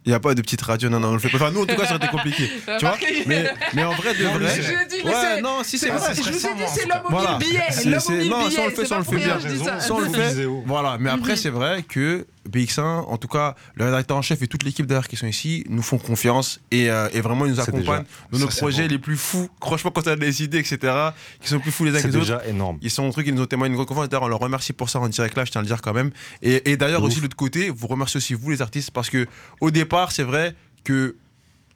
Il 0.08 0.12
n'y 0.12 0.14
a 0.14 0.20
pas 0.20 0.34
de 0.34 0.40
petite 0.40 0.62
radio, 0.62 0.88
non, 0.88 1.00
non, 1.00 1.08
on 1.10 1.12
le 1.12 1.18
fait 1.18 1.28
pas. 1.28 1.36
Enfin, 1.36 1.50
nous, 1.50 1.64
en 1.64 1.66
tout 1.66 1.76
cas, 1.76 1.84
ça 1.84 1.96
aurait 1.96 2.06
été 2.06 2.06
compliqué. 2.08 2.50
tu 2.78 2.86
vois 2.86 2.96
mais, 3.26 3.44
mais 3.74 3.84
en 3.84 3.92
vrai, 3.92 4.14
de 4.14 4.20
Je 4.20 4.24
vrai. 4.24 4.56
dit, 4.88 4.96
mais 5.04 5.10
Ouais, 5.10 5.16
c'est- 5.20 5.42
non, 5.42 5.58
si 5.62 5.76
c'est 5.78 5.88
c'est- 5.88 5.92
vrai. 5.92 6.14
Je 6.14 6.22
vous 6.22 6.28
ai 6.46 6.54
dit, 6.54 6.62
c'est 6.74 6.86
l'homme 6.88 6.98
au 7.04 7.10
Voilà. 7.10 7.36
mille 7.38 7.46
billets. 7.50 7.60
C'est- 7.70 7.84
L'homme 7.90 8.00
c'est- 8.00 8.12
au 8.14 8.16
mille 8.16 8.30
non, 8.30 8.36
ça, 8.40 8.46
on 8.46 8.48
billets. 8.48 8.64
le 8.64 8.70
fait, 8.70 8.76
c'est 8.82 8.86
ça, 8.88 8.94
on 8.94 8.96
pas 8.96 8.98
le 9.00 9.04
pour 9.04 9.12
fait 9.12 9.18
rien, 9.20 9.36
bien. 9.36 9.48
je 9.50 9.54
dis 9.54 9.64
ça. 9.64 9.80
Ça, 9.80 9.92
on 9.94 9.98
le 9.98 10.08
fait. 10.08 10.44
Voilà, 10.64 10.96
mais 10.98 11.10
après, 11.10 11.36
c'est 11.36 11.50
vrai 11.50 11.82
que 11.82 12.26
BX1, 12.48 12.80
en 12.80 13.16
tout 13.16 13.28
cas, 13.28 13.54
le 13.74 13.84
rédacteur 13.84 14.16
en 14.16 14.22
chef 14.22 14.42
et 14.42 14.46
toute 14.46 14.62
l'équipe 14.62 14.86
d'ailleurs 14.86 15.08
qui 15.08 15.16
sont 15.16 15.26
ici, 15.26 15.64
nous 15.68 15.82
font 15.82 15.98
confiance 15.98 16.60
et, 16.70 16.90
euh, 16.90 17.08
et 17.12 17.20
vraiment, 17.20 17.44
ils 17.46 17.50
nous 17.50 17.56
C'est 17.56 17.68
accompagnent 17.68 18.04
dans 18.32 18.38
nos 18.38 18.46
ça, 18.46 18.52
c'est 18.52 18.60
projets 18.60 18.88
les 18.88 18.98
plus 18.98 19.16
fous. 19.16 19.48
Franchement, 19.60 19.90
quand 19.90 20.06
on 20.06 20.10
a 20.12 20.16
des 20.16 20.42
idées, 20.42 20.58
etc., 20.58 20.92
qui 21.40 21.48
sont 21.48 21.60
plus 21.60 21.70
fous 21.70 21.84
les 21.84 21.90
uns 21.92 21.94
que 21.94 22.00
C'est 22.02 22.08
les 22.08 22.16
autres. 22.16 22.24
déjà 22.26 22.46
énorme. 22.46 22.78
Ils 22.82 22.90
sont 22.90 23.06
un 23.06 23.10
truc, 23.10 23.26
ils 23.26 23.34
nous 23.34 23.42
ont 23.42 23.46
témoigné 23.46 23.70
une 23.70 23.76
grande 23.76 23.88
confiance. 23.88 24.08
D'ailleurs, 24.08 24.24
on 24.24 24.28
leur 24.28 24.38
remercie 24.40 24.72
pour 24.72 24.88
ça 24.90 24.98
en 24.98 25.08
direct 25.08 25.36
là, 25.36 25.44
je 25.44 25.50
tiens 25.50 25.60
à 25.60 25.62
le 25.62 25.68
dire 25.68 25.82
quand 25.82 25.92
même. 25.92 26.10
Et, 26.42 26.70
et 26.70 26.76
d'ailleurs, 26.76 27.02
aussi, 27.02 27.18
de 27.18 27.22
l'autre 27.22 27.36
côté, 27.36 27.70
vous 27.70 27.86
remerciez 27.86 28.18
aussi 28.18 28.34
vous, 28.34 28.50
les 28.50 28.62
artistes, 28.62 28.90
parce 28.90 29.10
que 29.10 29.26
au 29.60 29.70
départ, 29.70 30.12
c'est 30.12 30.22
vrai 30.22 30.54
que 30.84 31.16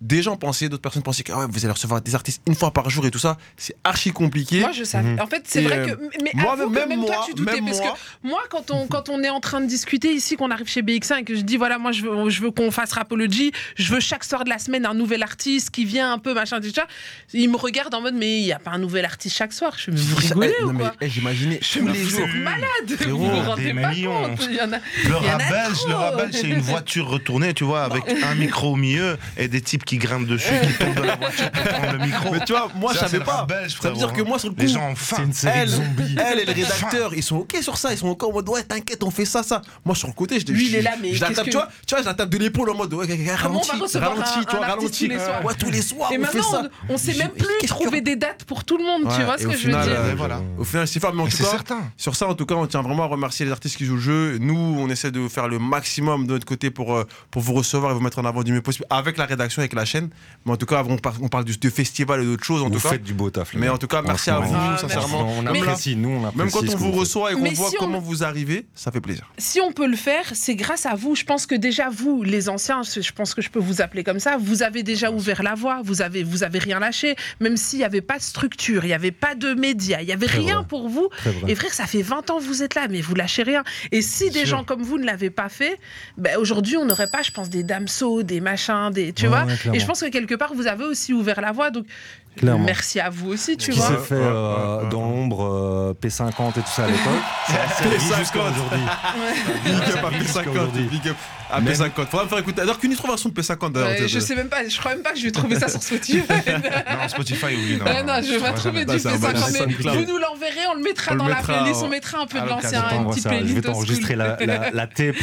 des 0.03 0.21
gens 0.21 0.37
pensaient, 0.37 0.69
d'autres 0.69 0.83
personnes 0.83 1.05
pensaient 1.05 1.23
que 1.23 1.33
ah 1.33 1.39
ouais, 1.39 1.47
vous 1.49 1.65
allez 1.65 1.73
recevoir 1.73 2.01
des 2.01 2.15
artistes 2.17 2.43
une 2.49 2.57
fois 2.57 2.73
par 2.73 2.91
jour 2.91 3.07
et 3.07 3.11
tout 3.13 3.21
ça. 3.21 3.39
C'est 3.57 3.77
archi 3.85 4.11
compliqué. 4.11 4.59
Moi, 4.59 4.73
je 4.73 4.83
savais. 4.83 5.19
En 5.21 5.29
fait, 5.29 5.45
c'est 5.47 5.63
vrai 5.63 5.79
euh, 5.79 5.95
que. 5.95 6.03
Mais 6.23 6.33
moi, 6.35 6.55
avoue 6.55 6.71
que 6.71 6.75
même 6.75 6.89
même 6.89 7.05
toi, 7.05 7.17
moi, 7.17 7.25
tu 7.29 7.35
doutais. 7.35 7.53
même 7.61 7.67
Parce 7.67 7.79
moi. 7.79 7.93
que 8.23 8.29
moi, 8.29 8.41
quand 8.51 8.71
on, 8.73 8.89
quand 8.89 9.09
on 9.09 9.23
est 9.23 9.31
en 9.31 9.39
train 9.39 9.61
de 9.61 9.67
discuter 9.67 10.13
ici, 10.13 10.35
qu'on 10.35 10.51
arrive 10.51 10.67
chez 10.67 10.83
BX1 10.83 11.21
et 11.21 11.25
que 11.25 11.37
je 11.37 11.43
dis, 11.43 11.57
voilà, 11.57 11.79
moi, 11.79 11.93
je 11.93 12.03
veux, 12.03 12.31
je 12.31 12.43
veux 12.43 12.51
qu'on 12.51 12.73
fasse 12.73 12.93
Rapology, 12.93 13.53
je 13.77 13.95
veux 13.95 14.01
chaque 14.01 14.25
soir 14.25 14.43
de 14.43 14.51
la 14.51 14.59
semaine 14.59 14.87
un 14.87 14.95
nouvel 14.95 15.23
artiste 15.23 15.71
qui 15.71 15.85
vient 15.85 16.13
un 16.13 16.19
peu, 16.19 16.35
machin, 16.35 16.61
tout 16.61 16.73
ça. 16.75 16.89
Il 17.33 17.49
me 17.49 17.57
regarde 17.57 17.95
en 17.95 18.01
mode, 18.01 18.15
mais 18.15 18.41
il 18.41 18.45
n'y 18.45 18.53
a 18.53 18.59
pas 18.59 18.73
un 18.73 18.79
nouvel 18.79 19.05
artiste 19.05 19.37
chaque 19.37 19.53
soir. 19.53 19.77
Je 19.79 19.93
me 19.93 19.97
dis, 19.97 20.03
vous 20.03 20.17
rigolez 20.17 20.53
Eh, 20.59 20.65
ou 20.65 20.73
quoi 20.73 20.95
eh, 21.01 21.09
J'imaginais 21.09 21.59
tous 21.59 21.87
les 21.87 22.05
jours. 22.05 22.27
Malade 22.43 23.09
Vous 23.09 23.19
vous 23.19 23.41
rendez 23.43 23.73
pas 23.73 23.95
compte 23.95 24.49
Il 24.51 24.57
y 24.57 24.61
en 24.61 24.73
a. 24.73 24.79
Le 25.05 25.39
belge, 25.39 25.79
le 25.87 26.17
belge, 26.17 26.35
c'est 26.35 26.49
une 26.49 26.61
voiture 26.61 27.09
retournée, 27.09 27.55
tu 27.55 27.63
vois, 27.63 27.85
avec 27.85 28.03
un 28.09 28.35
micro 28.35 28.73
au 28.73 28.77
milieu 28.77 29.17
et 29.37 29.47
des 29.47 29.61
types 29.61 29.85
qui 29.85 29.92
grimpent 29.99 30.27
dessus, 30.27 30.49
qui 30.67 30.75
tombent 30.85 30.95
de 30.95 31.03
la 31.03 31.17
voiture 31.17 31.51
pour 31.51 31.63
prendre 31.65 31.93
le 31.93 31.99
micro. 31.99 32.31
Mais 32.33 32.41
tu 32.45 32.53
vois, 32.53 32.69
moi, 32.75 32.93
je 32.95 32.99
savais 32.99 33.21
pas. 33.21 33.45
belge, 33.49 33.77
Ça 33.81 33.91
veut 33.91 33.97
dire 33.97 34.13
que 34.13 34.23
moi, 34.23 34.39
sur 34.39 34.49
le 34.49 34.55
coup, 34.55 34.61
Les 34.63 34.69
gens 34.69 34.91
ont 34.91 34.95
faim. 34.97 35.17
C'est 35.19 35.23
une 35.25 35.33
série 35.33 35.59
elle, 35.59 35.71
elle 36.19 36.39
et 36.41 36.45
le 36.45 36.53
rédacteur, 36.53 37.15
ils 37.15 37.23
sont 37.23 37.37
ok 37.37 37.57
sur 37.63 37.77
ça, 37.79 37.93
ils 37.93 37.99
sont 37.99 38.09
encore 38.09 38.31
en 38.31 38.33
mode 38.35 38.49
ouais, 38.49 38.63
t'inquiète, 38.63 39.03
on 39.03 39.11
fait 39.11 39.25
ça, 39.25 39.43
ça. 39.43 39.63
Moi, 39.85 39.95
sur 39.95 40.09
le 40.09 40.15
côté, 40.15 40.39
je 40.41 40.47
Lui, 40.53 40.65
je- 40.67 40.71
il 40.71 40.77
est 40.77 40.83
là, 40.83 40.93
mais 41.01 41.15
je 41.15 41.21
la 41.21 41.31
tape, 41.31 41.45
que- 41.47 41.51
tu 41.51 41.57
vois, 41.57 41.69
tu 41.87 41.95
vois, 41.95 42.03
je 42.03 42.07
la 42.09 42.15
tape 42.15 42.29
de 42.31 42.39
l'épaule 42.39 42.71
en 42.71 42.75
mode 42.75 42.93
ouais, 42.95 43.07
va 43.07 43.37
ralenti, 43.37 43.71
tu 43.71 43.77
vois, 43.97 44.07
un 44.07 44.19
artiste 44.21 44.51
ralenti. 44.51 45.05
tous 45.05 45.11
les 45.11 45.19
soirs 45.19 45.45
Ouais, 45.45 45.55
tous 45.59 45.71
les 45.71 45.83
soirs, 45.83 46.13
Et 46.13 46.19
on 46.19 46.25
fait 46.25 46.39
maintenant, 46.39 46.51
ça. 46.63 46.69
on, 46.89 46.97
sait 46.99 47.15
même 47.15 47.31
plus 47.31 47.67
trouver 47.69 48.01
des 48.01 48.17
dates 48.17 48.45
pour 48.45 48.65
tout 48.65 48.79
le 48.79 48.85
monde, 48.85 49.03
tu 49.17 49.23
vois 49.25 49.39
ce 49.39 49.47
que 49.47 49.57
je 49.57 49.67
veux 49.69 49.73
dire 49.73 49.81
euh, 49.89 50.15
voilà. 50.17 50.41
Au 50.59 50.65
final, 50.65 50.87
c'est 50.89 51.01
fort, 51.01 51.13
mais 51.15 51.23
en 51.23 51.27
tout 51.27 51.31
c'est 51.33 51.43
cas, 51.45 51.51
certain. 51.51 51.81
sur 51.97 52.17
ça, 52.17 52.27
en 52.29 52.35
tout 52.35 52.47
cas, 52.47 52.55
on 52.55 52.67
tient 52.67 52.83
vraiment 52.83 53.05
à 53.05 53.07
remercier 53.07 53.45
les 53.47 53.53
artistes 53.53 53.77
qui 53.77 53.85
jouent 53.85 53.97
le 53.97 54.01
jeu. 54.01 54.39
Nous, 54.41 54.77
on 54.79 54.89
essaie 54.89 55.11
de 55.11 55.29
faire 55.29 55.49
le 55.49 55.59
maximum 55.59 56.27
de 56.27 56.33
notre 56.35 56.47
côté 56.47 56.71
pour, 56.71 56.95
euh, 56.95 57.07
pour 57.31 57.43
vous 57.43 57.53
recevoir 57.55 57.93
et 57.93 57.95
vous 57.95 58.01
mettre 58.01 58.19
en 58.19 58.25
avant 58.25 58.43
du 58.43 58.53
mieux 58.53 58.63
possible 58.63 58.87
avec 58.91 59.17
la 59.19 59.27
rédaction, 59.27 59.61
avec 59.61 59.73
la 59.75 59.82
chaîne. 59.85 60.11
Mais 60.45 60.53
en 60.53 60.57
tout 60.57 60.67
cas, 60.67 60.83
on 60.89 60.97
parle, 60.99 61.17
on 61.23 61.29
parle 61.29 61.45
du, 61.45 61.57
de 61.57 61.71
festival 61.71 62.23
et 62.23 62.25
d'autres 62.25 62.45
choses, 62.45 62.63
en 62.63 62.69
Vous 62.69 62.79
tout 62.81 62.89
cas. 62.89 62.99
du 62.99 63.15
beau 63.15 63.31
taf. 63.31 63.55
Mais 63.55 63.69
en 63.69 63.79
tout 63.79 63.87
cas, 63.87 64.03
merci 64.03 64.31
à 64.31 64.41
vous, 64.41 64.55
Ah, 64.57 64.77
sincèrement. 64.79 65.29
On 65.39 65.47
apprécie, 65.47 65.97
nous, 65.97 66.09
on 66.11 66.25
apprécie. 66.27 66.39
Même 66.39 66.51
quand 66.51 66.75
on 66.75 66.77
vous 66.77 66.93
reçoit 66.93 67.33
et 67.33 67.35
qu'on 67.35 67.51
voit 67.53 67.69
si 67.71 67.77
on- 67.77 67.81
comment 67.81 68.01
vous 68.01 68.25
arrivez, 68.25 68.67
ça 68.75 68.91
fait 68.91 69.01
plaisir. 69.01 69.31
si 69.39 69.61
on 69.61 69.73
peut 69.73 69.87
le 69.87 69.97
faire, 69.97 70.25
c'est 70.33 70.55
grâce 70.57 70.87
à 70.87 70.95
vous. 70.95 71.15
Je 71.15 71.25
pense 71.25 71.47
que 71.47 71.55
déjà 71.55 71.89
vous, 71.91 72.23
les 72.23 72.49
anciens, 72.49 72.83
je 72.83 73.13
pense 73.13 73.35
que 73.35 73.43
je 73.43 73.51
peux 73.51 73.61
vous 73.61 73.81
appeler 73.83 74.05
comme 74.05 74.19
ça, 74.21 74.37
vous 74.39 74.63
avez 74.63 74.83
déjà 74.83 75.11
ouvert 75.11 75.43
la 75.43 75.55
voie, 75.55 75.81
vous 75.85 76.03
avez, 76.03 76.23
vous 76.23 76.43
avez 76.43 76.59
rien 76.59 76.79
lâché, 76.81 77.15
même 77.41 77.57
s'il 77.57 77.79
n'y 77.81 77.85
avait 77.85 78.01
pas 78.01 78.19
de 78.19 78.23
structure, 78.23 78.85
il 78.85 78.89
n'y 78.89 78.93
avait 78.95 79.11
pas 79.13 79.35
de 79.35 79.55
médias, 79.55 80.01
il 80.01 80.07
n'y 80.07 80.13
avait 80.13 80.27
Très 80.27 80.39
rien 80.39 80.57
vrai. 80.59 80.67
pour 80.69 80.89
vous. 80.89 81.09
Et 81.47 81.55
frère, 81.55 81.73
ça 81.73 81.87
fait 81.87 82.03
20 82.03 82.29
ans 82.31 82.39
que 82.39 82.45
vous 82.45 82.63
êtes 82.63 82.75
là, 82.75 82.89
mais 82.89 83.01
vous 83.01 83.15
lâchez 83.15 83.43
rien. 83.43 83.63
Et 83.93 84.03
si 84.03 84.31
des 84.31 84.41
sûr. 84.41 84.47
gens 84.59 84.65
comme 84.65 84.83
vous 84.83 84.99
ne 84.99 85.05
l'avaient 85.05 85.31
pas 85.31 85.49
fait, 85.49 85.79
ben 86.19 86.37
aujourd'hui, 86.39 86.77
on 86.77 86.85
n'aurait 86.85 87.07
pas, 87.09 87.23
je 87.23 87.31
pense, 87.31 87.49
des 87.51 87.63
damsos, 87.63 88.23
des 88.25 88.41
machins, 88.41 88.91
des, 88.93 89.13
tu 89.13 89.25
Ouais, 89.25 89.29
vois. 89.29 89.45
ouais. 89.45 89.72
Et 89.73 89.79
je 89.81 89.87
pense 89.87 90.01
que 90.01 90.09
quelque 90.09 90.35
part, 90.35 90.55
vous 90.55 90.67
avez 90.67 90.85
aussi 90.85 91.13
ouvert 91.13 91.41
la 91.41 91.53
voie. 91.53 91.71
Donc, 91.71 91.87
Clairement. 92.37 92.65
merci 92.65 92.99
à 93.01 93.11
vous 93.11 93.31
aussi, 93.33 93.57
tu 93.57 93.71
qui 93.73 93.79
vois. 93.79 93.89
s'est 93.89 93.97
fait 93.99 94.15
Ouais, 94.15 94.21
ouais, 94.21 94.27
euh, 94.27 94.83
ouais, 94.83 94.89
dans 94.91 95.03
l'ombre 95.03 95.45
euh, 95.45 95.95
P50 96.03 96.51
et 96.51 96.53
tout 96.55 96.61
ça 96.75 96.85
à 96.85 96.87
l'époque. 96.87 97.03
C'est 97.47 97.87
assez 97.87 97.97
P50. 97.97 98.19
jusqu'à 98.19 98.39
aujourd'hui. 98.41 98.81
Big 99.65 99.75
up 99.75 100.05
à 100.05 100.19
Jusqu'à 100.19 100.41
P50. 100.43 100.49
aujourd'hui. 100.51 100.83
Big 100.85 101.09
up 101.09 101.17
à 101.51 101.61
Même- 101.61 101.75
P50. 101.75 102.07
Faudra 102.07 102.25
me 102.25 102.29
faire 102.31 102.39
écouter. 102.39 102.61
Alors 102.63 102.79
qu'une 102.79 102.95
version 102.95 103.29
de 103.29 103.35
P50 103.41 103.73
d'ailleurs. 103.73 103.97
T'es- 103.97 104.09
je 104.09 104.19
sais 104.19 104.35
même 104.35 104.49
pas, 104.49 104.67
je 104.67 104.79
crois 104.79 104.93
même 104.95 105.03
pas 105.03 105.13
que 105.13 105.19
je 105.19 105.25
vais 105.25 105.31
trouver 105.31 105.59
ça 105.61 105.69
sur 105.69 105.83
Spotify. 105.83 106.23
Non, 106.33 107.09
Spotify, 107.09 107.47
oui. 107.49 107.79
Non, 107.79 107.85
Ah 107.87 108.03
non, 108.03 108.15
je 108.27 108.33
vais 108.33 108.39
pas 108.41 108.53
trouver 108.53 108.81
du 108.81 108.87
pas, 108.87 108.99
ça, 108.99 109.11
on 109.15 109.19
va 109.19 109.33
P50, 109.33 109.35
laisser 109.53 109.67
mais 109.67 109.75
vous 110.05 110.13
nous 110.13 110.19
l'enverrez, 110.19 110.67
on 110.71 110.75
le 110.75 110.83
mettra 110.83 111.11
On 111.13 111.15
le 111.15 111.21
dans 111.21 111.29
la 111.29 111.37
playlist, 111.37 111.83
en- 111.83 111.87
on 111.87 111.89
mettra 111.89 112.19
un 112.21 112.27
peu 112.27 112.39
à 112.39 112.43
de 112.43 112.49
l'ancien, 112.49 112.85
Je 112.91 112.97
une 112.97 113.09
petite 113.11 113.55
vais 113.55 113.61
t'enregistrer 113.61 114.17
la, 114.17 114.37
la, 114.41 114.71
la 114.71 114.87
tape. 114.87 115.17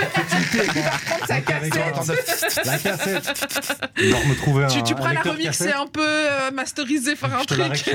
Prendre 0.00 1.26
sa 1.26 1.40
cassette. 1.40 2.60
La 2.64 2.78
cassette. 2.78 3.90
Alors 3.98 4.26
me 4.26 4.34
trouver 4.36 4.64
un. 4.64 4.68
Tu, 4.68 4.94
pourras 4.94 5.12
la 5.12 5.20
remixer 5.20 5.72
un 5.72 5.86
peu, 5.86 6.00
euh, 6.30 6.50
masteriser, 6.50 7.16
faire 7.16 7.36
un 7.36 7.44
truc. 7.44 7.60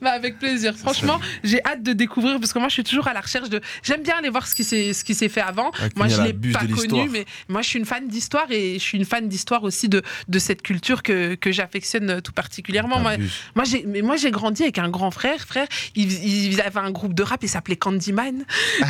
Bah, 0.00 0.12
avec 0.12 0.38
plaisir. 0.38 0.74
Franchement, 0.76 1.20
j'ai 1.44 1.62
hâte 1.64 1.82
de 1.82 1.92
découvrir 1.92 2.38
parce 2.40 2.52
que 2.52 2.58
moi, 2.58 2.68
je 2.68 2.74
suis 2.74 2.84
toujours 2.84 3.08
à 3.08 3.12
la 3.12 3.20
recherche 3.20 3.48
de. 3.50 3.60
J'aime 3.82 4.02
bien 4.02 4.16
aller 4.16 4.30
voir 4.30 4.46
ce 4.46 4.54
qui 4.54 4.64
s'est 4.64 4.92
ce 4.92 5.04
qui 5.04 5.14
s'est 5.14 5.28
fait 5.28 5.40
avant. 5.40 5.70
Ouais, 5.72 5.88
moi, 5.96 6.08
je 6.08 6.16
la 6.16 6.26
l'ai 6.28 6.32
pas 6.32 6.60
connu, 6.60 7.08
mais 7.10 7.26
moi, 7.48 7.62
je 7.62 7.68
suis 7.68 7.78
une 7.78 7.84
fan 7.84 8.08
d'histoire 8.08 8.46
et 8.50 8.74
je 8.74 8.78
suis 8.78 8.98
une 8.98 9.04
fan 9.04 9.28
d'histoire 9.28 9.64
aussi 9.64 9.88
de 9.88 10.02
de 10.28 10.38
cette 10.38 10.62
culture 10.62 11.02
que 11.02 11.34
que 11.34 11.52
j'affectionne 11.52 12.22
tout 12.22 12.32
particulièrement. 12.32 13.00
Moi, 13.00 13.64
j'ai, 13.64 13.84
mais 13.86 14.02
moi, 14.02 14.16
j'ai 14.16 14.30
grandi 14.30 14.62
avec 14.62 14.78
un 14.78 14.88
grand 14.88 15.10
frère, 15.10 15.40
frère. 15.40 15.66
Il, 15.94 16.12
il 16.12 16.60
avait 16.60 16.80
un 16.80 16.90
groupe 16.90 17.14
de 17.14 17.22
rap, 17.22 17.42
il 17.42 17.48
s'appelait 17.48 17.76
Candyman. 17.76 18.44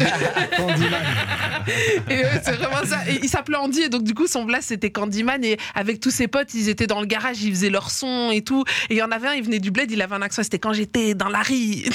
Et 2.08 2.24
euh, 2.24 2.28
c'est 2.42 2.52
vraiment 2.52 2.84
ça. 2.84 3.00
Et 3.08 3.20
il 3.22 3.28
s'appelait 3.28 3.56
Andy, 3.56 3.82
et 3.82 3.88
donc 3.88 4.02
du 4.04 4.14
coup, 4.14 4.26
son 4.26 4.44
blast 4.44 4.68
c'était 4.68 4.90
Candyman. 4.90 5.44
Et 5.44 5.58
avec 5.74 6.00
tous 6.00 6.10
ses 6.10 6.28
potes, 6.28 6.54
ils 6.54 6.68
étaient 6.68 6.86
dans 6.86 7.00
le 7.00 7.06
garage, 7.06 7.42
ils 7.42 7.50
faisaient 7.50 7.70
leur 7.70 7.77
son 7.90 8.30
et 8.30 8.42
tout. 8.42 8.64
Et 8.90 8.94
il 8.94 8.98
y 8.98 9.02
en 9.02 9.10
avait 9.10 9.28
un, 9.28 9.34
il 9.34 9.42
venait 9.44 9.58
du 9.60 9.70
bled, 9.70 9.90
il 9.90 10.02
avait 10.02 10.14
un 10.14 10.22
accent, 10.22 10.42
c'était 10.42 10.58
quand 10.58 10.72
j'étais 10.72 11.14
dans 11.14 11.28
la 11.28 11.42
rue. 11.42 11.54
et 11.84 11.90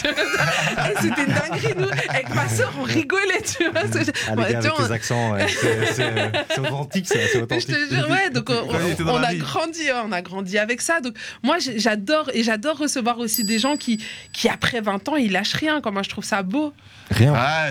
c'était 1.01 1.25
dinguerie, 1.25 1.73
nous. 1.77 1.87
Avec 2.09 2.33
ma 2.33 2.47
soeur, 2.49 2.73
on 2.79 2.83
rigolait, 2.83 3.41
tu 3.57 3.69
vois. 3.69 3.81
C'est- 3.91 4.13
Ah, 4.27 4.33
Ouais, 4.35 4.47
les 4.47 4.53
gars, 4.53 4.59
tu 4.61 4.67
avec 4.67 4.77
vois, 4.77 4.87
les 4.87 4.91
accents, 4.93 5.31
ouais, 5.33 5.47
c'est- 5.61 5.85
c'est 5.93 6.31
c'est 6.49 6.59
authentique, 6.61 7.07
je 7.33 7.39
authentique. 7.39 7.67
te 7.67 7.93
jure, 7.95 8.09
ouais, 8.09 8.29
donc 8.29 8.49
on, 8.49 9.23
a 9.23 9.33
grandi, 9.35 9.89
hein, 9.89 10.03
on 10.07 10.11
a 10.11 10.21
grandi 10.21 10.57
avec 10.57 10.81
ça. 10.81 11.01
Donc 11.01 11.15
moi, 11.43 11.57
j'adore 11.59 12.29
et 12.33 12.43
j'adore 12.43 12.77
recevoir 12.77 13.19
aussi 13.19 13.43
des 13.43 13.59
gens 13.59 13.75
qui, 13.75 14.03
qui 14.31 14.49
après 14.49 14.81
20 14.81 15.09
ans, 15.09 15.15
ils 15.15 15.31
lâchent 15.31 15.53
rien. 15.55 15.81
Quoi. 15.81 15.91
Moi, 15.91 16.03
je 16.03 16.09
trouve 16.09 16.23
ça 16.23 16.43
beau. 16.43 16.73
Rien. 17.11 17.33
Ah, 17.35 17.67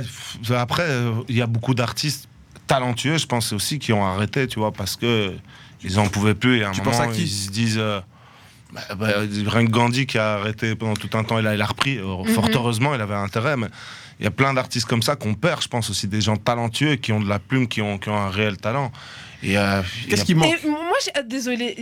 après, 0.57 0.85
euh, 0.85 1.13
il 1.29 1.37
y 1.37 1.43
a 1.43 1.47
beaucoup 1.47 1.75
d'artistes 1.75 2.29
talentueux, 2.67 3.19
je 3.19 3.27
pense 3.27 3.53
aussi, 3.53 3.79
qui 3.79 3.93
ont 3.93 4.05
arrêté, 4.05 4.47
tu 4.47 4.59
vois, 4.59 4.73
parce 4.73 4.97
que 4.97 5.33
ils 5.85 5.99
en 5.99 6.09
pouvaient 6.09 6.35
plus. 6.35 6.59
Et 6.59 6.65
à 6.65 6.69
un 6.69 6.73
Tu 6.73 6.81
moment, 6.81 6.91
penses 6.93 7.01
à 7.01 7.07
qui 7.09 7.23
ils 7.23 7.29
se 7.29 7.51
disent. 7.51 7.79
euh, 7.79 8.01
bah, 8.73 8.81
bah, 8.97 9.09
rien 9.47 9.67
que 9.67 9.71
Gandhi 9.71 10.07
qui 10.07 10.17
a 10.19 10.35
arrêté 10.35 10.75
pendant 10.75 10.95
tout 10.95 11.11
un 11.17 11.25
temps, 11.25 11.39
il 11.39 11.47
a, 11.47 11.55
il 11.55 11.61
a 11.61 11.67
repris. 11.67 11.99
Euh, 11.99 12.25
Fort 12.25 12.47
Mhm. 12.47 12.55
heureusement, 12.55 12.95
il 12.95 13.01
avait 13.01 13.15
intérêt. 13.15 13.57
Mais 13.57 13.67
il 14.19 14.25
y 14.25 14.27
a 14.27 14.31
plein 14.31 14.55
d'artistes 14.55 14.87
comme 14.87 15.03
ça 15.03 15.15
qu'on 15.17 15.35
perd, 15.35 15.63
je 15.63 15.69
pense 15.69 15.91
aussi, 15.91 16.07
des 16.09 16.21
gens 16.21 16.37
talentueux 16.37 16.95
qui 16.97 17.13
ont 17.13 17.21
de 17.21 17.29
la 17.29 17.39
plume, 17.39 17.69
qui 17.69 17.83
ont, 17.83 17.99
qui 17.99 18.09
ont 18.09 18.17
un 18.17 18.31
réel 18.31 18.57
talent. 18.57 18.91
Et, 19.43 19.59
euh, 19.59 19.83
Qu'est-ce 20.09 20.23
a- 20.23 20.25
qui 20.25 20.35
manque 20.35 20.55
Et 20.65 20.67
moi, 20.69 20.79
euh, 21.19 21.23
désolé. 21.23 21.77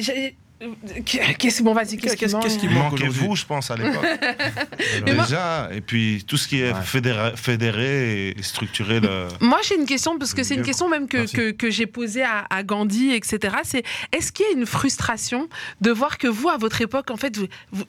Qu'est-ce 1.39 1.63
bon, 1.63 1.73
vas-y, 1.73 1.97
qu'est-ce 1.97 2.17
qui 2.17 2.27
manque 2.27 2.43
qu'est-ce 2.43 2.59
qui 2.59 2.67
il 2.67 2.73
manque 2.73 3.01
vous, 3.03 3.35
je 3.35 3.47
pense, 3.47 3.71
à 3.71 3.77
l'époque. 3.77 4.05
Moi- 5.07 5.25
Déjà, 5.25 5.71
et 5.73 5.81
puis 5.81 6.23
tout 6.27 6.37
ce 6.37 6.47
qui 6.49 6.61
est 6.61 6.73
Ouais. 6.73 6.83
fédéré, 6.83 7.33
fédéré 7.37 8.29
et 8.37 8.43
structuré. 8.43 9.01
Le... 9.01 9.29
Moi, 9.41 9.59
j'ai 9.67 9.77
une 9.77 9.87
question, 9.87 10.19
parce 10.19 10.35
que 10.35 10.43
c'est 10.43 10.55
une 10.57 10.63
question 10.63 10.89
même 10.91 11.09
que, 11.09 11.31
que, 11.33 11.51
que 11.53 11.71
j'ai 11.71 11.87
posée 11.87 12.23
à, 12.25 12.47
à 12.51 12.63
Gandhi, 12.63 13.13
etc. 13.13 13.57
C'est 13.65 13.85
est-ce 14.13 14.33
qu'il 14.33 14.45
y 14.47 14.49
a 14.51 14.53
une 14.53 14.67
frustration 14.67 15.49
de 15.81 15.91
voir 15.91 16.19
que 16.19 16.27
vous, 16.29 16.51
à 16.51 16.59
votre 16.59 16.83
époque, 16.83 17.11
en 17.11 17.17
fait, 17.17 17.39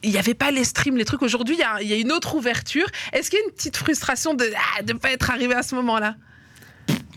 il 0.02 0.10
n'y 0.10 0.16
avait 0.18 0.34
pas 0.34 0.50
les 0.50 0.64
streams, 0.64 0.96
les 0.96 1.04
trucs. 1.04 1.22
Aujourd'hui, 1.22 1.56
il 1.56 1.60
y 1.60 1.64
a, 1.64 1.82
il 1.82 1.88
y 1.88 1.92
a 1.92 1.96
une 1.96 2.10
autre 2.12 2.34
ouverture. 2.36 2.86
Est-ce 3.12 3.28
qu'il 3.30 3.38
y 3.38 3.42
a 3.42 3.44
une 3.44 3.52
petite 3.52 3.76
frustration 3.76 4.32
de 4.34 4.46
ne 4.86 4.92
pas 4.94 5.10
être 5.12 5.30
arrivé 5.30 5.54
à 5.54 5.62
ce 5.62 5.74
moment-là? 5.74 6.16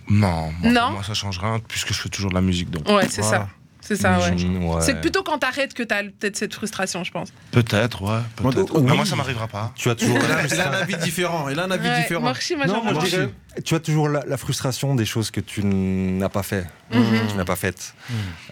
Non, 0.10 0.52
moi, 0.62 0.72
Non? 0.72 0.91
moi 0.91 1.04
ça 1.04 1.13
change 1.15 1.39
rien 1.39 1.60
puisque 1.68 1.94
je 1.94 2.00
fais 2.00 2.10
toujours 2.10 2.30
de 2.30 2.36
la 2.36 2.41
musique. 2.41 2.70
Donc 2.70 2.88
Ouais, 2.89 3.08
c'est 3.10 3.22
Voilà. 3.22 3.38
ça. 3.38 3.50
C'est 3.88 3.95
ça, 3.95 4.17
ouais. 4.17 4.32
Mmh, 4.32 4.65
ouais. 4.65 4.82
C'est 4.82 5.00
plutôt 5.00 5.21
quand 5.21 5.38
t'arrêtes 5.38 5.76
que 5.76 5.84
t'as 5.84 6.02
peut-être 6.02 6.36
cette 6.38 6.56
frustration, 6.56 7.04
je 7.04 7.12
pense. 7.12 7.30
peut-être, 7.52 8.02
ouais. 8.02 8.19
Moi, 8.41 8.52
oui. 8.74 8.82
Moi 8.95 9.06
ça 9.06 9.15
m'arrivera 9.15 9.48
pas. 9.48 9.71
Tu 9.76 9.89
as 9.91 9.95
toujours. 9.95 10.17
Il 10.52 10.60
a, 10.60 10.69
un 10.71 10.74
avis 10.74 10.98
différent. 10.98 11.50
Il 11.50 11.60
a 11.60 11.65
un 11.65 11.71
avis 11.71 11.88
Ouais, 11.88 12.02
différent. 12.02 12.24
Marchi, 12.24 12.56
moi, 12.56 12.65
Non, 12.65 12.76
j'aimerais 12.78 12.93
moi 12.93 13.04
je 13.06 13.10
bien. 13.10 13.19
dirais, 13.19 13.34
tu 13.63 13.76
as 13.76 13.80
toujours 13.80 14.10
la, 14.10 14.24
la 14.26 14.38
frustration 14.38 14.95
des 14.95 15.06
choses 15.06 15.30
que 15.30 15.39
tu 15.39 15.63
n'as 15.63 16.30
pas 16.30 16.41
fait, 16.41 16.65
Mhm. 16.91 17.28
tu 17.30 17.36
n'as 17.38 17.45
pas 17.45 17.56
faites. 17.56 17.93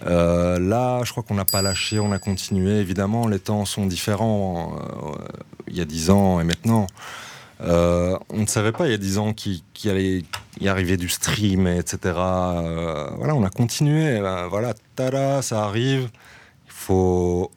Euh, 0.06 0.58
là, 0.60 1.00
je 1.04 1.10
crois 1.10 1.24
qu'on 1.24 1.34
n'a 1.34 1.44
pas 1.44 1.62
lâché, 1.62 1.98
on 1.98 2.12
a 2.12 2.18
continué. 2.20 2.78
Évidemment, 2.78 3.26
les 3.26 3.40
temps 3.40 3.64
sont 3.64 3.86
différents. 3.86 4.78
euh, 4.78 5.14
il 5.66 5.76
y 5.76 5.80
a 5.80 5.84
dix 5.84 6.10
ans 6.10 6.38
et 6.40 6.44
maintenant, 6.44 6.86
Euh, 7.64 8.18
on 8.30 8.38
ne 8.42 8.46
savait 8.46 8.72
pas 8.72 8.86
il 8.86 8.90
y 8.90 8.94
a 8.94 8.98
dix 8.98 9.18
ans 9.18 9.32
qu'il 9.32 9.62
allait 9.90 10.22
y 10.60 10.68
arriver 10.68 10.96
du 10.96 11.08
stream, 11.08 11.66
etc. 11.66 11.98
Euh, 12.16 13.08
voilà, 13.16 13.34
on 13.34 13.44
a 13.44 13.50
continué. 13.50 14.20
Ben, 14.20 14.46
voilà, 14.48 14.74
tada, 14.96 15.40
ça 15.42 15.64
arrive. 15.64 16.10
Il 16.66 16.72
faut, 16.72 17.50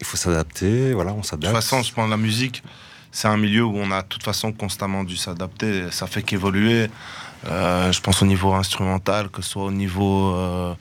il 0.00 0.06
faut 0.06 0.16
s'adapter. 0.16 0.92
Voilà, 0.92 1.10
on 1.12 1.16
De 1.16 1.20
toute 1.22 1.30
s'adapte. 1.30 1.54
façon, 1.54 1.82
je 1.82 1.92
prends 1.92 2.06
la 2.06 2.16
musique. 2.16 2.62
c'est 3.10 3.28
un 3.28 3.36
milieu 3.36 3.64
où 3.64 3.76
on 3.76 3.90
a 3.90 4.02
de 4.02 4.06
toute 4.08 4.22
façon 4.22 4.52
constamment 4.52 5.02
dû 5.04 5.16
s'adapter. 5.16 5.90
Ça 5.90 6.06
fait 6.06 6.22
qu'évoluer. 6.22 6.88
Euh, 7.46 7.90
je 7.90 8.00
pense 8.00 8.22
au 8.22 8.26
niveau 8.26 8.52
instrumental, 8.54 9.28
que 9.28 9.42
ce 9.42 9.50
soit 9.50 9.64
au 9.64 9.72
niveau, 9.72 10.34
euh, 10.36 10.74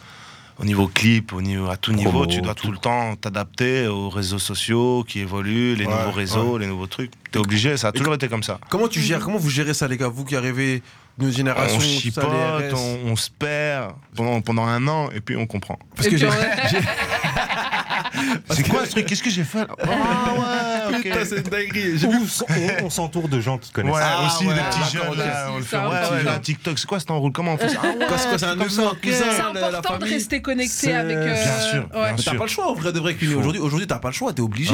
au 0.62 0.66
niveau 0.66 0.88
clip, 0.88 1.34
au 1.34 1.42
niveau, 1.42 1.70
à 1.70 1.78
tout 1.78 1.92
niveau, 1.92 2.12
Promo, 2.12 2.26
tu 2.28 2.42
dois 2.42 2.54
tout. 2.54 2.68
tout 2.68 2.72
le 2.72 2.78
temps 2.78 3.16
t'adapter 3.16 3.88
aux 3.88 4.10
réseaux 4.10 4.40
sociaux 4.40 5.04
qui 5.08 5.20
évoluent, 5.20 5.76
les 5.76 5.86
Ouais, 5.86 5.92
nouveaux 5.94 6.12
réseaux, 6.12 6.58
les 6.58 6.68
nouveaux 6.68 6.88
trucs. 6.88 7.12
T'es 7.32 7.40
obligé, 7.40 7.78
ça 7.78 7.88
a 7.90 7.92
toujours 7.92 8.14
été 8.14 8.28
comme 8.28 8.44
ça. 8.44 8.60
Comment 8.70 8.88
tu 8.88 9.02
gères, 9.02 9.20
comment 9.20 9.38
vous 9.40 9.50
gérez 9.50 9.74
ça, 9.74 9.88
les 9.88 9.98
gars 9.98 10.08
Vous 10.08 10.24
qui 10.26 10.36
arrivez 10.36 10.82
de 11.18 11.26
nos 11.26 11.32
générations, 11.32 11.78
On 11.78 11.82
ça, 11.82 11.86
chipote, 11.86 12.74
on, 12.74 13.12
on 13.12 13.16
se 13.16 13.30
perd 13.30 13.94
pendant, 14.16 14.40
pendant 14.42 14.66
un 14.66 14.88
an 14.88 15.10
et 15.14 15.20
puis 15.20 15.36
on 15.36 15.46
comprend. 15.48 15.78
Parce 15.96 16.08
Et 16.08 16.12
que 16.12 16.18
j'ai. 16.18 16.28
C'est 18.52 18.68
quoi 18.68 18.86
ce 18.86 18.92
truc 18.92 19.06
Qu'est-ce 19.06 19.24
que 19.24 19.30
j'ai 19.30 19.44
fait 19.44 19.60
là? 19.60 19.68
Ah 19.84 19.88
ouais, 19.88 20.71
c'est 21.26 21.38
une 21.38 21.44
dinguerie. 21.44 22.06
On, 22.84 22.90
s'entoure 22.90 23.28
de 23.28 23.40
gens 23.40 23.58
qui 23.58 23.72
connaissent. 23.72 23.94
Ouais, 23.94 24.02
Ah, 24.04 24.28
aussi 24.28 24.46
ouais, 24.46 24.54
des 24.54 24.60
petits 24.62 24.94
d'accord, 24.94 25.14
jeunes 25.16 25.26
là, 25.26 25.48
on 25.52 25.58
le 25.58 25.64
fait. 25.64 25.78
Ouais, 25.78 25.84
ouais, 26.18 26.24
là, 26.24 26.40
TikTok, 26.40 26.80
c'est 26.80 26.88
quoi 26.88 27.00
cet 27.00 27.12
enroule 27.12 27.32
Comment 27.32 27.54
on 27.54 27.58
fait 27.58 27.70
ça? 27.70 27.82
Ah 28.12 28.18
c'est 28.18 28.46
un 28.46 28.56
C'est 29.02 29.20
la- 29.54 29.72
la 29.72 29.78
important 29.80 29.98
de 30.00 30.06
rester 30.06 30.42
connecté 30.42 30.94
avec. 30.94 31.16
euh, 31.18 31.34
Bien 31.34 32.18
sûr, 32.18 32.26
t'as 32.26 32.38
pas 32.38 32.44
le 32.44 32.50
choix 32.50 32.68
en 32.70 32.74
vrai 32.74 32.92
de 32.92 33.00
vrai. 33.00 33.16
Aujourd'hui, 33.38 33.62
aujourd'hui 33.62 33.88
t'as 33.88 34.00
pas 34.00 34.10
le 34.10 34.14
choix, 34.14 34.34
t'es 34.34 34.42
obligé. 34.42 34.74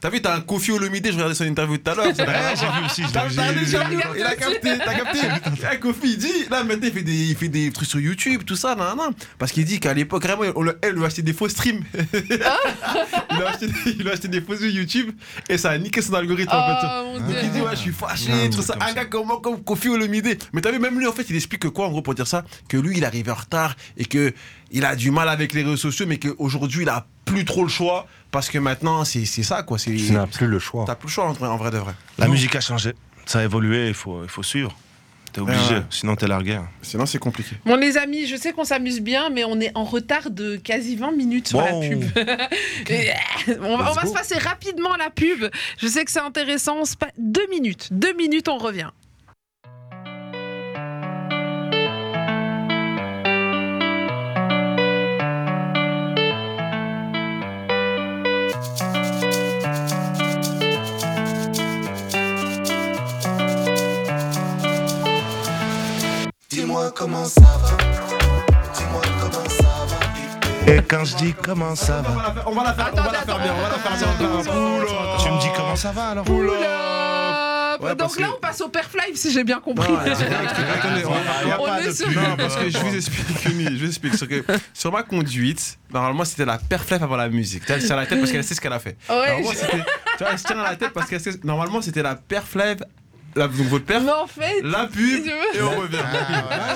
T'as 0.00 0.10
vu, 0.10 0.20
t'as 0.20 0.36
un 0.36 0.40
Kofi 0.42 0.70
Olomide, 0.70 1.06
je 1.06 1.12
regardais 1.12 1.34
son 1.34 1.44
interview 1.44 1.78
tout 1.78 1.90
à 1.90 1.94
l'heure. 1.94 2.12
j'ai 2.14 2.22
vu 2.22 2.84
aussi, 2.84 3.00
il 3.00 4.22
a 4.22 4.34
capté, 4.36 4.78
t'as 4.78 4.94
capté. 4.94 5.80
Kofi, 5.80 6.00
il 6.04 6.18
dit, 6.18 6.44
là 6.50 6.62
maintenant 6.62 6.88
il 6.94 7.36
fait 7.36 7.48
des, 7.48 7.70
trucs 7.72 7.88
sur 7.88 8.00
YouTube, 8.00 8.42
tout 8.44 8.56
ça, 8.56 8.74
nan, 8.74 8.98
nan. 8.98 9.12
Parce 9.38 9.50
qu'il 9.52 9.64
dit 9.64 9.80
qu'à 9.80 9.94
l'époque, 9.94 10.22
vraiment, 10.24 10.42
on 10.56 10.62
lui 10.62 10.72
a 11.02 11.06
acheté 11.06 11.22
des 11.22 11.32
faux 11.32 11.48
streams. 11.48 11.82
il, 12.12 12.42
a 12.42 13.48
acheté, 13.48 13.66
il 13.86 14.02
lui 14.02 14.10
a 14.10 14.12
acheté 14.12 14.28
des 14.28 14.42
faux 14.42 14.54
vues 14.54 14.70
YouTube 14.70 15.03
et 15.48 15.58
ça 15.58 15.70
a 15.70 15.78
niqué 15.78 16.02
son 16.02 16.14
algorithme 16.14 16.52
en 16.52 16.66
fait. 16.66 16.86
Oh 16.86 17.04
mon 17.12 17.26
Donc 17.26 17.36
il 17.42 17.50
dit 17.50 17.60
ouais 17.60 17.70
je 17.72 17.76
suis 17.80 17.92
fâché, 17.92 18.30
Non, 18.32 18.50
tout 18.50 18.62
ça. 18.62 18.76
Un 18.80 18.92
gars 18.92 19.04
comme 19.06 19.26
moi, 19.26 19.40
comme 19.42 19.62
Kofi 19.62 19.88
Olomide. 19.88 20.38
Mais 20.52 20.60
t'as 20.60 20.70
vu 20.70 20.78
même 20.78 20.98
lui 20.98 21.06
en 21.06 21.12
fait 21.12 21.28
il 21.30 21.36
explique 21.36 21.62
que 21.62 21.68
quoi 21.68 21.86
en 21.86 21.90
gros 21.90 22.02
pour 22.02 22.14
dire 22.14 22.26
ça? 22.26 22.44
Que 22.68 22.76
lui 22.76 22.96
il 22.98 23.04
arrivait 23.04 23.30
en 23.30 23.34
retard 23.34 23.76
et 23.96 24.04
que 24.04 24.32
il 24.70 24.84
a 24.84 24.96
du 24.96 25.10
mal 25.10 25.28
avec 25.28 25.52
les 25.52 25.62
réseaux 25.62 25.76
sociaux 25.76 26.06
mais 26.06 26.18
qu'aujourd'hui 26.18 26.82
il 26.82 26.88
a 26.88 27.06
plus 27.24 27.44
trop 27.44 27.62
le 27.62 27.70
choix 27.70 28.06
parce 28.30 28.48
que 28.48 28.58
maintenant 28.58 29.04
c'est 29.04 29.24
c'est 29.24 29.42
ça 29.42 29.62
quoi. 29.62 29.78
C'est 29.78 29.94
Tu 29.94 30.12
n'as 30.12 30.26
plus 30.26 30.46
le 30.46 30.58
choix. 30.58 30.84
T'as 30.86 30.94
plus 30.94 31.06
le 31.08 31.12
choix 31.12 31.28
en 31.28 31.32
vrai, 31.32 31.48
en 31.48 31.56
vrai 31.56 31.70
de 31.70 31.78
vrai. 31.78 31.94
La 32.18 32.28
musique 32.28 32.54
a 32.56 32.60
changé, 32.60 32.94
ça 33.26 33.40
a 33.40 33.44
évolué, 33.44 33.88
il 33.88 33.94
faut, 33.94 34.22
il 34.22 34.28
faut 34.28 34.42
suivre. 34.42 34.76
T'es 35.34 35.40
obligé, 35.40 35.74
Ouais. 35.74 35.82
sinon 35.90 36.14
t'es 36.14 36.28
largué. 36.28 36.60
Sinon 36.80 37.06
c'est 37.06 37.18
compliqué. 37.18 37.56
Bon 37.66 37.74
les 37.74 37.98
amis, 37.98 38.26
je 38.26 38.36
sais 38.36 38.52
qu'on 38.52 38.64
s'amuse 38.64 39.00
bien, 39.00 39.30
mais 39.30 39.42
on 39.44 39.58
est 39.60 39.72
en 39.74 39.82
retard 39.82 40.30
de 40.30 40.54
quasi 40.56 40.94
20 40.94 41.10
minutes 41.10 41.48
sur 41.48 41.60
la 41.60 41.72
pub. 41.72 42.04
Et, 42.88 43.10
on 43.60 43.76
va, 43.76 43.90
on 43.90 43.94
va 43.94 44.06
se 44.06 44.12
passer 44.12 44.38
rapidement 44.38 44.94
la 44.96 45.10
pub. 45.10 45.46
Je 45.78 45.88
sais 45.88 46.04
que 46.04 46.12
c'est 46.12 46.20
intéressant. 46.20 46.82
Deux 47.18 47.46
minutes, 47.50 47.88
deux 47.90 48.14
minutes, 48.14 48.48
on 48.48 48.58
revient. 48.58 48.90
Dis-moi 66.84 66.92
comment 66.98 67.24
ça 67.24 67.40
va. 67.40 67.76
Dis-moi 68.74 69.00
comment 69.18 69.48
ça 69.48 69.86
va. 70.66 70.70
Et 70.70 70.82
quand 70.82 71.04
je 71.06 71.16
dis 71.16 71.32
comment 71.42 71.74
ça 71.74 72.02
va, 72.02 72.10
On 72.46 72.52
va 72.52 72.62
la 72.64 72.74
faire, 72.74 72.90
on 72.92 72.96
va 73.00 73.10
la 73.12 73.22
faire 73.22 73.38
bien, 73.38 73.54
on 73.56 73.62
va 73.62 73.68
la 73.70 73.78
faire 73.78 73.96
bien. 73.96 74.06
tu 75.18 75.30
me 75.30 75.40
dis 75.40 75.48
comment 75.56 75.76
ça 75.76 75.92
va 75.92 76.08
alors 76.08 76.28
Oula 76.28 77.78
Ouais, 77.80 77.94
Donc 77.96 78.18
là, 78.20 78.26
que- 78.28 78.32
on 78.34 78.38
passe 78.40 78.60
au 78.60 78.68
Perf 78.68 78.90
Live, 78.94 79.16
si 79.16 79.32
j'ai 79.32 79.44
bien 79.44 79.60
compris. 79.60 79.90
Non, 79.92 79.98
parce 82.36 82.56
que 82.56 82.68
je 82.70 82.78
vous 82.78 82.94
explique, 82.94 83.26
je 83.44 83.48
vous 83.78 83.86
explique. 83.88 84.14
Sur, 84.16 84.28
que, 84.28 84.44
sur 84.74 84.92
ma 84.92 85.02
conduite, 85.04 85.78
normalement, 85.90 86.24
c'était 86.26 86.44
la 86.44 86.58
perflève 86.58 87.02
avant 87.02 87.16
la 87.16 87.28
musique. 87.30 87.62
Elle 87.68 87.80
se 87.80 87.86
tient 87.86 87.96
la 87.96 88.04
tête 88.06 88.20
parce 88.20 88.30
qu'elle 88.30 88.44
sait 88.44 88.54
ce 88.54 88.60
qu'elle 88.60 88.72
a 88.74 88.78
fait. 88.78 88.96
Ouais, 89.08 89.16
Normalement, 89.16 89.50
je- 89.52 89.56
c'était- 89.56 89.84
tu 90.18 90.18
vois, 90.24 90.28
elle 90.32 90.38
se 90.38 90.44
tient 90.44 90.62
la 90.62 90.76
tête 90.76 90.92
parce 90.92 91.08
qu'elle 91.08 91.20
sait. 91.20 91.32
Normalement, 91.44 91.80
c'était 91.82 92.02
la 92.02 92.14
perflève, 92.14 92.84
la, 93.36 93.48
donc 93.48 93.66
votre 93.68 93.84
perf, 93.84 94.02
Mais 94.04 94.12
en 94.12 94.26
fait, 94.26 94.60
la 94.62 94.86
pub, 94.86 95.24
je- 95.24 95.58
et 95.58 95.62
on 95.62 95.80
revient. 95.80 95.96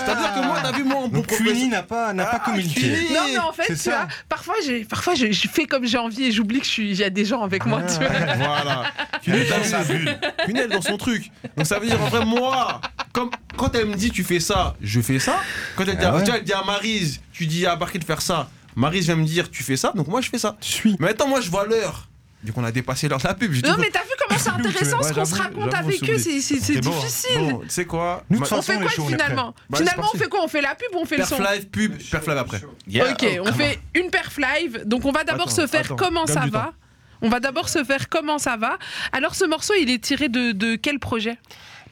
C'est-à-dire 0.05 0.35
que 0.35 0.47
moi, 0.47 0.59
t'as 0.63 0.73
vu, 0.73 0.85
moi, 0.85 0.97
en 0.97 1.09
bon 1.09 1.19
Donc 1.19 1.27
Cuny 1.29 1.45
professeur. 1.49 1.71
n'a 1.71 1.83
pas, 1.83 2.13
n'a 2.13 2.25
pas 2.25 2.41
Ah, 2.43 2.45
communiqué. 2.51 2.81
Cuny. 2.81 3.13
Non, 3.15 3.21
mais 3.33 3.39
en 3.39 3.53
fait, 3.53 3.67
tu 3.67 3.77
ça. 3.77 3.91
vois, 3.91 4.09
parfois, 4.29 4.55
j'ai, 4.65 4.85
parfois 4.85 5.15
je, 5.15 5.31
je 5.33 5.49
fais 5.49 5.67
comme 5.67 5.87
j'ai 5.87 5.99
envie 5.99 6.25
et 6.25 6.33
j'oublie 6.33 6.61
que 6.61 6.67
je 6.67 6.71
suis, 6.71 6.91
il 6.91 6.97
y 6.97 7.05
a 7.05 7.11
des 7.11 7.25
gens 7.25 7.43
avec 7.43 7.65
moi, 7.67 7.83
tu 7.83 7.95
vois. 8.05 8.09
Voilà. 8.37 8.85
Cuny 9.23 9.45
dans 9.49 9.65
sa 9.65 9.85
bulle. 9.85 10.19
Cuny 10.47 10.61
dans 10.69 10.83
son 10.83 10.97
truc. 10.97 11.31
Donc 11.57 11.67
ça 11.67 11.79
veut 11.79 11.87
dire 11.87 12.01
en 12.01 12.07
vrai 12.09 12.25
moi, 12.25 12.81
comme 13.13 13.31
quand 13.57 13.75
elle 13.75 13.87
me 13.87 13.95
dit 13.95 14.11
tu 14.11 14.25
fais 14.25 14.41
ça, 14.41 14.75
je 14.81 15.01
fais 15.01 15.19
ça. 15.19 15.41
Quand 15.77 15.85
elle 15.87 15.97
dit, 15.97 16.05
Ah 16.05 16.15
ouais. 16.15 16.21
tu 16.23 16.27
vois, 16.31 16.39
elle 16.39 16.45
dit 16.45 16.53
à 16.53 16.63
Marise, 16.65 17.21
tu 17.33 17.47
dis 17.47 17.67
à 17.67 17.77
Barry 17.77 17.99
de 17.99 18.05
faire 18.05 18.23
ça. 18.23 18.49
Marise 18.77 19.07
vient 19.07 19.17
me 19.17 19.25
dire 19.25 19.51
tu 19.51 19.63
fais 19.63 19.77
ça, 19.77 19.93
donc 19.95 20.07
moi 20.09 20.21
je 20.21 20.29
fais 20.29 20.39
ça. 20.39 20.57
Suis. 20.61 20.97
Mais 21.01 21.09
attends, 21.11 21.27
moi 21.29 21.41
je 21.41 21.51
vois 21.51 21.67
l'heure. 21.67 22.09
Du 22.43 22.53
coup 22.53 22.61
on 22.61 22.65
a 22.65 22.71
dépassé 22.73 23.09
l'heure 23.09 23.19
de 23.19 23.27
la 23.27 23.35
pub. 23.35 23.53
Non, 23.67 23.77
mais 23.79 23.91
t'as 23.91 24.03
vu 24.03 24.11
comment 24.19 24.39
c'est 24.39 24.51
intéressant 24.67 25.03
ce 25.03 25.13
qu'on 25.13 25.25
se 25.25 25.35
raconte 25.35 25.75
avec 25.75 26.03
eux, 26.09 26.19
c'est, 26.19 26.31
hein. 26.31 26.81
difficile. 26.81 27.41
Bon, 27.41 27.59
tu 27.61 27.69
sais 27.69 27.85
quoi? 27.85 28.25
Nous, 28.31 28.41
On 28.41 28.63
fait 28.63 28.79
quoi 28.79 28.89
finalement? 28.91 29.55
Bah, 29.69 29.79
Finalement, 29.79 30.07
on 30.15 30.17
fait 30.17 30.29
quoi? 30.29 30.45
On 30.45 30.49
fait 30.49 30.61
la 30.61 30.75
pub 30.75 30.95
ou 30.95 30.99
on 31.01 31.05
fait 31.05 31.17
le 31.17 31.25
Perf 31.25 31.37
son? 31.37 31.43
Live, 31.43 31.69
pub, 31.69 31.93
perf 32.11 32.27
live 32.27 32.39
après. 32.39 32.63
Ok, 32.63 33.27
on 33.45 33.53
fait 33.53 33.81
une 33.95 34.11
perf 34.11 34.39
live. 34.39 34.83
Donc 34.87 35.05
on 35.05 35.13
va 35.13 35.25
d'abord 35.25 35.51
se 35.51 35.67
faire 35.67 35.87
attends, 35.87 35.97
comment 35.97 36.27
ça 36.27 36.47
va. 36.47 36.61
temps. 36.61 36.73
On 37.21 37.29
va 37.29 37.41
d'abord 37.41 37.69
se 37.69 37.83
faire 37.83 38.09
comment 38.09 38.39
ça 38.39 38.57
va. 38.57 38.79
Alors 39.13 39.35
ce 39.35 39.45
morceau, 39.45 39.75
il 39.81 39.91
est 39.91 40.03
tiré 40.03 40.29
de, 40.29 40.53
de 40.53 40.77
quel 40.77 41.01
projet? 41.01 41.37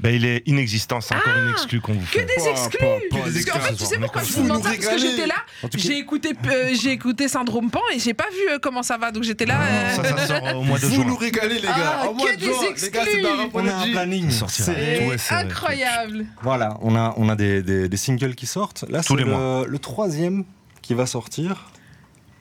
Ben, 0.01 0.15
Il 0.15 0.25
est 0.25 0.43
inexistant, 0.47 1.01
c'est 1.01 1.15
encore 1.15 1.33
une 1.37 1.51
exclue 1.51 1.81
qu'on 1.81 1.95
vous 1.95 2.01
Que 2.01 2.19
fait. 2.21 2.25
des 2.25 2.35
Pas- 2.43 2.51
exclus 2.51 2.79
pas- 2.79 2.87
pas 2.87 3.17
Parce 3.23 3.33
des 3.33 3.45
qu'en 3.45 3.53
fait, 3.59 3.59
exclus, 3.71 3.77
tu 3.77 3.85
sais 3.87 3.99
pourquoi 3.99 4.23
je 4.23 4.33
vous 4.33 4.37
Vous 4.37 4.43
demande 4.49 4.63
ça 4.63 4.69
Parce 4.71 4.79
que 4.79 4.87
régalez. 4.91 5.11
j'étais 5.11 5.27
là, 5.27 5.35
En 5.63 5.69
tout 5.69 5.79
cas- 5.79 5.85
j'ai 5.85 5.99
écouté, 5.99 6.33
euh, 6.47 6.75
j'ai 6.81 6.91
écouté 6.93 7.29
Syndrome 7.29 7.71
Pan 7.71 7.81
et 7.95 7.99
j'ai 7.99 8.15
pas 8.15 8.29
vu 8.31 8.53
euh, 8.55 8.59
comment 8.61 8.83
ça 8.83 8.99
va. 8.99 9.11
Donc 9.11 9.23
j'étais 9.23 9.47
là. 9.47 9.59
euh, 9.61 9.97
Ça, 9.97 10.05
ça 10.17 10.27
sort 10.27 10.57
au 10.57 10.63
mois 10.63 10.79
de 10.79 10.87
Vous 10.87 10.95
juin. 10.97 11.05
nous 11.05 11.17
régalez 11.17 11.57
les 11.57 11.61
gars. 11.63 12.01
Ah, 12.03 12.09
Au 12.11 12.15
mois 12.15 12.31
que 12.31 12.35
de 12.37 12.41
des 12.41 12.47
juin, 12.47 12.55
les 12.63 12.69
gars, 12.69 12.75
c'est 12.77 12.91
dans 12.91 13.01
exclus. 13.03 13.27
Rap 13.27 13.51
On 13.55 13.59
a 13.59 13.63
un 13.63 13.67
Apology. 13.69 13.93
planning. 13.93 14.25
Il 14.27 14.33
sortira. 14.33 14.67
C'est- 14.75 15.07
Ouais, 15.07 15.19
c'est 15.19 15.35
vrai. 15.35 15.45
incroyable. 15.45 16.27
Voilà, 16.43 16.77
on 16.83 16.95
a, 16.97 17.15
on 17.17 17.29
a 17.29 17.35
des, 17.37 17.63
des- 17.63 17.89
des 17.89 17.97
singles 17.97 18.35
qui 18.35 18.47
sortent. 18.47 18.85
Là, 18.89 19.01
Tous 19.03 19.15
c'est 19.15 19.25
les 19.25 19.25
le, 19.25 19.31
mois. 19.37 19.65
le 19.67 19.79
troisième 19.79 20.45
qui 20.83 20.95
va 20.95 21.07
sortir. 21.07 21.71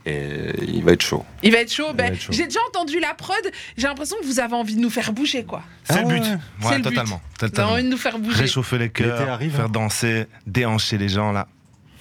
Et 0.08 0.52
il 0.68 0.84
va 0.84 0.92
être 0.92 1.02
chaud. 1.02 1.26
Il 1.42 1.52
va 1.52 1.60
être 1.60 1.74
chaud. 1.74 1.92
Ben, 1.94 2.10
va 2.10 2.14
être 2.14 2.22
chaud. 2.22 2.32
J'ai 2.32 2.44
déjà 2.46 2.60
entendu 2.70 3.00
la 3.00 3.14
prod. 3.16 3.36
J'ai 3.76 3.88
l'impression 3.88 4.16
que 4.22 4.26
vous 4.26 4.40
avez 4.40 4.54
envie 4.54 4.76
de 4.76 4.80
nous 4.82 4.92
faire 4.92 5.12
bouger, 5.14 5.44
quoi. 5.44 5.64
C'est 5.84 5.98
Ah 5.98 6.02
le 6.02 6.08
but. 6.08 6.22
ouais. 6.22 6.38
Le 6.72 6.76
but. 6.78 6.84
totalement. 6.84 7.22
Vous 7.40 7.44
avez 7.46 7.52
totalement. 7.52 7.72
envie 7.74 7.84
de 7.84 7.90
nous 7.90 7.98
faire 7.98 8.20
bouger. 8.20 8.42
Réchauffer 8.42 8.78
les 8.78 8.90
cœurs, 8.90 9.30
arrive, 9.30 9.56
faire 9.56 9.66
hein. 9.66 9.70
danser, 9.70 10.26
déhancher 10.46 10.98
les 11.00 11.10
gens 11.10 11.32
là. 11.32 11.48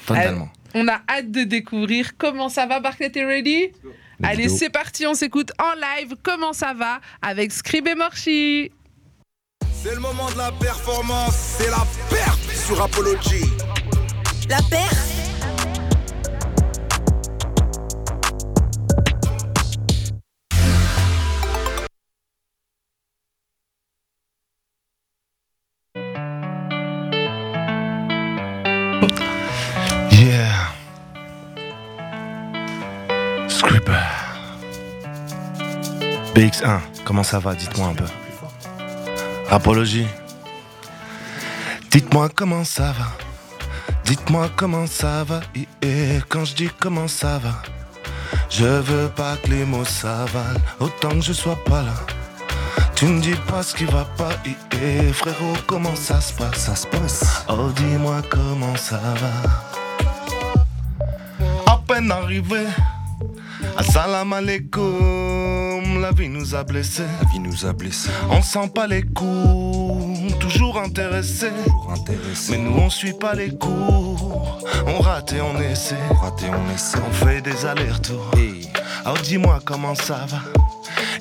Totalement. 0.07 0.51
On 0.75 0.87
a 0.89 1.01
hâte 1.09 1.31
de 1.31 1.45
découvrir 1.45 2.17
comment 2.19 2.49
ça 2.51 2.67
va. 2.67 2.81
Barclay, 2.81 3.09
t'es 3.09 3.25
ready? 3.25 3.69
Allez, 4.23 4.49
c'est 4.49 4.71
parti. 4.71 5.07
On 5.07 5.15
s'écoute 5.15 5.53
en 5.59 5.75
live. 5.75 6.15
Comment 6.23 6.53
ça 6.53 6.75
va 6.75 7.01
avec 7.23 7.53
Scrib 7.53 7.87
et 7.89 7.95
Morchi? 7.95 8.71
C'est 9.83 9.95
le 9.95 10.01
moment 10.01 10.31
de 10.31 10.39
la 10.39 10.51
performance, 10.53 11.35
c'est 11.59 11.71
la 11.71 11.87
perf 12.11 12.39
sur 12.67 12.81
Apology. 12.83 13.45
La 14.49 14.59
paire 14.71 14.91
BX1, 36.55 36.79
comment 37.05 37.23
ça 37.23 37.39
va 37.39 37.55
Dites-moi 37.55 37.89
un 37.89 37.95
peu. 37.95 38.05
Apologie. 39.51 40.07
Dites-moi 41.91 42.29
comment 42.35 42.65
ça 42.65 42.93
va. 42.93 43.07
Dites-moi 44.05 44.51
comment 44.57 44.87
ça 44.87 45.25
va. 45.25 45.41
Et 45.55 45.67
et 45.83 46.21
quand 46.29 46.45
je 46.45 46.55
dis 46.55 46.71
comment 46.81 47.09
ça 47.09 47.39
va, 47.39 47.63
je 48.51 48.65
veux 48.65 49.09
pas 49.09 49.37
que 49.37 49.49
les 49.51 49.65
mots 49.65 49.85
s'avalent. 49.85 50.61
Autant 50.81 51.11
que 51.11 51.23
je 51.23 51.33
sois 51.33 51.59
pas 51.65 51.83
là. 51.83 51.95
Tu 52.95 53.07
me 53.07 53.21
dis 53.21 53.35
pas 53.49 53.63
ce 53.63 53.75
qui 53.75 53.85
va 53.85 54.05
pas. 54.17 54.31
Et 54.47 54.55
et 54.85 55.13
frérot, 55.13 55.57
comment 55.67 55.97
ça 55.97 56.21
se 56.21 56.33
passe? 56.35 56.59
Ça 56.59 56.77
se 56.77 56.87
passe. 56.87 57.45
Oh, 57.49 57.71
dis-moi 57.75 58.23
comment 58.31 58.77
ça 58.77 59.01
va. 59.21 59.33
À 61.67 61.81
peine 61.87 62.11
arrivé, 62.13 62.67
Assalam 63.77 64.33
alaikum, 64.33 66.01
la 66.01 66.13
vie 66.13 66.29
nous 66.29 66.55
a 66.55 66.65
blessés. 66.65 67.05
La 67.21 67.29
vie 67.31 67.41
nous 67.41 67.67
a 67.67 67.73
blessés. 67.73 68.11
On 68.31 68.43
sent 68.43 68.71
pas 68.75 68.87
les 68.87 69.03
coups, 69.03 70.39
toujours 70.39 70.79
intéressés. 70.79 71.53
Pour 71.67 71.93
intéresser. 71.93 72.53
Mais 72.53 72.59
nous 72.59 72.77
on 72.77 72.91
suit 72.91 73.15
pas 73.15 73.35
les 73.35 73.55
cours, 73.57 74.61
on 74.87 75.01
rate 75.01 75.33
et 75.33 75.41
on 75.41 75.61
essaie. 75.61 75.97
On 76.23 76.75
essaie. 76.75 76.99
On 77.07 77.13
fait 77.13 77.41
des 77.41 77.67
allers-retours. 77.67 78.31
Hey. 78.37 78.69
Oh 79.07 79.15
dis-moi 79.23 79.61
comment 79.65 79.95
ça 79.95 80.27
va? 80.29 80.39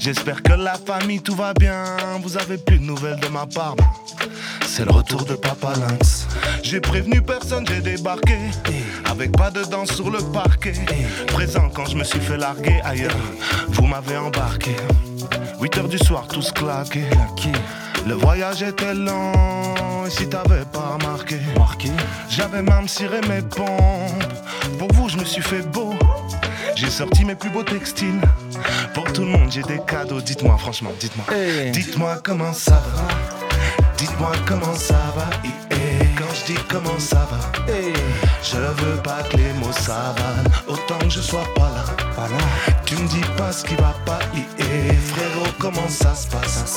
J'espère 0.04 0.44
que 0.44 0.52
la 0.52 0.74
famille 0.74 1.22
tout 1.22 1.34
va 1.34 1.54
bien. 1.54 1.86
Vous 2.22 2.36
avez 2.36 2.58
plus 2.58 2.78
de 2.78 2.84
nouvelles 2.84 3.22
de 3.22 3.30
ma 3.30 3.46
part. 3.46 3.78
C'est 4.66 4.84
le 4.84 4.92
retour 4.92 5.24
de 5.24 5.34
Papa 5.34 5.72
Lynx. 5.80 6.28
J'ai 6.62 6.82
prévenu 6.82 7.22
personne, 7.22 7.66
j'ai 7.66 7.80
débarqué. 7.80 8.36
Avec 9.10 9.32
pas 9.32 9.50
de 9.50 9.64
danse 9.64 9.94
sur 9.94 10.10
le 10.10 10.20
parquet. 10.34 10.74
Présent 11.28 11.70
quand 11.74 11.86
je 11.86 11.96
me 11.96 12.04
suis 12.04 12.20
fait 12.20 12.36
larguer 12.36 12.82
ailleurs. 12.84 13.16
Vous 13.70 13.86
m'avez 13.86 14.18
embarqué. 14.18 14.76
8 15.62 15.78
heures 15.78 15.88
du 15.88 16.00
soir, 16.00 16.28
tous 16.28 16.52
claqués. 16.52 17.08
Le 18.06 18.16
voyage 18.16 18.62
était 18.62 18.94
lent. 18.94 20.06
Et 20.06 20.10
si 20.10 20.28
t'avais 20.28 20.66
pas 20.74 20.98
remarqué, 21.00 21.38
j'avais 22.28 22.62
même 22.62 22.90
ciré 22.90 23.22
mes 23.30 23.42
pompes. 23.42 24.34
Pour 24.78 24.92
vous, 24.96 25.08
je 25.08 25.18
me 25.18 25.24
suis 25.24 25.42
fait 25.42 25.62
beau. 25.62 25.93
J'ai 26.84 26.90
sorti 26.90 27.24
mes 27.24 27.36
plus 27.36 27.50
beaux 27.50 27.64
textiles. 27.64 28.20
Pour 28.94 29.06
tout 29.14 29.22
le 29.22 29.28
monde, 29.30 29.50
j'ai 29.50 29.64
des 29.64 29.80
cadeaux. 29.88 30.20
Dites-moi, 30.20 30.58
franchement, 30.58 30.92
dites-moi. 31.00 31.26
Dites-moi 31.72 32.20
comment 32.22 32.52
ça 32.52 32.84
va. 32.94 33.08
Dites-moi 33.98 34.34
comment 34.46 34.76
ça 34.76 35.00
va. 35.16 35.30
Eh, 35.46 35.48
eh. 35.72 35.76
Quand 36.18 36.28
je 36.36 36.54
dis 36.54 36.60
comment 36.70 37.00
ça 37.00 37.26
va, 37.32 37.40
je 38.44 38.58
veux 38.58 38.98
pas 39.02 39.24
que 39.24 39.38
les 39.38 39.54
mots 39.54 39.72
s'avalent. 39.72 40.44
Autant 40.68 41.00
que 41.00 41.10
je 41.10 41.22
sois 41.22 41.48
pas 41.56 41.72
là. 41.72 41.86
Tu 42.86 42.98
me 42.98 43.08
dis 43.08 43.22
pas 43.38 43.54
ce 43.54 43.64
qui 43.64 43.76
va 43.76 43.96
pas. 44.06 44.20
eh, 44.36 44.42
eh. 44.60 44.94
Frérot, 44.94 45.48
comment 45.60 45.88
ça 45.88 46.14
se 46.14 46.28
passe? 46.28 46.76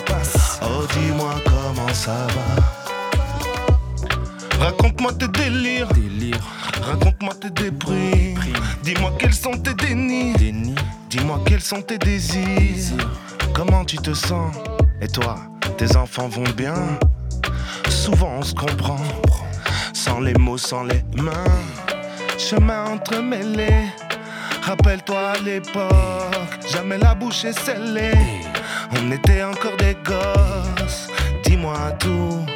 Oh, 0.62 0.84
dis-moi 0.92 1.34
comment 1.44 1.92
ça 1.92 2.28
va. 2.36 2.44
Raconte-moi 4.66 5.12
tes 5.14 5.28
délires. 5.28 5.88
Raconte-moi 6.86 7.34
tes 7.40 7.50
déprimes. 7.50 8.38
Dis-moi 8.84 9.12
quels 9.18 9.34
sont 9.34 9.58
tes 9.58 9.74
dénis. 9.74 10.34
Dis-moi 11.10 11.40
quels 11.44 11.60
sont 11.60 11.82
tes 11.82 11.98
désirs. 11.98 12.96
Comment 13.52 13.84
tu 13.84 13.96
te 13.96 14.14
sens? 14.14 14.54
Et 15.00 15.08
toi, 15.08 15.36
tes 15.78 15.96
enfants 15.96 16.28
vont 16.28 16.48
bien? 16.56 16.74
Souvent 17.88 18.36
on 18.38 18.42
se 18.42 18.54
comprend. 18.54 19.00
Sans 19.92 20.20
les 20.20 20.34
mots, 20.34 20.58
sans 20.58 20.84
les 20.84 21.02
mains. 21.16 21.58
Chemin 22.38 22.84
entremêlé. 22.84 23.88
Rappelle-toi 24.62 25.30
à 25.30 25.38
l'époque, 25.38 26.60
jamais 26.72 26.98
la 26.98 27.14
bouche 27.14 27.44
est 27.44 27.58
scellée. 27.58 28.18
On 28.92 29.10
était 29.10 29.42
encore 29.42 29.76
des 29.76 29.96
gosses. 30.04 31.08
Dis-moi 31.44 31.92
tout, 31.98 32.44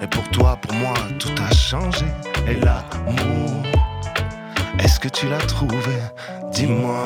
Et 0.00 0.06
pour 0.06 0.28
toi, 0.30 0.56
pour 0.60 0.74
moi, 0.74 0.94
tout 1.18 1.34
a 1.42 1.54
changé. 1.54 2.06
Et 2.46 2.54
l'amour, 2.54 3.62
est-ce 4.78 5.00
que 5.00 5.08
tu 5.08 5.28
l'as 5.28 5.38
trouvé? 5.38 5.98
Dis-moi, 6.52 7.04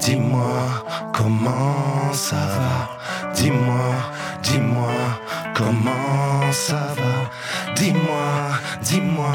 dis-moi 0.00 0.84
comment 1.12 2.12
ça 2.12 2.36
va. 2.36 3.32
Dis-moi, 3.34 3.86
dis-moi 4.42 4.92
comment 5.54 6.52
ça 6.52 6.94
va. 6.96 7.72
Dis-moi, 7.74 8.58
dis-moi 8.82 9.34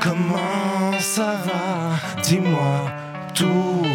comment 0.00 0.98
ça 0.98 1.34
va. 1.44 2.22
Dis-moi 2.22 2.90
tout. 3.34 3.86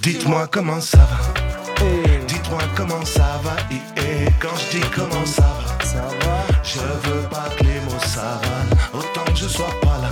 Dites-moi 0.00 0.46
comment 0.50 0.80
ça 0.80 0.98
va. 0.98 1.86
Dites-moi 2.26 2.62
comment 2.76 3.04
ça 3.04 3.40
va. 3.42 3.56
Et, 3.70 4.26
quand 4.40 4.56
je 4.56 4.78
dis 4.78 4.84
comment 4.94 5.26
ça 5.26 5.42
va, 5.42 6.47
je 6.68 6.80
veux 7.08 7.22
pas 7.28 7.48
que 7.56 7.64
les 7.64 7.80
mots 7.80 8.04
s'avalent. 8.04 8.76
Autant 8.92 9.24
que 9.24 9.36
je 9.36 9.48
sois 9.48 9.74
pas 9.80 9.98
là. 10.02 10.10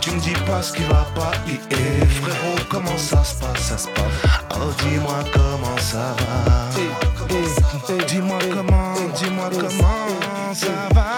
Tu 0.00 0.10
me 0.10 0.20
dis 0.20 0.34
pas 0.46 0.62
ce 0.62 0.72
qui 0.72 0.82
va 0.84 1.06
pas. 1.14 1.32
Et 1.46 2.06
frérot, 2.06 2.58
comment 2.68 2.98
ça 2.98 3.22
se 3.22 3.34
passe? 3.36 3.60
Ça 3.60 3.78
se 3.78 3.88
passe. 3.88 4.04
Oh, 4.54 4.70
dis-moi 4.82 5.18
comment 5.32 5.78
ça 5.78 6.14
va. 6.18 6.70
Dis-moi 8.08 8.38
comment, 8.52 8.94
dis-moi 9.16 9.50
comment 9.50 10.54
ça 10.54 10.88
va. 10.92 11.10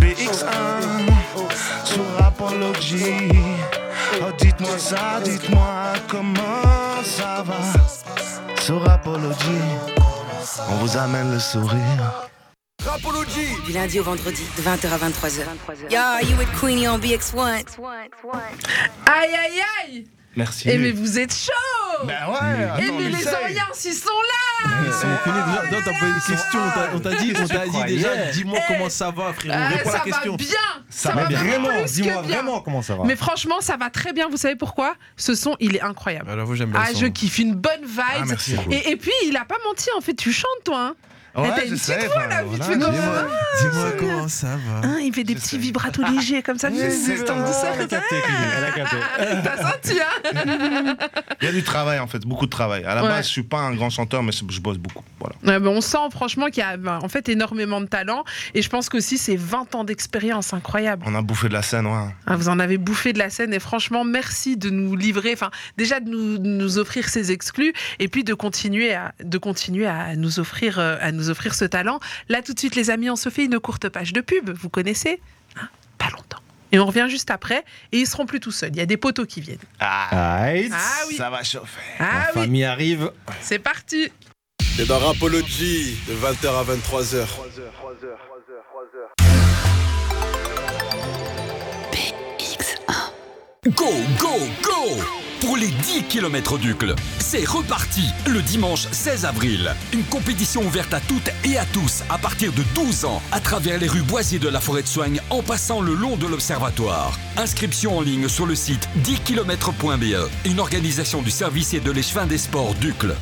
BX1 0.00 0.46
sur 1.84 2.04
Apology. 2.24 3.32
Oh, 4.22 4.32
dites-moi 4.38 4.78
ça, 4.78 5.20
dites-moi 5.24 5.94
comment 6.08 7.02
ça 7.04 7.42
va. 7.44 8.60
Sur 8.60 8.88
Apology, 8.88 9.60
on 10.70 10.74
vous 10.76 10.96
amène 10.96 11.32
le 11.32 11.38
sourire. 11.38 12.28
Rapology 12.84 13.48
Du 13.66 13.72
lundi 13.72 13.98
au 14.00 14.04
vendredi, 14.04 14.42
de 14.56 14.62
20h 14.62 14.88
à 14.88 14.98
23h. 15.08 15.42
Yo, 15.90 16.28
you 16.28 16.36
with 16.38 16.48
Queenie 16.60 16.88
on 16.88 16.98
BX1. 16.98 17.64
Aïe, 19.06 19.34
aïe, 19.34 19.62
aïe 19.84 20.06
Merci. 20.36 20.68
Eh 20.70 20.78
mais 20.78 20.92
vous 20.92 21.18
êtes 21.18 21.34
chaud 21.34 22.04
Ben 22.04 22.28
ouais, 22.28 22.38
Eh 22.78 22.84
attends, 22.84 22.94
mais 22.98 23.08
les. 23.08 23.26
Oriens, 23.26 23.66
ils 23.84 23.92
sont 23.92 24.08
là 24.10 24.47
On 24.64 25.24
connaît 25.24 25.44
déjà. 25.44 25.62
Non, 25.70 25.78
t'as 25.84 25.98
pas 26.00 26.06
une 26.06 26.14
question. 26.20 26.60
on 26.94 26.98
t'a- 27.00 27.14
dit, 27.14 27.32
on 27.40 27.46
t'a 27.46 27.66
dit 27.66 27.84
déjà. 27.94 28.16
Dis-moi 28.32 28.58
Eh, 28.60 28.72
comment 28.72 28.88
ça 28.90 29.10
va, 29.10 29.32
frérot. 29.32 29.54
Euh, 29.56 29.68
Réponds 29.68 29.90
à 29.90 29.92
la 29.92 29.98
question. 30.00 30.34
bien 30.36 30.46
Ça 30.90 31.12
va 31.12 31.26
bien. 31.26 31.38
vraiment 31.38 31.84
dis-moi 31.86 32.22
vraiment 32.22 32.60
comment 32.60 32.82
ça 32.82 32.96
va. 32.96 33.04
Mais 33.04 33.16
franchement, 33.16 33.60
ça 33.60 33.76
va 33.76 33.90
très 33.90 34.12
bien. 34.12 34.28
Vous 34.28 34.36
savez 34.36 34.56
pourquoi? 34.56 34.94
Ce 35.16 35.34
son, 35.34 35.56
il 35.60 35.76
est 35.76 35.80
incroyable. 35.82 36.30
Alors, 36.30 36.46
vous, 36.46 36.56
j'aime 36.56 36.70
bien 36.70 36.80
Ah, 36.84 36.90
je 36.94 37.06
kiffe 37.06 37.38
une 37.38 37.54
bonne 37.54 37.84
vibe. 37.84 37.98
Ah, 38.16 38.24
merci. 38.26 38.56
et, 38.70 38.90
et 38.90 38.96
puis, 38.96 39.12
il 39.26 39.36
a 39.36 39.44
pas 39.44 39.56
menti, 39.66 39.88
en 39.96 40.00
fait, 40.00 40.14
tu 40.14 40.32
chantes, 40.32 40.48
toi. 40.64 40.94
Ouais, 41.42 41.50
t'as 41.54 41.64
une 41.66 41.76
sais, 41.76 41.96
petite 41.96 42.10
voix, 42.12 42.26
là, 42.26 42.42
voilà. 42.44 43.26
Dis-moi 43.60 43.90
comment 43.98 44.28
ça 44.28 44.48
va. 44.56 44.88
Hein, 44.88 44.98
il 45.02 45.12
fait 45.12 45.24
des 45.24 45.34
petits 45.34 45.58
vibratos 45.58 46.08
légers 46.10 46.42
comme 46.42 46.58
ça. 46.58 46.70
sais, 46.70 47.30
en 47.30 47.38
douceur. 47.46 47.72
Elle 47.74 47.82
a 47.82 47.86
capté, 47.86 48.16
Clément, 48.20 48.38
elle 48.56 48.64
a 48.64 48.70
capté. 48.72 48.96
T'as 49.44 49.70
senti, 49.72 49.98
hein 50.00 50.96
Il 51.40 51.44
y 51.46 51.48
a 51.48 51.52
du 51.52 51.62
travail 51.62 51.98
en 51.98 52.06
fait, 52.06 52.20
beaucoup 52.24 52.46
de 52.46 52.50
travail. 52.50 52.84
À 52.84 52.94
la 52.94 53.02
Ouais. 53.02 53.08
base, 53.08 53.26
je 53.26 53.30
suis 53.32 53.42
pas 53.42 53.58
un 53.58 53.74
grand 53.74 53.90
chanteur, 53.90 54.22
mais 54.22 54.32
je 54.32 54.60
bosse 54.60 54.78
beaucoup. 54.78 55.04
Voilà. 55.20 55.58
Ouais, 55.60 55.68
On 55.68 55.80
sent 55.80 55.98
franchement 56.10 56.46
qu'il 56.46 56.58
y 56.58 56.66
a 56.66 56.76
ben, 56.76 56.98
en 57.02 57.08
fait 57.08 57.28
énormément 57.28 57.80
de 57.80 57.86
talent. 57.86 58.24
Et 58.54 58.62
je 58.62 58.68
pense 58.68 58.88
qu'aussi, 58.88 59.18
c'est 59.18 59.36
20 59.36 59.74
ans 59.74 59.84
d'expérience 59.84 60.52
incroyable. 60.52 61.04
On 61.06 61.14
a 61.14 61.22
bouffé 61.22 61.48
de 61.48 61.54
la 61.54 61.62
scène, 61.62 61.86
ouais. 61.86 62.14
Ah, 62.26 62.36
vous 62.36 62.48
en 62.48 62.58
avez 62.58 62.78
bouffé 62.78 63.12
de 63.12 63.18
la 63.18 63.30
scène 63.30 63.52
et 63.54 63.58
franchement, 63.60 64.04
merci 64.04 64.56
de 64.56 64.70
nous 64.70 64.96
livrer, 64.96 65.32
enfin 65.32 65.50
déjà 65.76 66.00
de 66.00 66.08
nous, 66.10 66.38
de 66.38 66.46
nous 66.48 66.78
offrir 66.78 67.08
ces 67.08 67.32
exclus 67.32 67.72
et 67.98 68.08
puis 68.08 68.24
de 68.24 68.34
continuer 68.34 68.94
à, 68.94 69.14
de 69.22 69.38
continuer 69.38 69.86
à 69.86 70.14
nous 70.16 70.40
offrir, 70.40 70.78
euh, 70.78 70.96
à 71.00 71.12
nous 71.12 71.27
offrir 71.30 71.54
ce 71.54 71.64
talent. 71.64 72.00
Là, 72.28 72.42
tout 72.42 72.52
de 72.54 72.58
suite, 72.58 72.74
les 72.76 72.90
amis, 72.90 73.10
on 73.10 73.16
se 73.16 73.28
fait 73.28 73.44
une 73.44 73.58
courte 73.60 73.88
page 73.88 74.12
de 74.12 74.20
pub. 74.20 74.50
Vous 74.50 74.68
connaissez 74.68 75.20
Hein 75.56 75.68
Pas 75.98 76.10
longtemps. 76.10 76.38
Et 76.72 76.78
on 76.78 76.84
revient 76.86 77.06
juste 77.08 77.30
après 77.30 77.64
et 77.92 77.98
ils 78.00 78.06
seront 78.06 78.26
plus 78.26 78.40
tout 78.40 78.50
seuls. 78.50 78.70
Il 78.72 78.76
y 78.76 78.80
a 78.80 78.86
des 78.86 78.98
poteaux 78.98 79.24
qui 79.24 79.40
viennent. 79.40 79.58
Aïe. 79.80 80.68
Ah 80.72 81.04
oui, 81.08 81.16
Ça 81.16 81.30
va 81.30 81.42
chauffer. 81.42 81.80
ah 81.98 82.04
La 82.04 82.26
oui, 82.34 82.40
famille 82.42 82.64
arrive. 82.64 83.10
c'est 83.40 83.58
parti. 83.58 84.10
T'es 84.76 84.84
dans 84.84 84.98
Rapology 84.98 85.96
de 86.06 86.14
20h 86.14 86.48
à 86.48 86.64
23h. 86.64 87.26
Go, 93.74 93.90
go, 94.18 94.38
go 94.62 95.17
Pour 95.40 95.56
les 95.56 95.68
10 95.68 96.04
km 96.08 96.58
d'Ucle, 96.58 96.96
c'est 97.20 97.48
reparti 97.48 98.02
le 98.26 98.42
dimanche 98.42 98.88
16 98.90 99.24
avril. 99.24 99.72
Une 99.92 100.02
compétition 100.02 100.62
ouverte 100.62 100.92
à 100.92 101.00
toutes 101.00 101.30
et 101.44 101.56
à 101.56 101.64
tous 101.66 102.02
à 102.10 102.18
partir 102.18 102.52
de 102.52 102.62
12 102.74 103.04
ans, 103.04 103.22
à 103.30 103.38
travers 103.38 103.78
les 103.78 103.86
rues 103.86 104.02
Boisier 104.02 104.40
de 104.40 104.48
la 104.48 104.58
Forêt 104.58 104.82
de 104.82 104.88
Soigne 104.88 105.20
en 105.30 105.42
passant 105.42 105.80
le 105.80 105.94
long 105.94 106.16
de 106.16 106.26
l'Observatoire. 106.26 107.16
Inscription 107.36 107.98
en 107.98 108.00
ligne 108.00 108.28
sur 108.28 108.46
le 108.46 108.56
site 108.56 108.88
10km.be, 109.04 110.28
une 110.44 110.58
organisation 110.58 111.22
du 111.22 111.30
service 111.30 111.72
et 111.72 111.80
de 111.80 111.92
l'échevin 111.92 112.26
des 112.26 112.38
sports 112.38 112.74
d'Ucle. 112.74 113.14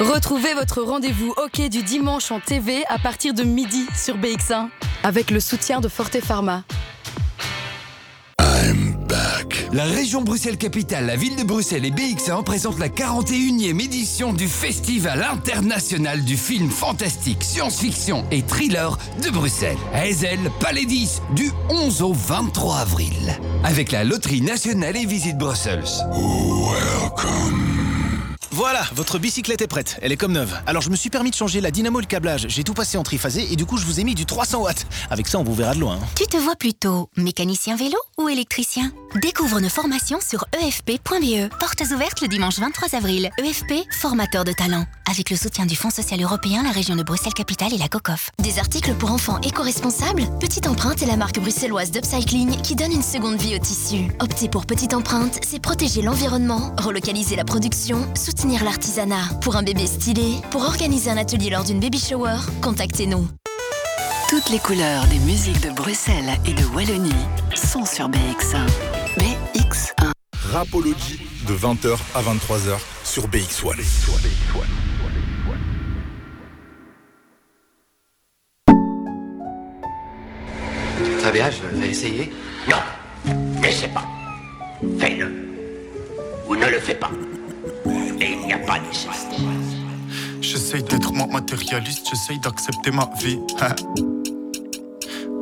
Retrouvez 0.00 0.54
votre 0.54 0.82
rendez-vous 0.82 1.32
hockey 1.36 1.68
du 1.68 1.84
dimanche 1.84 2.32
en 2.32 2.40
TV 2.40 2.82
à 2.88 2.98
partir 2.98 3.34
de 3.34 3.44
midi 3.44 3.86
sur 3.94 4.18
BX1 4.18 4.68
avec 5.04 5.30
le 5.30 5.38
soutien 5.38 5.80
de 5.80 5.86
Forte 5.86 6.20
Pharma. 6.20 6.64
La 9.72 9.84
région 9.84 10.20
Bruxelles-Capitale, 10.20 11.06
la 11.06 11.16
ville 11.16 11.34
de 11.34 11.44
Bruxelles 11.44 11.86
et 11.86 11.90
BX1 11.90 12.44
présentent 12.44 12.78
la 12.78 12.90
41e 12.90 13.82
édition 13.82 14.34
du 14.34 14.46
Festival 14.46 15.22
international 15.22 16.22
du 16.24 16.36
film 16.36 16.68
fantastique, 16.68 17.42
science-fiction 17.42 18.26
et 18.30 18.42
thriller 18.42 18.98
de 19.24 19.30
Bruxelles. 19.30 19.78
À 19.94 20.06
Ezel, 20.06 20.38
Palais 20.60 20.84
10, 20.84 21.22
du 21.34 21.50
11 21.70 22.02
au 22.02 22.12
23 22.12 22.80
avril. 22.80 23.38
Avec 23.64 23.92
la 23.92 24.04
Loterie 24.04 24.42
nationale 24.42 24.94
et 24.94 25.06
Visite 25.06 25.38
Brussels. 25.38 25.84
Voilà, 28.54 28.82
votre 28.94 29.18
bicyclette 29.18 29.62
est 29.62 29.66
prête. 29.66 29.98
Elle 30.02 30.12
est 30.12 30.18
comme 30.18 30.32
neuve. 30.32 30.54
Alors 30.66 30.82
je 30.82 30.90
me 30.90 30.96
suis 30.96 31.08
permis 31.08 31.30
de 31.30 31.34
changer 31.34 31.62
la 31.62 31.70
dynamo 31.70 32.00
et 32.00 32.02
le 32.02 32.06
câblage. 32.06 32.44
J'ai 32.48 32.64
tout 32.64 32.74
passé 32.74 32.98
en 32.98 33.02
triphasé 33.02 33.50
et 33.50 33.56
du 33.56 33.64
coup 33.64 33.78
je 33.78 33.86
vous 33.86 33.98
ai 33.98 34.04
mis 34.04 34.14
du 34.14 34.26
300 34.26 34.60
watts. 34.60 34.86
Avec 35.08 35.26
ça 35.26 35.38
on 35.38 35.42
vous 35.42 35.54
verra 35.54 35.74
de 35.74 35.80
loin. 35.80 35.94
hein. 35.94 36.06
Tu 36.16 36.26
te 36.26 36.36
vois 36.36 36.54
plutôt 36.54 37.08
mécanicien 37.16 37.76
vélo 37.76 37.96
ou 38.18 38.28
électricien? 38.28 38.92
Découvre 39.22 39.58
nos 39.60 39.70
formations 39.70 40.18
sur 40.26 40.44
E 40.54 40.66
efp.be. 40.66 41.48
Portes 41.58 41.82
ouvertes 41.94 42.20
le 42.20 42.28
dimanche 42.28 42.58
23 42.58 42.94
avril. 42.94 43.30
EFP, 43.38 43.86
formateur 43.98 44.44
de 44.44 44.52
talent. 44.52 44.84
Avec 45.10 45.30
le 45.30 45.36
soutien 45.36 45.64
du 45.66 45.74
Fonds 45.74 45.90
social 45.90 46.22
européen, 46.22 46.62
la 46.62 46.70
région 46.70 46.94
de 46.94 47.02
Bruxelles-Capitale 47.02 47.72
et 47.72 47.78
la 47.78 47.88
COCOF. 47.88 48.30
Des 48.38 48.58
articles 48.58 48.94
pour 48.94 49.12
enfants 49.12 49.40
éco-responsables 49.40 50.28
Petite 50.40 50.66
Empreinte 50.66 51.02
est 51.02 51.06
la 51.06 51.16
marque 51.16 51.40
bruxelloise 51.40 51.90
d'upcycling 51.90 52.60
qui 52.60 52.76
donne 52.76 52.92
une 52.92 53.02
seconde 53.02 53.36
vie 53.40 53.54
au 53.56 53.58
tissu. 53.58 54.10
Opter 54.20 54.48
pour 54.48 54.66
Petite 54.66 54.92
Empreinte, 54.94 55.38
c'est 55.46 55.60
protéger 55.60 56.02
l'environnement, 56.02 56.74
relocaliser 56.78 57.36
la 57.36 57.44
production, 57.44 58.06
soutenir 58.14 58.41
l'artisanat. 58.50 59.28
Pour 59.40 59.56
un 59.56 59.62
bébé 59.62 59.86
stylé, 59.86 60.36
pour 60.50 60.62
organiser 60.62 61.10
un 61.10 61.16
atelier 61.16 61.50
lors 61.50 61.64
d'une 61.64 61.80
baby 61.80 61.98
shower, 61.98 62.36
contactez-nous. 62.60 63.28
Toutes 64.28 64.50
les 64.50 64.58
couleurs 64.58 65.06
des 65.06 65.18
musiques 65.20 65.60
de 65.60 65.70
Bruxelles 65.70 66.38
et 66.46 66.54
de 66.54 66.64
Wallonie 66.74 67.12
sont 67.54 67.84
sur 67.84 68.08
BX1. 68.08 68.66
BX1. 69.18 70.10
Rapology 70.50 71.20
de 71.46 71.54
20h 71.54 71.96
à 72.14 72.22
23h 72.22 72.78
sur 73.04 73.28
BX1. 73.28 73.76
Très 81.20 81.32
bien, 81.32 81.50
je 81.50 81.78
vais 81.78 81.88
essayer. 81.88 82.32
Non, 82.68 83.32
n'essaie 83.60 83.88
pas. 83.88 84.04
Fais-le. 84.98 85.30
Ou 86.48 86.56
ne 86.56 86.66
le 86.66 86.80
fais 86.80 86.94
pas. 86.94 87.10
Et. 88.22 88.36
J'essaye 90.40 90.82
d'être 90.84 91.12
moins 91.12 91.26
matérialiste, 91.26 92.06
j'essaye 92.08 92.38
d'accepter 92.38 92.90
ma 92.92 93.10
vie. 93.20 93.38
hein. 93.60 93.74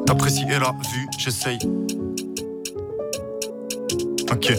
D'apprécier 0.07 0.47
la 0.49 0.75
vue, 0.93 1.07
j'essaye. 1.19 1.59
Ok. 4.31 4.55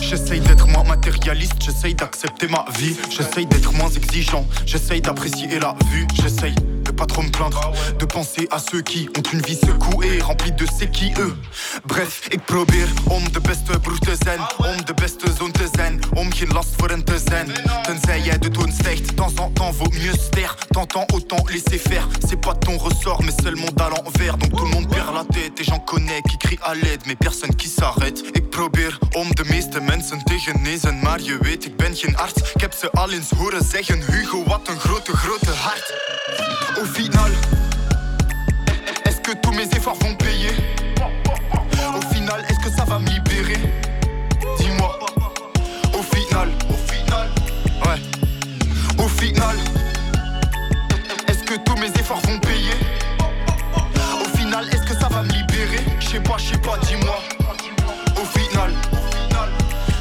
J'essaye 0.00 0.40
d'être 0.40 0.66
moins 0.66 0.84
matérialiste, 0.84 1.54
j'essaye 1.60 1.94
d'accepter 1.94 2.48
ma 2.48 2.64
vie. 2.76 2.96
J'essaye 3.10 3.46
d'être 3.46 3.72
moins 3.74 3.90
exigeant, 3.90 4.44
j'essaye 4.66 5.00
d'apprécier 5.00 5.60
la 5.60 5.74
vue. 5.90 6.06
J'essaye 6.20 6.54
pas 6.94 7.06
trop 7.06 7.22
me 7.22 7.30
plaindre, 7.30 7.72
de 7.98 8.04
penser 8.06 8.48
à 8.50 8.58
ceux 8.58 8.82
qui 8.82 9.08
ont 9.16 9.22
une 9.32 9.40
vie 9.42 9.56
secouée, 9.56 10.20
remplie 10.20 10.52
de 10.52 10.66
c'est 10.78 10.90
qui 10.90 11.12
eux. 11.18 11.36
Bref, 11.84 12.20
ik 12.30 12.44
probeer 12.44 12.88
om 13.08 13.32
de 13.32 13.40
beste 13.40 13.80
broer 13.80 13.98
te 13.98 14.16
zijn, 14.24 14.40
om 14.58 14.84
de 14.84 14.94
beste 14.94 15.32
zoon 15.38 15.52
te 15.52 15.68
zijn, 15.74 16.00
om 16.14 16.32
geen 16.32 16.52
last 16.52 16.74
voor 16.76 16.88
hen 16.88 17.04
te 17.04 17.18
zijn. 17.28 17.48
Tenzij 17.82 18.20
jij 18.20 18.38
de 18.38 18.50
toon 18.50 18.72
stijgt, 18.72 19.08
de 19.08 19.14
temps 19.14 19.34
en 19.34 19.52
temps 19.52 19.76
vaut 19.76 19.92
mieux 19.92 20.12
se 20.22 20.28
taire. 20.28 20.54
T'entends 20.70 21.06
autant 21.12 21.50
laisser 21.50 21.78
faire, 21.78 22.08
c'est 22.28 22.40
pas 22.40 22.54
ton 22.58 22.78
ressort, 22.78 23.22
mais 23.22 23.34
seulement 23.42 23.72
à 23.76 23.88
l'envers. 23.88 24.36
Donc 24.36 24.50
tout 24.56 24.64
le 24.64 24.70
monde 24.70 24.88
perd 24.88 25.14
la 25.14 25.24
tête 25.24 25.60
et 25.60 25.64
j'en 25.64 25.78
connais 25.78 26.22
qui 26.22 26.36
crient 26.38 26.62
à 26.62 26.74
l'aide, 26.74 27.02
mais 27.06 27.16
personne 27.16 27.54
qui 27.54 27.68
s'arrête. 27.68 28.22
Ik 28.32 28.50
probeer 28.50 28.98
om 29.12 29.34
de 29.34 29.44
meeste 29.44 29.80
mensen 29.80 30.24
te 30.24 30.38
genezen, 30.38 30.98
maar 31.02 31.20
je 31.20 31.38
weet, 31.40 31.64
ik 31.64 31.76
ben 31.76 31.96
geen 31.96 32.16
arts. 32.16 32.52
Ik 32.54 32.60
heb 32.60 32.72
ze 32.72 32.90
al 32.90 33.10
eens 33.10 33.30
horen 33.30 33.64
zeggen, 33.64 34.02
Hugo, 34.12 34.44
wat 34.44 34.68
een 34.68 34.80
grote, 34.80 35.16
grote 35.16 35.50
hart. 35.50 35.92
Au 36.84 36.86
final, 36.86 37.32
est-ce 39.06 39.18
que 39.22 39.32
tous 39.38 39.52
mes 39.52 39.64
efforts 39.64 39.96
vont 40.02 40.14
payer? 40.16 40.50
Au 41.96 42.14
final, 42.14 42.44
est-ce 42.46 42.58
que 42.58 42.70
ça 42.76 42.84
va 42.84 42.98
me 42.98 43.08
libérer? 43.08 43.56
Dis-moi. 44.58 44.98
Au 45.98 46.02
final, 46.02 46.50
au 46.68 46.92
final, 46.92 47.30
ouais. 47.86 49.02
Au 49.02 49.08
final, 49.08 49.56
est-ce 51.26 51.42
que 51.42 51.54
tous 51.64 51.76
mes 51.76 51.88
efforts 51.88 52.20
vont 52.26 52.38
payer? 52.38 52.76
Au 54.20 54.36
final, 54.36 54.68
est-ce 54.68 54.82
que 54.82 55.00
ça 55.00 55.08
va 55.08 55.22
me 55.22 55.32
libérer? 55.32 55.82
Je 56.00 56.06
sais 56.06 56.20
pas, 56.20 56.36
je 56.36 56.50
sais 56.52 56.58
pas, 56.58 56.76
dis-moi. 56.86 57.18
Au 58.20 58.26
final, 58.38 58.72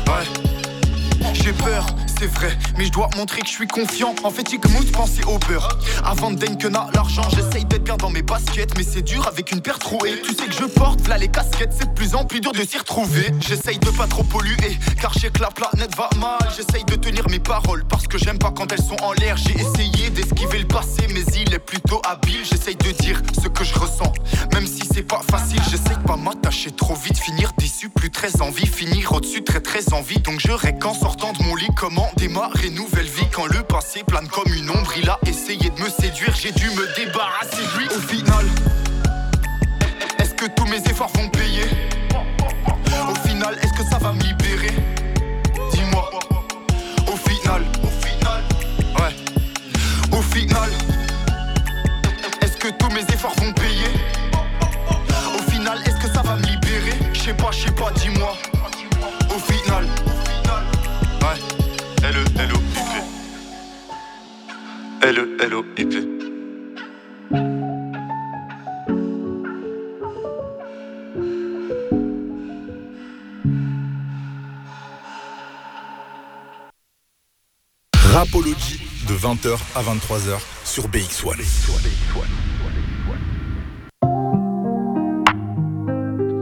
ouais. 0.08 1.32
J'ai 1.34 1.54
peur, 1.54 1.86
c'est 2.24 2.40
vrai, 2.40 2.58
mais 2.78 2.86
je 2.86 2.92
dois 2.92 3.10
montrer 3.18 3.42
que 3.42 3.48
je 3.48 3.52
suis 3.52 3.68
confiant. 3.68 4.16
En 4.24 4.30
fait, 4.30 4.54
ik 4.54 4.70
moet 4.70 4.90
penser 4.92 5.24
au 5.26 5.38
beurre. 5.40 5.68
Avant 6.06 6.32
de 6.32 6.44
à 6.44 6.90
l'argent, 6.94 7.24
j'essaye 7.30 7.66
d'être 7.66 7.84
bien 7.84 7.98
dans 7.98 8.10
mes 8.10 8.22
baskets, 8.22 8.78
mais 8.78 8.84
c'est 8.84 9.02
dur 9.02 9.28
avec 9.28 9.52
une 9.52 9.62
paire 9.62 9.80
trouée. 9.80 10.22
Tu 10.22 10.34
sais 10.34 10.46
que 10.46 10.54
je 10.54 10.66
porte, 10.66 11.08
là 11.08 11.18
les 11.18 11.28
casquettes, 11.28 11.74
c'est 11.78 11.88
de 11.88 11.94
plus 11.94 12.16
en 12.16 12.24
plus 12.24 12.40
dur 12.40 12.54
de 12.54 12.64
s'y 12.64 12.78
retrouver. 12.78 13.34
J'essaye 13.42 13.78
de 13.78 13.90
pas 13.90 14.08
trop 14.08 14.24
polluer, 14.24 14.78
car 15.02 15.12
je 15.14 15.20
sais 15.20 15.30
que 15.32 15.42
la 15.42 15.50
planète 15.50 15.96
va 15.98 16.10
mal. 16.18 16.40
J'essaye 16.56 16.86
de 16.86 16.96
tenir 16.96 17.28
mes 17.30 17.40
paroles, 17.40 17.84
parce 17.90 18.08
que 18.08 18.18
j'aime 18.18 18.40
pas 18.40 18.52
quand 18.52 18.72
elles 18.72 18.84
sont 18.84 19.02
en 19.04 19.12
l'air. 19.14 19.36
J'ai 19.36 19.60
essayé 19.60 20.10
d'esquiver 20.10 20.60
le 20.60 20.68
passé, 20.68 21.08
mais 21.14 21.24
il 21.36 21.54
est 21.54 21.60
plutôt 21.60 22.02
habile. 22.10 22.46
J'essaye 22.50 22.78
de 22.78 22.92
dire 23.04 23.22
ce 23.42 23.50
que 23.50 23.66
je 23.66 23.74
ressens, 23.74 24.14
même 24.54 24.68
si 24.68 24.88
c'est 24.94 25.04
pas 25.04 25.22
facile. 25.30 25.62
J'essaye 25.70 25.98
de 25.98 26.08
pas 26.08 26.18
m'attacher 26.18 26.72
trop 26.72 26.96
vite, 26.96 27.18
finir 27.18 27.52
déçu, 27.58 27.90
plus 27.90 28.12
très 28.12 28.42
envie, 28.42 28.68
finir 28.68 29.12
au-dessus, 29.12 29.44
très 29.44 29.60
très 29.60 29.94
envie. 29.94 30.20
Donc 30.20 30.40
je 30.40 30.52
règle 30.52 30.88
en 30.88 30.94
sortant 30.94 31.34
de 31.34 31.44
mon 31.44 31.56
lit, 31.56 31.70
comment 31.76 32.10
démarrer 32.16 32.70
nouvelle 32.70 33.08
vie 33.08 33.28
quand 33.32 33.46
le 33.46 33.64
passé 33.64 34.04
plane 34.04 34.28
comme 34.28 34.52
une 34.54 34.70
ombre. 34.70 34.92
Il 34.98 35.10
a 35.10 35.20
essayé 35.26 35.70
de 35.70 35.82
me 35.82 35.90
séduire, 35.90 36.34
j'ai 36.36 36.52
dû 36.52 36.70
me 36.72 36.96
débarrasser 36.96 37.62
de 37.62 37.80
lui. 37.80 37.88
Au 37.88 38.00
final, 38.00 38.46
est-ce 40.20 40.34
que 40.34 40.46
tous 40.56 40.66
mes 40.66 40.78
efforts 40.90 41.12
vont 41.16 41.30
payer? 41.30 41.66
Au 43.10 43.28
final, 43.28 43.58
est-ce 43.62 43.74
que 43.74 43.90
ça 43.90 43.98
va 43.98 44.14
me 44.14 44.22
libérer? 44.22 44.74
Dis-moi. 45.72 46.10
Au 47.08 47.16
final, 47.16 47.64
au 47.84 48.06
final, 48.06 48.44
ouais. 49.00 50.18
Au 50.18 50.22
final, 50.22 50.70
est-ce 52.42 52.58
que 52.58 52.70
tous 52.78 52.90
mes 52.90 53.02
efforts 53.02 53.36
vont 53.38 53.54
payer? 53.54 53.90
Au 55.36 55.52
final, 55.52 55.80
est-ce 55.86 56.08
que 56.08 56.14
ça 56.14 56.22
va 56.22 56.36
me 56.36 56.46
libérer? 56.46 56.98
Je 57.14 57.20
sais 57.20 57.34
pas, 57.34 57.52
je 57.52 57.66
sais 57.66 57.72
pas, 57.72 57.92
dis-moi. 57.92 58.36
L-E, 65.06 65.36
L-O, 65.38 65.66
I-P. 65.78 65.98
Rapology 78.14 78.80
de 79.10 79.14
20h 79.14 79.60
à 79.76 79.82
23h 79.82 80.40
sur 80.64 80.88
BX1. 80.88 81.34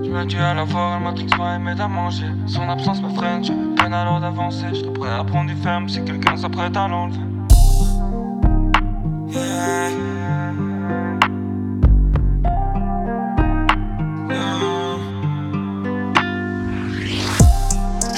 Je 0.03 0.11
me 0.11 0.27
tue 0.27 0.37
à 0.37 0.53
la 0.53 0.67
fois, 0.67 0.97
elle 0.97 1.03
matrix 1.03 1.25
moi 1.35 1.55
et 1.55 1.57
m'aide 1.57 1.81
à 1.81 1.87
manger. 1.87 2.27
Son 2.45 2.69
absence 2.69 3.01
me 3.01 3.09
freine, 3.15 3.43
j'ai 3.43 3.53
peine 3.75 3.91
alors 3.91 4.19
d'avancer. 4.19 4.67
Je 4.71 4.87
prêt 4.91 5.09
à 5.09 5.23
prendre 5.23 5.51
du 5.51 5.59
ferme 5.63 5.89
si 5.89 6.05
quelqu'un 6.05 6.37
s'apprête 6.37 6.77
à 6.77 6.87
l'enlever. 6.87 7.40
Je 9.33 9.39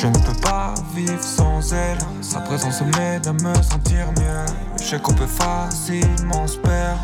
ne 0.07 0.14
peux 0.26 0.41
pas 0.41 0.74
vivre 0.95 1.24
sans 1.24 1.72
elle. 1.72 1.97
Sa 2.22 2.39
présence 2.39 2.82
m'aide 2.82 3.28
à 3.28 3.34
me 3.34 3.53
sentir 3.61 4.07
mieux. 4.18 4.45
Je 4.78 4.84
sais 4.84 4.99
qu'on 4.99 5.14
peut 5.14 5.28
facilement 5.28 6.47
se 6.47 6.57
perdre. 6.57 6.99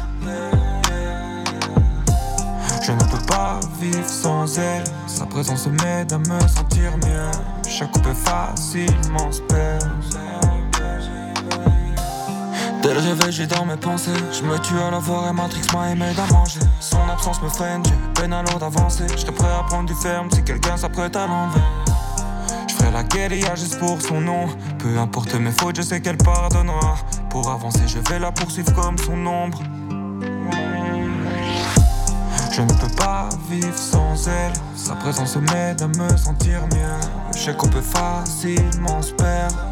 Je 2.81 2.91
ne 2.91 3.03
peux 3.11 3.25
pas 3.27 3.59
vivre 3.79 4.09
sans 4.09 4.57
elle. 4.57 4.83
Sa 5.05 5.27
présence 5.27 5.67
m'aide 5.67 6.11
à 6.13 6.17
me 6.17 6.39
sentir 6.47 6.97
mieux. 7.05 7.29
Je 7.65 7.69
sais 7.69 7.87
qu'on 7.91 7.99
peut 7.99 8.13
facilement 8.13 9.31
se 9.31 9.41
perdre. 9.41 10.38
Dès 12.81 12.93
le 12.93 12.99
réveil, 12.99 13.31
j'ai 13.31 13.45
dans 13.45 13.65
mes 13.65 13.75
pensées. 13.75 14.11
Je 14.31 14.41
me 14.43 14.57
tue 14.59 14.79
à 14.79 14.89
la 14.89 14.99
voir 14.99 15.27
et 15.27 15.33
Matrix 15.33 15.61
m'a 15.73 15.91
aimé 15.91 16.05
à 16.17 16.33
manger. 16.33 16.61
Son 16.79 17.09
absence 17.11 17.41
me 17.41 17.49
freine, 17.49 17.83
j'ai 17.85 18.21
peine 18.21 18.31
alors 18.31 18.57
d'avancer. 18.57 19.05
J'étais 19.17 19.33
prêt 19.33 19.51
à 19.51 19.63
prendre 19.63 19.87
du 19.87 19.95
ferme 19.95 20.29
si 20.31 20.41
quelqu'un 20.43 20.77
s'apprête 20.77 21.15
à 21.17 21.27
l'enlever. 21.27 21.59
Je 22.69 22.75
ferai 22.75 22.91
la 22.91 23.03
guérilla 23.03 23.55
juste 23.55 23.79
pour 23.79 24.01
son 24.01 24.21
nom. 24.21 24.47
Peu 24.77 24.97
importe 24.97 25.33
mes 25.33 25.51
fautes, 25.51 25.75
je 25.75 25.81
sais 25.81 25.99
qu'elle 25.99 26.17
pardonnera. 26.17 26.95
Pour 27.29 27.49
avancer, 27.49 27.81
je 27.85 27.99
vais 28.09 28.19
la 28.19 28.31
poursuivre 28.31 28.73
comme 28.73 28.97
son 28.97 29.25
ombre. 29.25 29.59
Je 32.51 32.61
ne 32.61 32.73
peux 32.73 32.95
pas 32.95 33.27
vivre 33.49 33.77
sans 33.77 34.27
elle. 34.27 34.53
Sa 34.75 34.95
présence 34.95 35.35
m'aide 35.35 35.81
à 35.81 35.87
me 35.87 36.15
sentir 36.15 36.61
mieux. 36.73 37.33
Je 37.35 37.39
sais 37.39 37.53
qu'on 37.55 37.67
peut 37.67 37.81
facilement 37.81 39.01
se 39.01 39.11
perdre. 39.13 39.68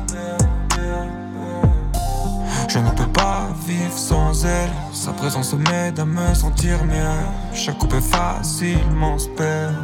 Je 2.67 2.79
ne 2.79 2.89
peux 2.91 3.07
pas 3.07 3.47
vivre 3.65 3.97
sans 3.97 4.45
elle. 4.45 4.69
Sa 4.91 5.11
présence 5.13 5.53
m'aide 5.53 5.99
à 5.99 6.05
me 6.05 6.33
sentir 6.33 6.83
mieux. 6.83 7.55
Sais 7.55 7.73
qu'on 7.73 7.87
peut 7.87 8.01
facilement 8.01 9.17
se 9.17 9.29
perdre. 9.29 9.77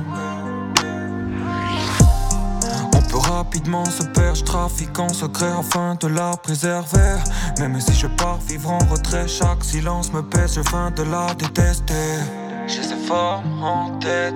On 2.94 3.02
peut 3.02 3.18
rapidement 3.18 3.86
se 3.86 4.04
perd. 4.04 4.36
Je 4.36 4.44
trafique 4.44 5.00
en 5.00 5.10
secret 5.10 5.52
afin 5.58 5.96
de 5.96 6.08
la 6.08 6.32
préserver. 6.36 7.16
Même 7.60 7.80
si 7.80 7.94
je 7.94 8.08
pars 8.08 8.40
vivre 8.48 8.72
en 8.72 8.80
retrait, 8.80 9.28
chaque 9.28 9.64
silence 9.64 10.12
me 10.12 10.22
pèse, 10.22 10.56
je 10.56 10.62
viens 10.70 10.92
de 10.92 11.04
la 11.04 11.34
détester. 11.36 12.20
J'ai 12.68 12.84
ces 12.84 12.96
formes 13.08 13.64
en 13.64 13.98
tête, 14.00 14.36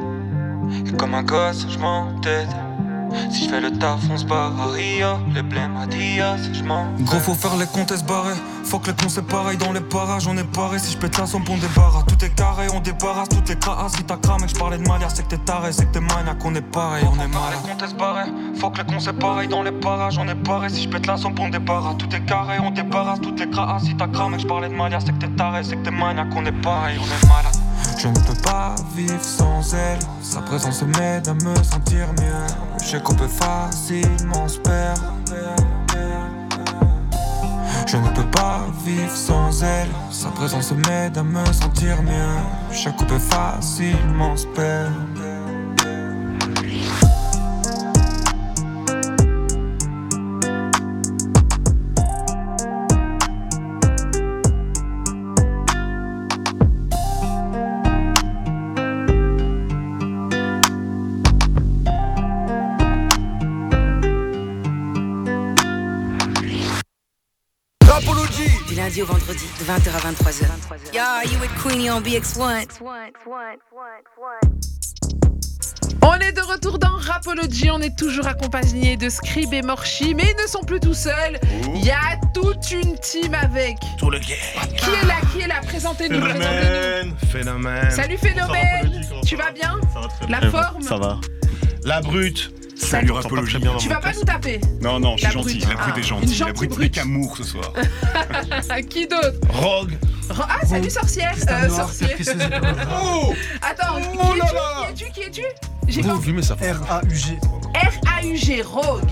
et 0.85 0.91
comme 0.93 1.13
un 1.13 1.23
gosse, 1.23 1.65
je 1.69 1.77
m'entête. 1.79 2.49
Si 3.31 3.45
je 3.45 3.49
fais 3.49 3.61
le 3.61 3.71
taf, 3.71 3.99
on 4.09 4.17
se 4.17 4.25
barre 4.25 4.59
à 4.59 4.71
Rio. 4.71 5.17
Les 5.33 5.41
blèmes 5.41 5.77
à 5.77 5.85
Dia, 5.85 6.37
si 6.37 6.53
je 6.53 6.63
m'en. 6.63 6.87
Gros, 7.01 7.19
faut 7.19 7.33
faire 7.33 7.55
les 7.57 7.65
comptes 7.65 7.91
et 7.91 7.97
se 7.97 8.03
barrer. 8.03 8.33
Faut 8.63 8.79
que 8.79 8.87
les 8.87 8.93
cons 8.93 9.07
c'est 9.07 9.25
pareil 9.25 9.57
dans 9.57 9.71
les 9.71 9.81
parages, 9.81 10.27
on 10.27 10.37
est 10.37 10.43
paré. 10.43 10.77
Si 10.79 10.91
je 10.91 10.97
pète 10.97 11.17
la 11.17 11.25
somme, 11.25 11.43
on 11.49 11.57
débarrasse. 11.57 12.05
Tout 12.05 12.25
est 12.25 12.35
carré, 12.35 12.67
on 12.73 12.79
débarrasse 12.81 13.29
toutes 13.29 13.47
les 13.47 13.55
crasses. 13.55 13.93
Si 13.93 14.03
t'as 14.03 14.17
cramé, 14.17 14.45
que 14.45 14.53
je 14.53 14.55
parlais 14.55 14.77
de 14.77 14.87
manière, 14.87 15.09
c'est 15.09 15.23
que 15.23 15.29
t'es 15.29 15.37
taré, 15.37 15.71
c'est 15.71 15.85
que 15.85 15.93
t'es 15.93 16.01
maniaque, 16.01 16.43
on 16.43 16.53
est 16.53 16.61
pareil, 16.61 17.05
on 17.09 17.15
est 17.15 17.27
malade. 17.27 17.59
les 17.63 17.69
comptes 17.69 17.83
et 17.83 17.87
se 17.87 17.95
barrer. 17.95 18.29
Faut 18.55 18.69
que 18.69 18.79
les 18.79 18.85
cons 18.85 18.99
c'est 18.99 19.17
pareil 19.17 19.47
dans 19.47 19.63
les 19.63 19.71
parages, 19.71 20.17
on 20.17 20.27
est 20.27 20.35
paré. 20.35 20.69
Si 20.69 20.83
je 20.83 20.89
pète 20.89 21.07
la 21.07 21.17
somme, 21.17 21.35
on 21.39 21.49
débarrasse. 21.49 21.97
Tout 21.97 22.13
est 22.13 22.25
carré, 22.25 22.59
on 22.59 22.71
débarrasse 22.71 23.21
toutes 23.21 23.39
les 23.39 23.49
crasses. 23.49 23.83
Si 23.83 23.95
t'as 23.95 24.07
cramé, 24.07 24.35
que 24.35 24.43
je 24.43 24.47
parlais 24.47 24.69
de 24.69 24.75
manière, 24.75 25.01
c'est 25.01 25.13
que 25.13 25.25
t'es 25.25 25.29
taré, 25.35 25.63
c'est 25.63 25.77
que 25.77 25.83
t'es 25.83 25.91
maniaque, 25.91 26.27
on 26.35 26.45
est 26.45 26.61
pareil, 26.61 26.97
on 26.99 27.05
est 27.05 27.27
malade. 27.27 27.56
Je 27.97 28.07
ne 28.07 28.13
peux 28.13 28.41
pas 28.43 28.75
vivre 28.95 29.23
sans 29.23 29.73
elle. 29.73 29.99
Sa 30.21 30.41
présence 30.41 30.83
m'aide 30.83 31.27
à 31.27 31.33
me 31.33 31.55
sentir 31.63 32.07
mieux. 32.19 32.47
Je 32.79 32.85
sais 32.85 33.01
qu'on 33.01 33.15
peut 33.15 33.27
facilement 33.27 34.47
se 34.47 34.59
perdre. 34.59 35.13
Je 37.87 37.97
ne 37.97 38.09
peux 38.09 38.29
pas 38.29 38.65
vivre 38.85 39.15
sans 39.15 39.63
elle. 39.63 39.89
Sa 40.11 40.29
présence 40.29 40.71
m'aide 40.73 41.17
à 41.17 41.23
me 41.23 41.43
sentir 41.51 42.03
mieux. 42.03 42.37
Je 42.71 42.77
sais 42.77 42.91
qu'on 42.91 43.05
peut 43.05 43.17
facilement 43.17 44.37
se 44.37 44.45
perdre. 44.47 45.16
Lundi 68.77 69.01
au 69.01 69.05
vendredi, 69.07 69.45
de 69.59 69.65
20h 69.65 69.89
à 69.89 70.11
23h. 70.11 70.93
Yeah, 70.93 71.23
you 71.25 71.39
with 71.41 71.49
Queenie 71.63 71.89
on 71.89 71.99
BX1. 71.99 72.67
On 76.03 76.13
est 76.13 76.31
de 76.31 76.41
retour 76.41 76.77
dans 76.77 76.95
Rapology, 76.95 77.71
on 77.71 77.81
est 77.81 77.97
toujours 77.97 78.27
accompagné 78.27 78.95
de 78.95 79.09
Scrib 79.09 79.51
et 79.51 79.63
Morchi, 79.63 80.13
mais 80.13 80.25
ils 80.25 80.43
ne 80.43 80.47
sont 80.47 80.61
plus 80.61 80.79
tout 80.79 80.93
seuls. 80.93 81.39
Il 81.73 81.83
y 81.83 81.89
a 81.89 82.19
toute 82.35 82.69
une 82.71 82.95
team 82.99 83.33
avec. 83.33 83.77
Tout 83.97 84.11
le 84.11 84.19
gang. 84.19 84.27
Qui 84.77 84.91
est 84.91 85.07
là 85.07 85.15
Qui 85.33 85.41
est 85.41 85.47
là 85.47 85.55
Présentez-nous, 85.63 86.19
présentez-nous. 86.19 87.15
Phénomène. 87.31 87.89
Salut 87.89 88.17
Phénomène, 88.17 89.01
tu 89.25 89.35
vas 89.35 89.51
bien 89.51 89.79
La 90.29 90.41
forme 90.51 90.83
Ça 90.83 90.97
va. 90.97 91.19
La 91.83 92.01
brute. 92.01 92.51
Salut 92.77 93.11
Rapologie. 93.11 93.57
Tu 93.79 93.89
vas 93.89 93.95
pas 93.99 94.13
nous 94.13 94.23
taper 94.23 94.61
Non, 94.81 94.99
non, 94.99 95.17
je 95.17 95.23
suis 95.23 95.31
gentil. 95.33 95.59
La 95.59 95.75
brute 95.75 95.93
Ah, 95.95 95.99
est 95.99 96.03
gentille. 96.03 96.39
La 96.39 96.53
brute 96.53 96.77
n'est 96.79 96.89
qu'amour 96.89 97.35
ce 97.37 97.43
soir. 97.43 97.73
Qui 98.89 99.07
d'autre? 99.07 99.33
Rogue. 99.49 99.97
Ro- 100.29 100.43
Ah, 100.47 100.65
salut 100.65 100.89
sorcière 100.89 101.33
euh, 101.49 101.69
sorcier. 101.69 102.07
Oh 103.01 103.33
Attends, 103.61 103.95
qui 104.01 104.17
Oh 104.19 104.35
là 104.35 104.89
es-tu? 104.89 105.05
Qui 105.11 105.21
es-tu? 105.21 105.31
Qui 105.31 105.41
es-tu? 105.41 105.43
J'ai 105.87 106.01
pas 106.03 106.15
Lui, 106.23 106.33
mais 106.33 106.41
ça 106.41 106.55
R-A-U-G. 106.55 107.37
R-A-U-G, 107.75 108.61
Rogue. 108.63 109.11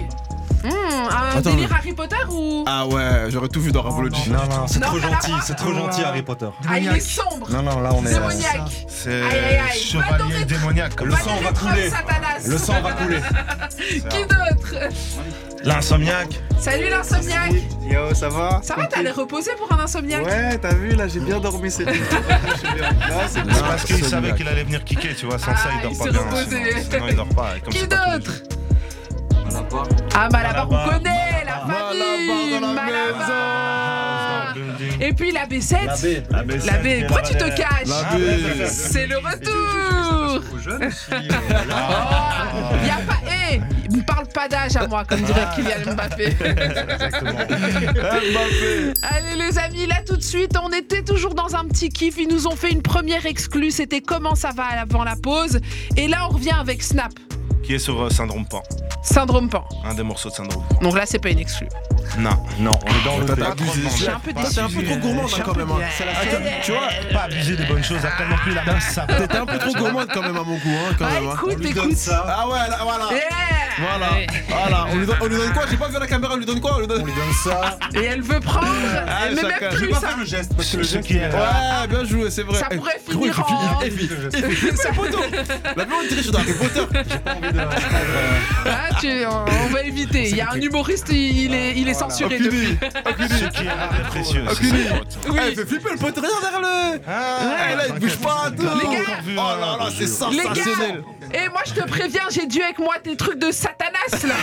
Hmm, 0.66 0.70
un 1.10 1.38
Attends, 1.38 1.50
délire 1.52 1.70
mais- 1.70 1.76
Harry 1.76 1.94
Potter 1.94 2.16
ou? 2.30 2.64
Ah 2.68 2.88
ouais, 2.88 3.26
j'aurais 3.30 3.48
tout 3.50 3.62
vu 3.62 3.72
dans 3.72 3.82
Rapology. 3.84 4.30
Non, 4.30 4.40
non, 4.50 4.68
c'est 4.68 4.80
Non, 4.80 4.88
trop 4.88 4.98
va 4.98 5.08
gentil, 5.12 5.32
c'est 5.44 5.56
trop 5.56 5.74
gentil 5.74 6.02
Harry 6.04 6.22
Potter. 6.24 6.48
Ah, 6.68 6.80
il 6.80 6.88
est 6.88 7.00
sombre. 7.00 7.48
Non, 7.52 7.62
non, 7.62 7.80
là 7.82 7.92
on 7.94 8.04
est. 8.06 8.10
euh, 8.14 8.20
Démoniaque. 8.20 8.86
C'est 8.88 9.22
Aïe, 9.22 9.24
aïe, 9.24 9.60
aïe. 9.72 9.80
chevalier 9.80 10.46
démoniaque. 10.46 11.00
Le 11.02 11.12
sang 11.12 11.38
va 11.44 11.52
couler. 11.52 11.90
Satanas. 11.90 12.48
Le 12.48 12.58
sang 12.58 12.82
va 12.82 12.92
couler. 12.94 13.20
Qui 14.10 14.22
d'autre? 14.22 14.90
L'insomniaque. 15.64 16.40
Salut 16.60 16.90
l'insomniaque. 16.90 17.54
Yo, 17.90 18.14
ça 18.14 18.30
va? 18.30 18.60
Ça 18.64 18.76
va, 18.76 18.86
t'as 18.88 19.02
l'air 19.02 19.16
reposé 19.16 19.52
pour 19.58 19.72
un 19.78 19.84
insomniaque? 19.84 20.26
Ouais, 20.26 20.58
t'as 20.60 20.74
vu, 20.76 20.90
là, 20.96 21.08
j'ai 21.08 21.20
bien 21.20 21.40
dormi 21.40 21.70
cette 21.72 21.88
nuit. 21.88 22.00
Je 22.02 22.58
suis 22.68 22.74
bien. 22.76 22.84
Là, 22.92 23.28
c'est 23.28 23.40
C'est 23.40 23.62
parce 23.64 23.84
qu'il 23.86 24.04
savait 24.06 24.34
qu'il 24.36 24.48
allait 24.48 24.64
venir 24.64 24.84
kicker, 24.84 25.16
tu 25.16 25.26
vois. 25.26 25.38
Sans 25.40 25.56
ça, 25.56 25.70
il 25.72 25.78
Ah, 25.80 25.84
dort 25.84 25.92
il 25.92 25.98
pas 25.98 26.04
s'est 26.06 26.10
bien. 26.12 26.20
reposé. 26.22 26.46
Sinon, 26.50 26.82
sinon, 26.92 27.06
il 27.10 27.16
dort 27.16 27.28
pas. 27.30 27.58
Et 27.58 27.62
comme 27.62 27.74
Qui 27.74 27.80
c'est 27.80 27.88
pas 27.88 27.96
tous 27.98 28.12
les 28.12 28.18
d'autre? 28.20 28.32
jours. 28.32 28.55
Ah, 30.16 30.30
Malabar, 30.32 30.68
on 30.70 30.72
Malabar. 30.74 30.94
connaît 30.98 31.44
la 31.46 31.58
famille. 31.74 32.60
Malabar. 32.74 34.54
Et 35.02 35.14
puis 35.14 35.32
la 35.32 35.46
B7. 35.46 35.86
La 35.86 35.96
B. 35.96 36.24
La 36.32 36.44
B7, 36.44 36.66
La 36.66 36.78
B. 36.78 37.08
Pourquoi 37.08 37.22
tu 37.24 37.34
te 37.36 37.44
caches 37.56 37.88
La 37.88 38.04
B. 38.16 38.66
C'est 38.68 39.08
le 39.08 39.18
retour. 39.18 40.42
Oh, 40.68 40.76
y 42.86 42.90
a 42.90 42.98
pas. 43.06 43.20
Eh, 43.52 43.60
me 43.96 44.02
parle 44.06 44.28
pas 44.28 44.48
d'âge 44.48 44.76
à 44.76 44.88
moi, 44.88 45.04
comme 45.06 45.22
dirait 45.22 45.46
Kylian 45.56 45.94
Mbappé. 45.94 46.36
Allez 49.04 49.36
les 49.38 49.58
amis, 49.60 49.86
là 49.86 49.98
tout 50.06 50.18
de 50.18 50.24
suite, 50.24 50.56
on 50.62 50.70
était 50.72 51.04
toujours 51.04 51.36
dans 51.36 51.56
un 51.56 51.66
petit 51.66 51.90
kiff. 51.90 52.16
Ils 52.18 52.28
nous 52.28 52.48
ont 52.48 52.56
fait 52.56 52.72
une 52.72 52.82
première 52.82 53.26
exclue. 53.26 53.72
C'était 53.72 54.02
comment 54.02 54.36
ça 54.36 54.50
va 54.56 54.64
avant 54.82 55.04
la 55.04 55.16
pause. 55.16 55.60
Et 55.98 56.08
là, 56.08 56.28
on 56.30 56.34
revient 56.34 56.56
avec 56.60 56.82
Snap, 56.82 57.12
Qui 57.64 57.76
est 57.76 57.80
sur 57.80 58.02
euh, 58.02 58.10
Syndrome 58.10 58.46
Pan. 58.48 58.64
Syndrome 59.06 59.50
Pan. 59.50 59.64
Un 59.86 59.94
des 59.94 60.02
morceaux 60.04 60.30
de 60.30 60.34
Syndrome 60.34 60.64
Pan. 60.68 60.80
Donc 60.82 60.98
là, 60.98 61.04
c'est 61.06 61.20
pas 61.20 61.30
une 61.30 61.40
exclue. 61.40 61.70
Non. 62.18 62.32
Non, 62.60 62.80
on 62.86 62.90
est 62.90 63.04
dans 63.06 63.18
le 63.18 63.26
suis 63.90 64.08
un 64.10 64.20
peu 64.20 64.34
T'es 64.34 64.60
un 64.60 64.68
peu 64.70 64.84
trop 64.84 64.98
gourmande 64.98 65.30
hein, 65.36 65.42
quand 65.46 65.56
même. 65.56 65.72
hein. 65.72 65.76
C'est 65.96 66.06
la 66.06 66.16
seule- 66.32 66.44
Tu 66.64 66.72
vois, 66.72 66.88
Pas 67.14 67.22
abuser 67.24 67.56
des 67.56 67.66
bonnes 67.66 67.84
choses. 67.84 68.04
Appelle 68.06 68.30
non 68.30 68.38
plus 68.38 68.54
la. 68.54 68.64
Ça 68.80 69.06
t'étais 69.06 69.38
un 69.38 69.46
peu 69.46 69.58
trop 69.60 69.72
gourmande 69.74 70.08
quand 70.14 70.22
même 70.22 70.36
à 70.38 70.44
mon 70.44 70.56
goût. 70.58 70.70
Hein, 70.90 70.96
quand 70.98 71.06
Ah, 71.08 71.14
même, 71.20 71.30
hein. 71.30 71.34
écoute, 71.36 71.66
écoute. 71.66 72.10
Ah 72.12 72.48
ouais, 72.48 72.58
là, 72.70 72.78
voilà. 72.84 73.06
Voilà, 73.78 74.10
voilà. 74.48 74.86
On 74.92 74.96
lui, 74.98 75.06
donne, 75.06 75.16
on 75.22 75.26
lui 75.28 75.38
donne 75.38 75.54
quoi? 75.54 75.64
J'ai 75.70 75.78
pas 75.78 75.88
vu 75.88 75.98
la 76.00 76.08
caméra, 76.08 76.34
on 76.34 76.38
lui 76.38 76.46
donne 76.46 76.62
quoi? 76.62 76.76
On 76.76 76.80
lui 76.80 76.88
donne, 76.88 77.02
on 77.02 77.06
lui 77.06 77.14
donne 77.14 77.34
ça. 77.44 77.78
Et 77.94 78.06
elle 78.06 78.22
veut 78.22 78.40
prendre. 78.40 78.68
Ah, 79.08 79.28
chacun. 79.36 79.48
même 79.48 79.72
Je 79.72 79.78
plus 79.78 79.86
vais 79.88 79.94
pas 79.94 80.00
ça. 80.00 80.08
faire 80.08 80.18
le 80.18 80.26
geste 80.26 80.56
parce 80.56 80.70
que 80.70 80.78
le 80.78 80.84
geste 80.84 81.06
qui 81.08 81.18
est- 81.18 81.26
Ouais, 81.26 81.88
bien 81.90 82.04
joué, 82.06 82.30
c'est 82.30 82.44
vrai. 82.44 82.60
Ça 82.60 82.68
Eh, 82.72 82.76
pourrait 82.78 82.92
il 83.08 83.14
finir 83.14 83.40
en- 83.40 83.82
il- 83.84 83.92
il- 83.94 84.78
c'est 84.78 84.94
poteau. 84.96 85.20
La 85.76 85.86
blonde 85.86 86.08
dirait 86.08 86.18
je 86.18 86.22
suis 86.22 86.32
dans 86.32 86.40
Harry 86.40 86.54
Potter. 86.54 86.86
Ah, 88.66 88.90
tu- 89.00 89.26
on, 89.26 89.46
on 89.66 89.74
va 89.74 89.82
éviter. 89.84 90.30
Il 90.30 90.36
y 90.38 90.42
a 90.42 90.52
un 90.52 90.56
humoriste, 90.62 91.08
il, 91.10 91.46
il 91.46 91.54
est, 91.54 91.74
il 91.78 91.88
est 91.90 91.94
censuré 91.94 92.40
depuis. 92.40 92.78
Ce 92.80 93.60
qui 93.60 93.68
est 93.68 94.08
précieux. 94.08 94.44
Oui. 94.62 95.38
Ah, 95.40 95.50
il 95.50 95.56
fait 95.56 95.66
flipper 95.66 95.90
le 95.92 95.98
pote, 95.98 96.16
regarde-le. 96.16 97.02
Ah, 97.08 97.38
Eh, 97.72 97.76
là, 97.76 97.84
il 97.90 98.00
bouge 98.00 98.18
pas. 98.18 98.52
tout. 98.56 98.64
Les 98.64 98.96
gars. 98.96 99.20
Oh 99.38 99.60
là 99.60 99.78
là, 99.86 99.90
c'est 99.94 100.02
Les 100.02 100.08
sensationnel. 100.08 101.04
Et 101.34 101.50
moi 101.50 101.62
je 101.66 101.74
te 101.74 101.88
préviens, 101.88 102.24
j'ai 102.30 102.46
dû 102.48 102.62
avec 102.62 102.80
moi 102.80 102.96
tes 103.04 103.16
trucs 103.18 103.40
de 103.40 103.52
Satanas 103.52 104.28
là. 104.28 104.36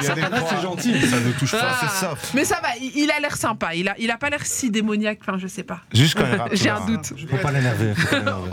Il 0.00 0.04
y 0.06 0.08
a 0.10 0.14
des 0.14 0.20
Satanas, 0.22 0.46
c'est 0.48 0.62
gentil. 0.62 1.06
Ça 1.06 1.20
ne 1.20 1.32
touche 1.32 1.50
pas, 1.52 1.60
Ah. 1.72 1.78
c'est 1.80 2.06
soft. 2.06 2.30
Mais 2.34 2.44
ça 2.44 2.60
va, 2.60 2.68
il, 2.80 3.10
a 3.10 3.20
l'air 3.20 3.36
sympa. 3.36 3.74
Il 3.74 3.88
a, 3.88 3.94
il 3.98 4.10
a 4.10 4.16
pas 4.16 4.30
l'air 4.30 4.44
si 4.44 4.70
démoniaque. 4.70 5.18
Enfin, 5.22 5.38
je 5.38 5.46
sais 5.46 5.62
pas. 5.64 5.80
Juste 5.92 6.14
quand 6.16 6.24
tu 6.50 6.56
J'ai 6.62 6.70
un 6.70 6.84
doute. 6.86 7.10
L'énerver. 7.10 7.36
faut 7.36 7.42
pas 7.42 7.52
l'énerver. 7.52 7.94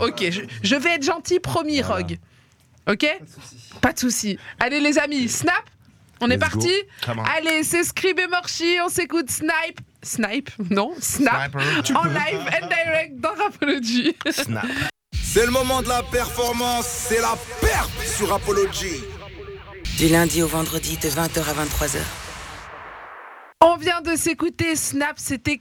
Ok, 0.00 0.24
je, 0.30 0.40
je 0.62 0.76
vais 0.76 0.90
être 0.94 1.04
gentil, 1.04 1.40
promis, 1.40 1.82
Rogue. 1.82 2.18
Ok 2.88 3.06
Pas 3.80 3.92
de 3.92 3.98
souci. 3.98 4.38
Allez 4.60 4.80
les 4.80 4.98
amis, 4.98 5.28
snap. 5.28 5.54
On 6.20 6.30
est 6.30 6.38
parti. 6.38 6.72
Allez, 7.36 7.62
c'est 7.64 7.84
Scrib 7.84 8.18
et 8.18 8.26
Morchi. 8.28 8.78
On 8.84 8.88
s'écoute 8.88 9.30
Snipe. 9.30 9.80
Snipe 10.02 10.50
Non, 10.70 10.92
Snap. 11.00 11.50
Sniper. 11.52 11.96
En 11.98 12.04
live 12.04 12.40
and 12.62 12.66
direct 12.68 13.20
dans 13.20 13.34
Rapology. 13.34 14.14
Snap. 14.30 14.64
C'est 15.34 15.46
le 15.46 15.50
moment 15.50 15.82
de 15.82 15.88
la 15.88 16.04
performance, 16.04 16.86
c'est 16.86 17.20
la 17.20 17.36
perf 17.60 17.90
sur 18.16 18.32
Apology. 18.32 19.02
Du 19.98 20.06
lundi 20.06 20.44
au 20.44 20.46
vendredi, 20.46 20.96
de 20.96 21.08
20h 21.08 21.40
à 21.40 21.64
23h. 21.64 22.23
On 23.66 23.78
vient 23.78 24.02
de 24.02 24.14
s'écouter 24.14 24.76
Snap, 24.76 25.14
c'était. 25.16 25.58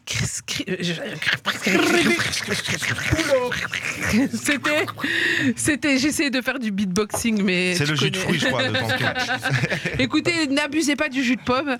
C'était. 4.33 4.85
C'était. 5.55 5.97
J'essayais 5.97 6.29
de 6.29 6.41
faire 6.41 6.59
du 6.59 6.71
beatboxing, 6.71 7.41
mais. 7.41 7.75
C'est 7.75 7.85
le 7.85 7.95
jus 7.95 8.11
de 8.11 8.17
fruits, 8.17 8.39
je 8.39 8.47
crois. 8.47 8.63
Écoutez, 9.99 10.47
n'abusez 10.47 10.97
pas 10.97 11.07
du 11.07 11.23
jus 11.23 11.37
de 11.37 11.43
pomme. 11.43 11.77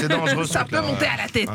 C'est 0.00 0.08
dangereux, 0.08 0.46
ce 0.46 0.52
Ça 0.52 0.64
peut 0.64 0.80
monter 0.80 1.06
à 1.06 1.16
la 1.16 1.28
tête. 1.28 1.48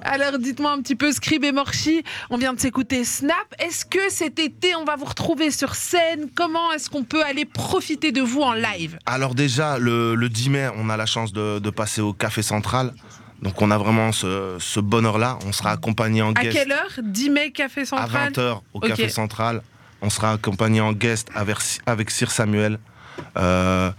Alors 0.00 0.38
dites-moi 0.38 0.72
un 0.72 0.80
petit 0.80 0.96
peu, 0.96 1.12
Scrib 1.12 1.44
et 1.44 1.52
Morchi, 1.52 2.02
on 2.30 2.38
vient 2.38 2.54
de 2.54 2.60
s'écouter 2.60 3.04
Snap. 3.04 3.36
Est-ce 3.58 3.84
que 3.84 4.08
cet 4.08 4.38
été, 4.38 4.74
on 4.76 4.84
va 4.84 4.96
vous 4.96 5.04
retrouver 5.04 5.50
sur 5.50 5.74
scène 5.74 6.28
Comment 6.34 6.72
est-ce 6.72 6.88
qu'on 6.88 7.04
peut 7.04 7.22
aller 7.22 7.44
profiter 7.44 8.12
de 8.12 8.22
vous 8.22 8.40
en 8.40 8.54
live 8.54 8.98
Alors 9.04 9.34
déjà, 9.34 9.78
le, 9.78 10.14
le 10.14 10.28
10 10.30 10.48
mai, 10.48 10.68
on 10.76 10.88
a 10.88 10.96
la 10.96 11.06
chance 11.06 11.34
de 11.34 11.70
passer 11.70 12.00
au 12.00 12.14
Café 12.14 12.40
Central. 12.40 12.94
Donc 13.42 13.60
on 13.62 13.70
a 13.70 13.78
vraiment 13.78 14.12
ce, 14.12 14.56
ce 14.58 14.80
bonheur-là. 14.80 15.38
On 15.46 15.52
sera 15.52 15.70
accompagné 15.70 16.22
en 16.22 16.32
À 16.32 16.42
guest 16.42 16.56
quelle 16.56 16.72
heure? 16.72 16.90
10 17.02 17.30
mai, 17.30 17.50
Café 17.52 17.82
à 17.82 17.86
Central? 17.86 18.32
20h 18.32 18.60
au. 18.74 18.80
Café 18.80 19.08
Central. 19.08 19.62
On 20.02 20.10
sera 20.10 20.32
accompagné 20.32 20.80
en 20.80 20.92
guest 20.92 21.28
avec, 21.34 21.56
avec 21.86 22.10
Sir 22.10 22.30
Samuel. 22.30 22.78
Euh, 23.36 23.90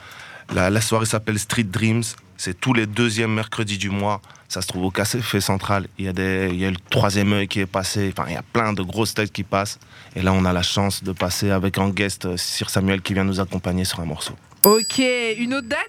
La, 0.53 0.69
la 0.69 0.81
soirée 0.81 1.05
s'appelle 1.05 1.39
Street 1.39 1.63
Dreams. 1.63 2.03
C'est 2.37 2.59
tous 2.59 2.73
les 2.73 2.85
deuxièmes 2.87 3.33
mercredis 3.33 3.77
du 3.77 3.89
mois. 3.89 4.21
Ça 4.49 4.61
se 4.61 4.67
trouve 4.67 4.83
au 4.85 4.91
Café 4.91 5.39
Central. 5.39 5.87
Il 5.97 6.05
y, 6.05 6.07
a 6.09 6.13
des, 6.13 6.49
il 6.51 6.59
y 6.59 6.65
a 6.65 6.71
le 6.71 6.77
troisième 6.89 7.31
œil 7.31 7.47
qui 7.47 7.61
est 7.61 7.65
passé. 7.65 8.11
Enfin, 8.11 8.27
il 8.27 8.33
y 8.33 8.37
a 8.37 8.41
plein 8.41 8.73
de 8.73 8.81
grosses 8.81 9.13
têtes 9.13 9.31
qui 9.31 9.43
passent. 9.43 9.79
Et 10.15 10.21
là, 10.21 10.33
on 10.33 10.43
a 10.43 10.51
la 10.51 10.63
chance 10.63 11.03
de 11.03 11.13
passer 11.13 11.51
avec 11.51 11.77
en 11.77 11.87
guest 11.89 12.25
euh, 12.25 12.35
Sir 12.35 12.69
Samuel 12.69 13.01
qui 13.01 13.13
vient 13.13 13.23
nous 13.23 13.39
accompagner 13.39 13.85
sur 13.85 13.99
un 14.01 14.05
morceau. 14.05 14.33
Ok, 14.65 15.01
une 15.37 15.53
autre 15.53 15.67
date? 15.69 15.79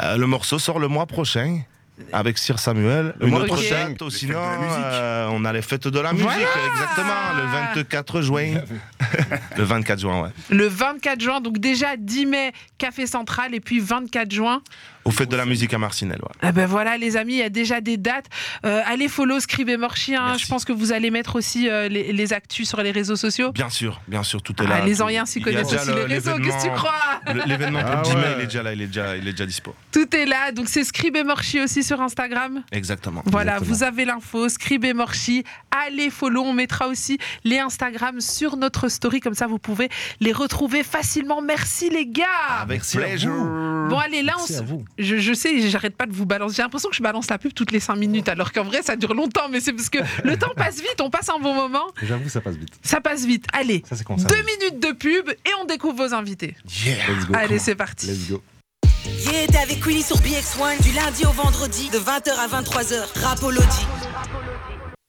Euh, 0.00 0.16
le 0.16 0.26
morceau 0.26 0.58
sort 0.58 0.78
le 0.80 0.88
mois 0.88 1.06
prochain. 1.06 1.60
Avec 2.12 2.38
Sir 2.38 2.58
Samuel. 2.58 3.14
Le 3.20 3.28
Une 3.28 3.34
autre 3.34 3.46
prochain. 3.46 3.90
date, 3.90 4.10
sinon, 4.10 4.38
euh, 4.38 5.28
on 5.32 5.44
a 5.44 5.52
les 5.52 5.62
fêtes 5.62 5.88
de 5.88 5.98
la 5.98 6.12
musique, 6.12 6.28
exactement, 6.28 7.32
le 7.36 7.82
24 7.82 8.20
juin. 8.20 8.60
le 9.56 9.64
24 9.64 10.00
juin, 10.00 10.22
ouais. 10.22 10.30
Le 10.50 10.66
24 10.66 11.20
juin, 11.20 11.40
donc 11.40 11.58
déjà 11.58 11.96
10 11.96 12.26
mai, 12.26 12.52
Café 12.78 13.06
Central, 13.06 13.54
et 13.54 13.60
puis 13.60 13.80
24 13.80 14.30
juin. 14.30 14.62
Aux 15.06 15.10
fêtes 15.12 15.30
de 15.30 15.36
la 15.36 15.44
musique 15.46 15.72
à 15.72 15.78
Marcinelle, 15.78 16.18
ouais. 16.22 16.48
Eh 16.48 16.52
ben 16.52 16.66
voilà 16.66 16.96
les 16.98 17.16
amis, 17.16 17.34
il 17.34 17.38
y 17.38 17.42
a 17.42 17.48
déjà 17.48 17.80
des 17.80 17.96
dates. 17.96 18.26
Euh, 18.64 18.82
allez 18.86 19.08
follow 19.08 19.38
Scribe 19.40 19.68
et 19.68 19.76
Morchi. 19.76 20.14
hein. 20.14 20.36
Je 20.38 20.46
pense 20.46 20.64
que 20.64 20.72
vous 20.72 20.92
allez 20.92 21.10
mettre 21.10 21.36
aussi 21.36 21.68
euh, 21.68 21.88
les, 21.88 22.12
les 22.12 22.32
actus 22.32 22.68
sur 22.68 22.82
les 22.82 22.90
réseaux 22.90 23.16
sociaux. 23.16 23.52
Bien 23.52 23.70
sûr, 23.70 24.00
bien 24.08 24.22
sûr, 24.22 24.42
tout 24.42 24.52
est 24.62 24.66
Ah, 24.66 24.80
là. 24.80 24.84
les 24.84 24.96
Tout- 24.96 25.02
anciens 25.02 25.24
s'y 25.26 25.40
connaissent 25.40 25.72
aussi 25.72 25.88
le- 25.88 26.06
les 26.06 26.14
réseaux, 26.16 26.36
qu'est-ce 26.38 26.64
que 26.66 26.70
tu 26.70 26.74
crois 26.74 26.92
le- 27.32 27.42
L'événement 27.46 27.82
pour 27.82 27.90
Ah 27.98 28.02
10 28.02 28.10
mai, 28.10 28.16
ouais. 28.16 28.34
il 28.38 28.40
est 28.42 28.46
déjà 28.46 28.62
là, 28.62 28.72
il 28.72 28.82
est 28.82 28.86
déjà, 28.88 29.16
il 29.16 29.26
est 29.28 29.32
déjà 29.32 29.46
dispo. 29.46 29.74
Tout 29.92 30.14
est 30.14 30.26
là, 30.26 30.50
donc 30.52 30.68
c'est 30.68 30.84
Scribe 30.84 31.16
et 31.16 31.24
Morchi 31.24 31.60
aussi 31.60 31.82
sur 31.84 32.00
Instagram. 32.00 32.62
Exactement. 32.72 33.22
Voilà, 33.26 33.52
exactement. 33.58 33.76
vous 33.76 33.82
avez 33.84 34.04
l'info, 34.04 34.48
Scribe 34.48 34.84
et 34.84 34.92
Morchi. 34.94 35.44
Allez 35.86 36.10
follow, 36.10 36.42
on 36.42 36.52
mettra 36.52 36.88
aussi 36.88 37.18
les 37.44 37.58
Instagram 37.58 38.20
sur 38.20 38.56
notre 38.56 38.88
story, 38.88 39.20
comme 39.20 39.34
ça 39.34 39.46
vous 39.46 39.58
pouvez 39.58 39.88
les 40.20 40.32
retrouver 40.32 40.82
facilement. 40.82 41.42
Merci 41.42 41.90
les 41.90 42.06
gars 42.06 42.24
Avec 42.60 42.82
plaisir. 42.82 43.30
Bon 43.30 43.98
allez, 43.98 44.22
là, 44.22 44.34
on 44.38 44.46
se-. 44.46 44.62
Je, 44.98 45.16
je 45.18 45.32
sais, 45.32 45.68
j'arrête 45.70 45.96
pas 45.96 46.06
de 46.06 46.12
vous 46.12 46.26
balancer. 46.26 46.56
J'ai 46.56 46.62
l'impression 46.62 46.88
que 46.90 46.96
je 46.96 47.02
balance 47.02 47.28
la 47.30 47.38
pub 47.38 47.52
toutes 47.54 47.72
les 47.72 47.80
5 47.80 47.96
minutes, 47.96 48.28
alors 48.28 48.52
qu'en 48.52 48.64
vrai, 48.64 48.82
ça 48.82 48.96
dure 48.96 49.14
longtemps, 49.14 49.48
mais 49.50 49.60
c'est 49.60 49.72
parce 49.72 49.90
que 49.90 49.98
le 50.24 50.36
temps 50.38 50.52
passe 50.56 50.76
vite, 50.76 51.00
on 51.00 51.10
passe 51.10 51.28
un 51.28 51.38
bon 51.38 51.54
moment. 51.54 51.86
J'avoue, 52.02 52.28
ça 52.28 52.40
passe 52.40 52.56
vite. 52.56 52.74
Ça 52.82 53.00
passe 53.00 53.24
vite. 53.24 53.46
Allez, 53.52 53.82
Ça, 53.88 53.96
c'est 53.96 54.04
comme 54.04 54.18
ça. 54.18 54.28
deux 54.28 54.42
minutes 54.42 54.80
de 54.80 54.92
pub 54.92 55.28
et 55.30 55.50
on 55.62 55.64
découvre 55.66 56.06
vos 56.06 56.14
invités. 56.14 56.56
Let's 56.84 57.26
go. 57.26 57.34
Allez, 57.36 57.58
c'est 57.58 57.74
parti. 57.74 58.06
Let's 58.06 58.28
go. 58.30 58.42
Yeah, 59.30 59.46
t'es 59.46 59.58
avec 59.58 59.80
Queenie 59.80 60.02
sur 60.02 60.16
BX1 60.18 60.82
du 60.82 60.92
lundi 60.92 61.24
au 61.26 61.30
vendredi 61.30 61.88
de 61.90 61.98
20h 61.98 62.30
à 62.38 62.48
23h. 62.48 63.20
Rapology. 63.22 63.86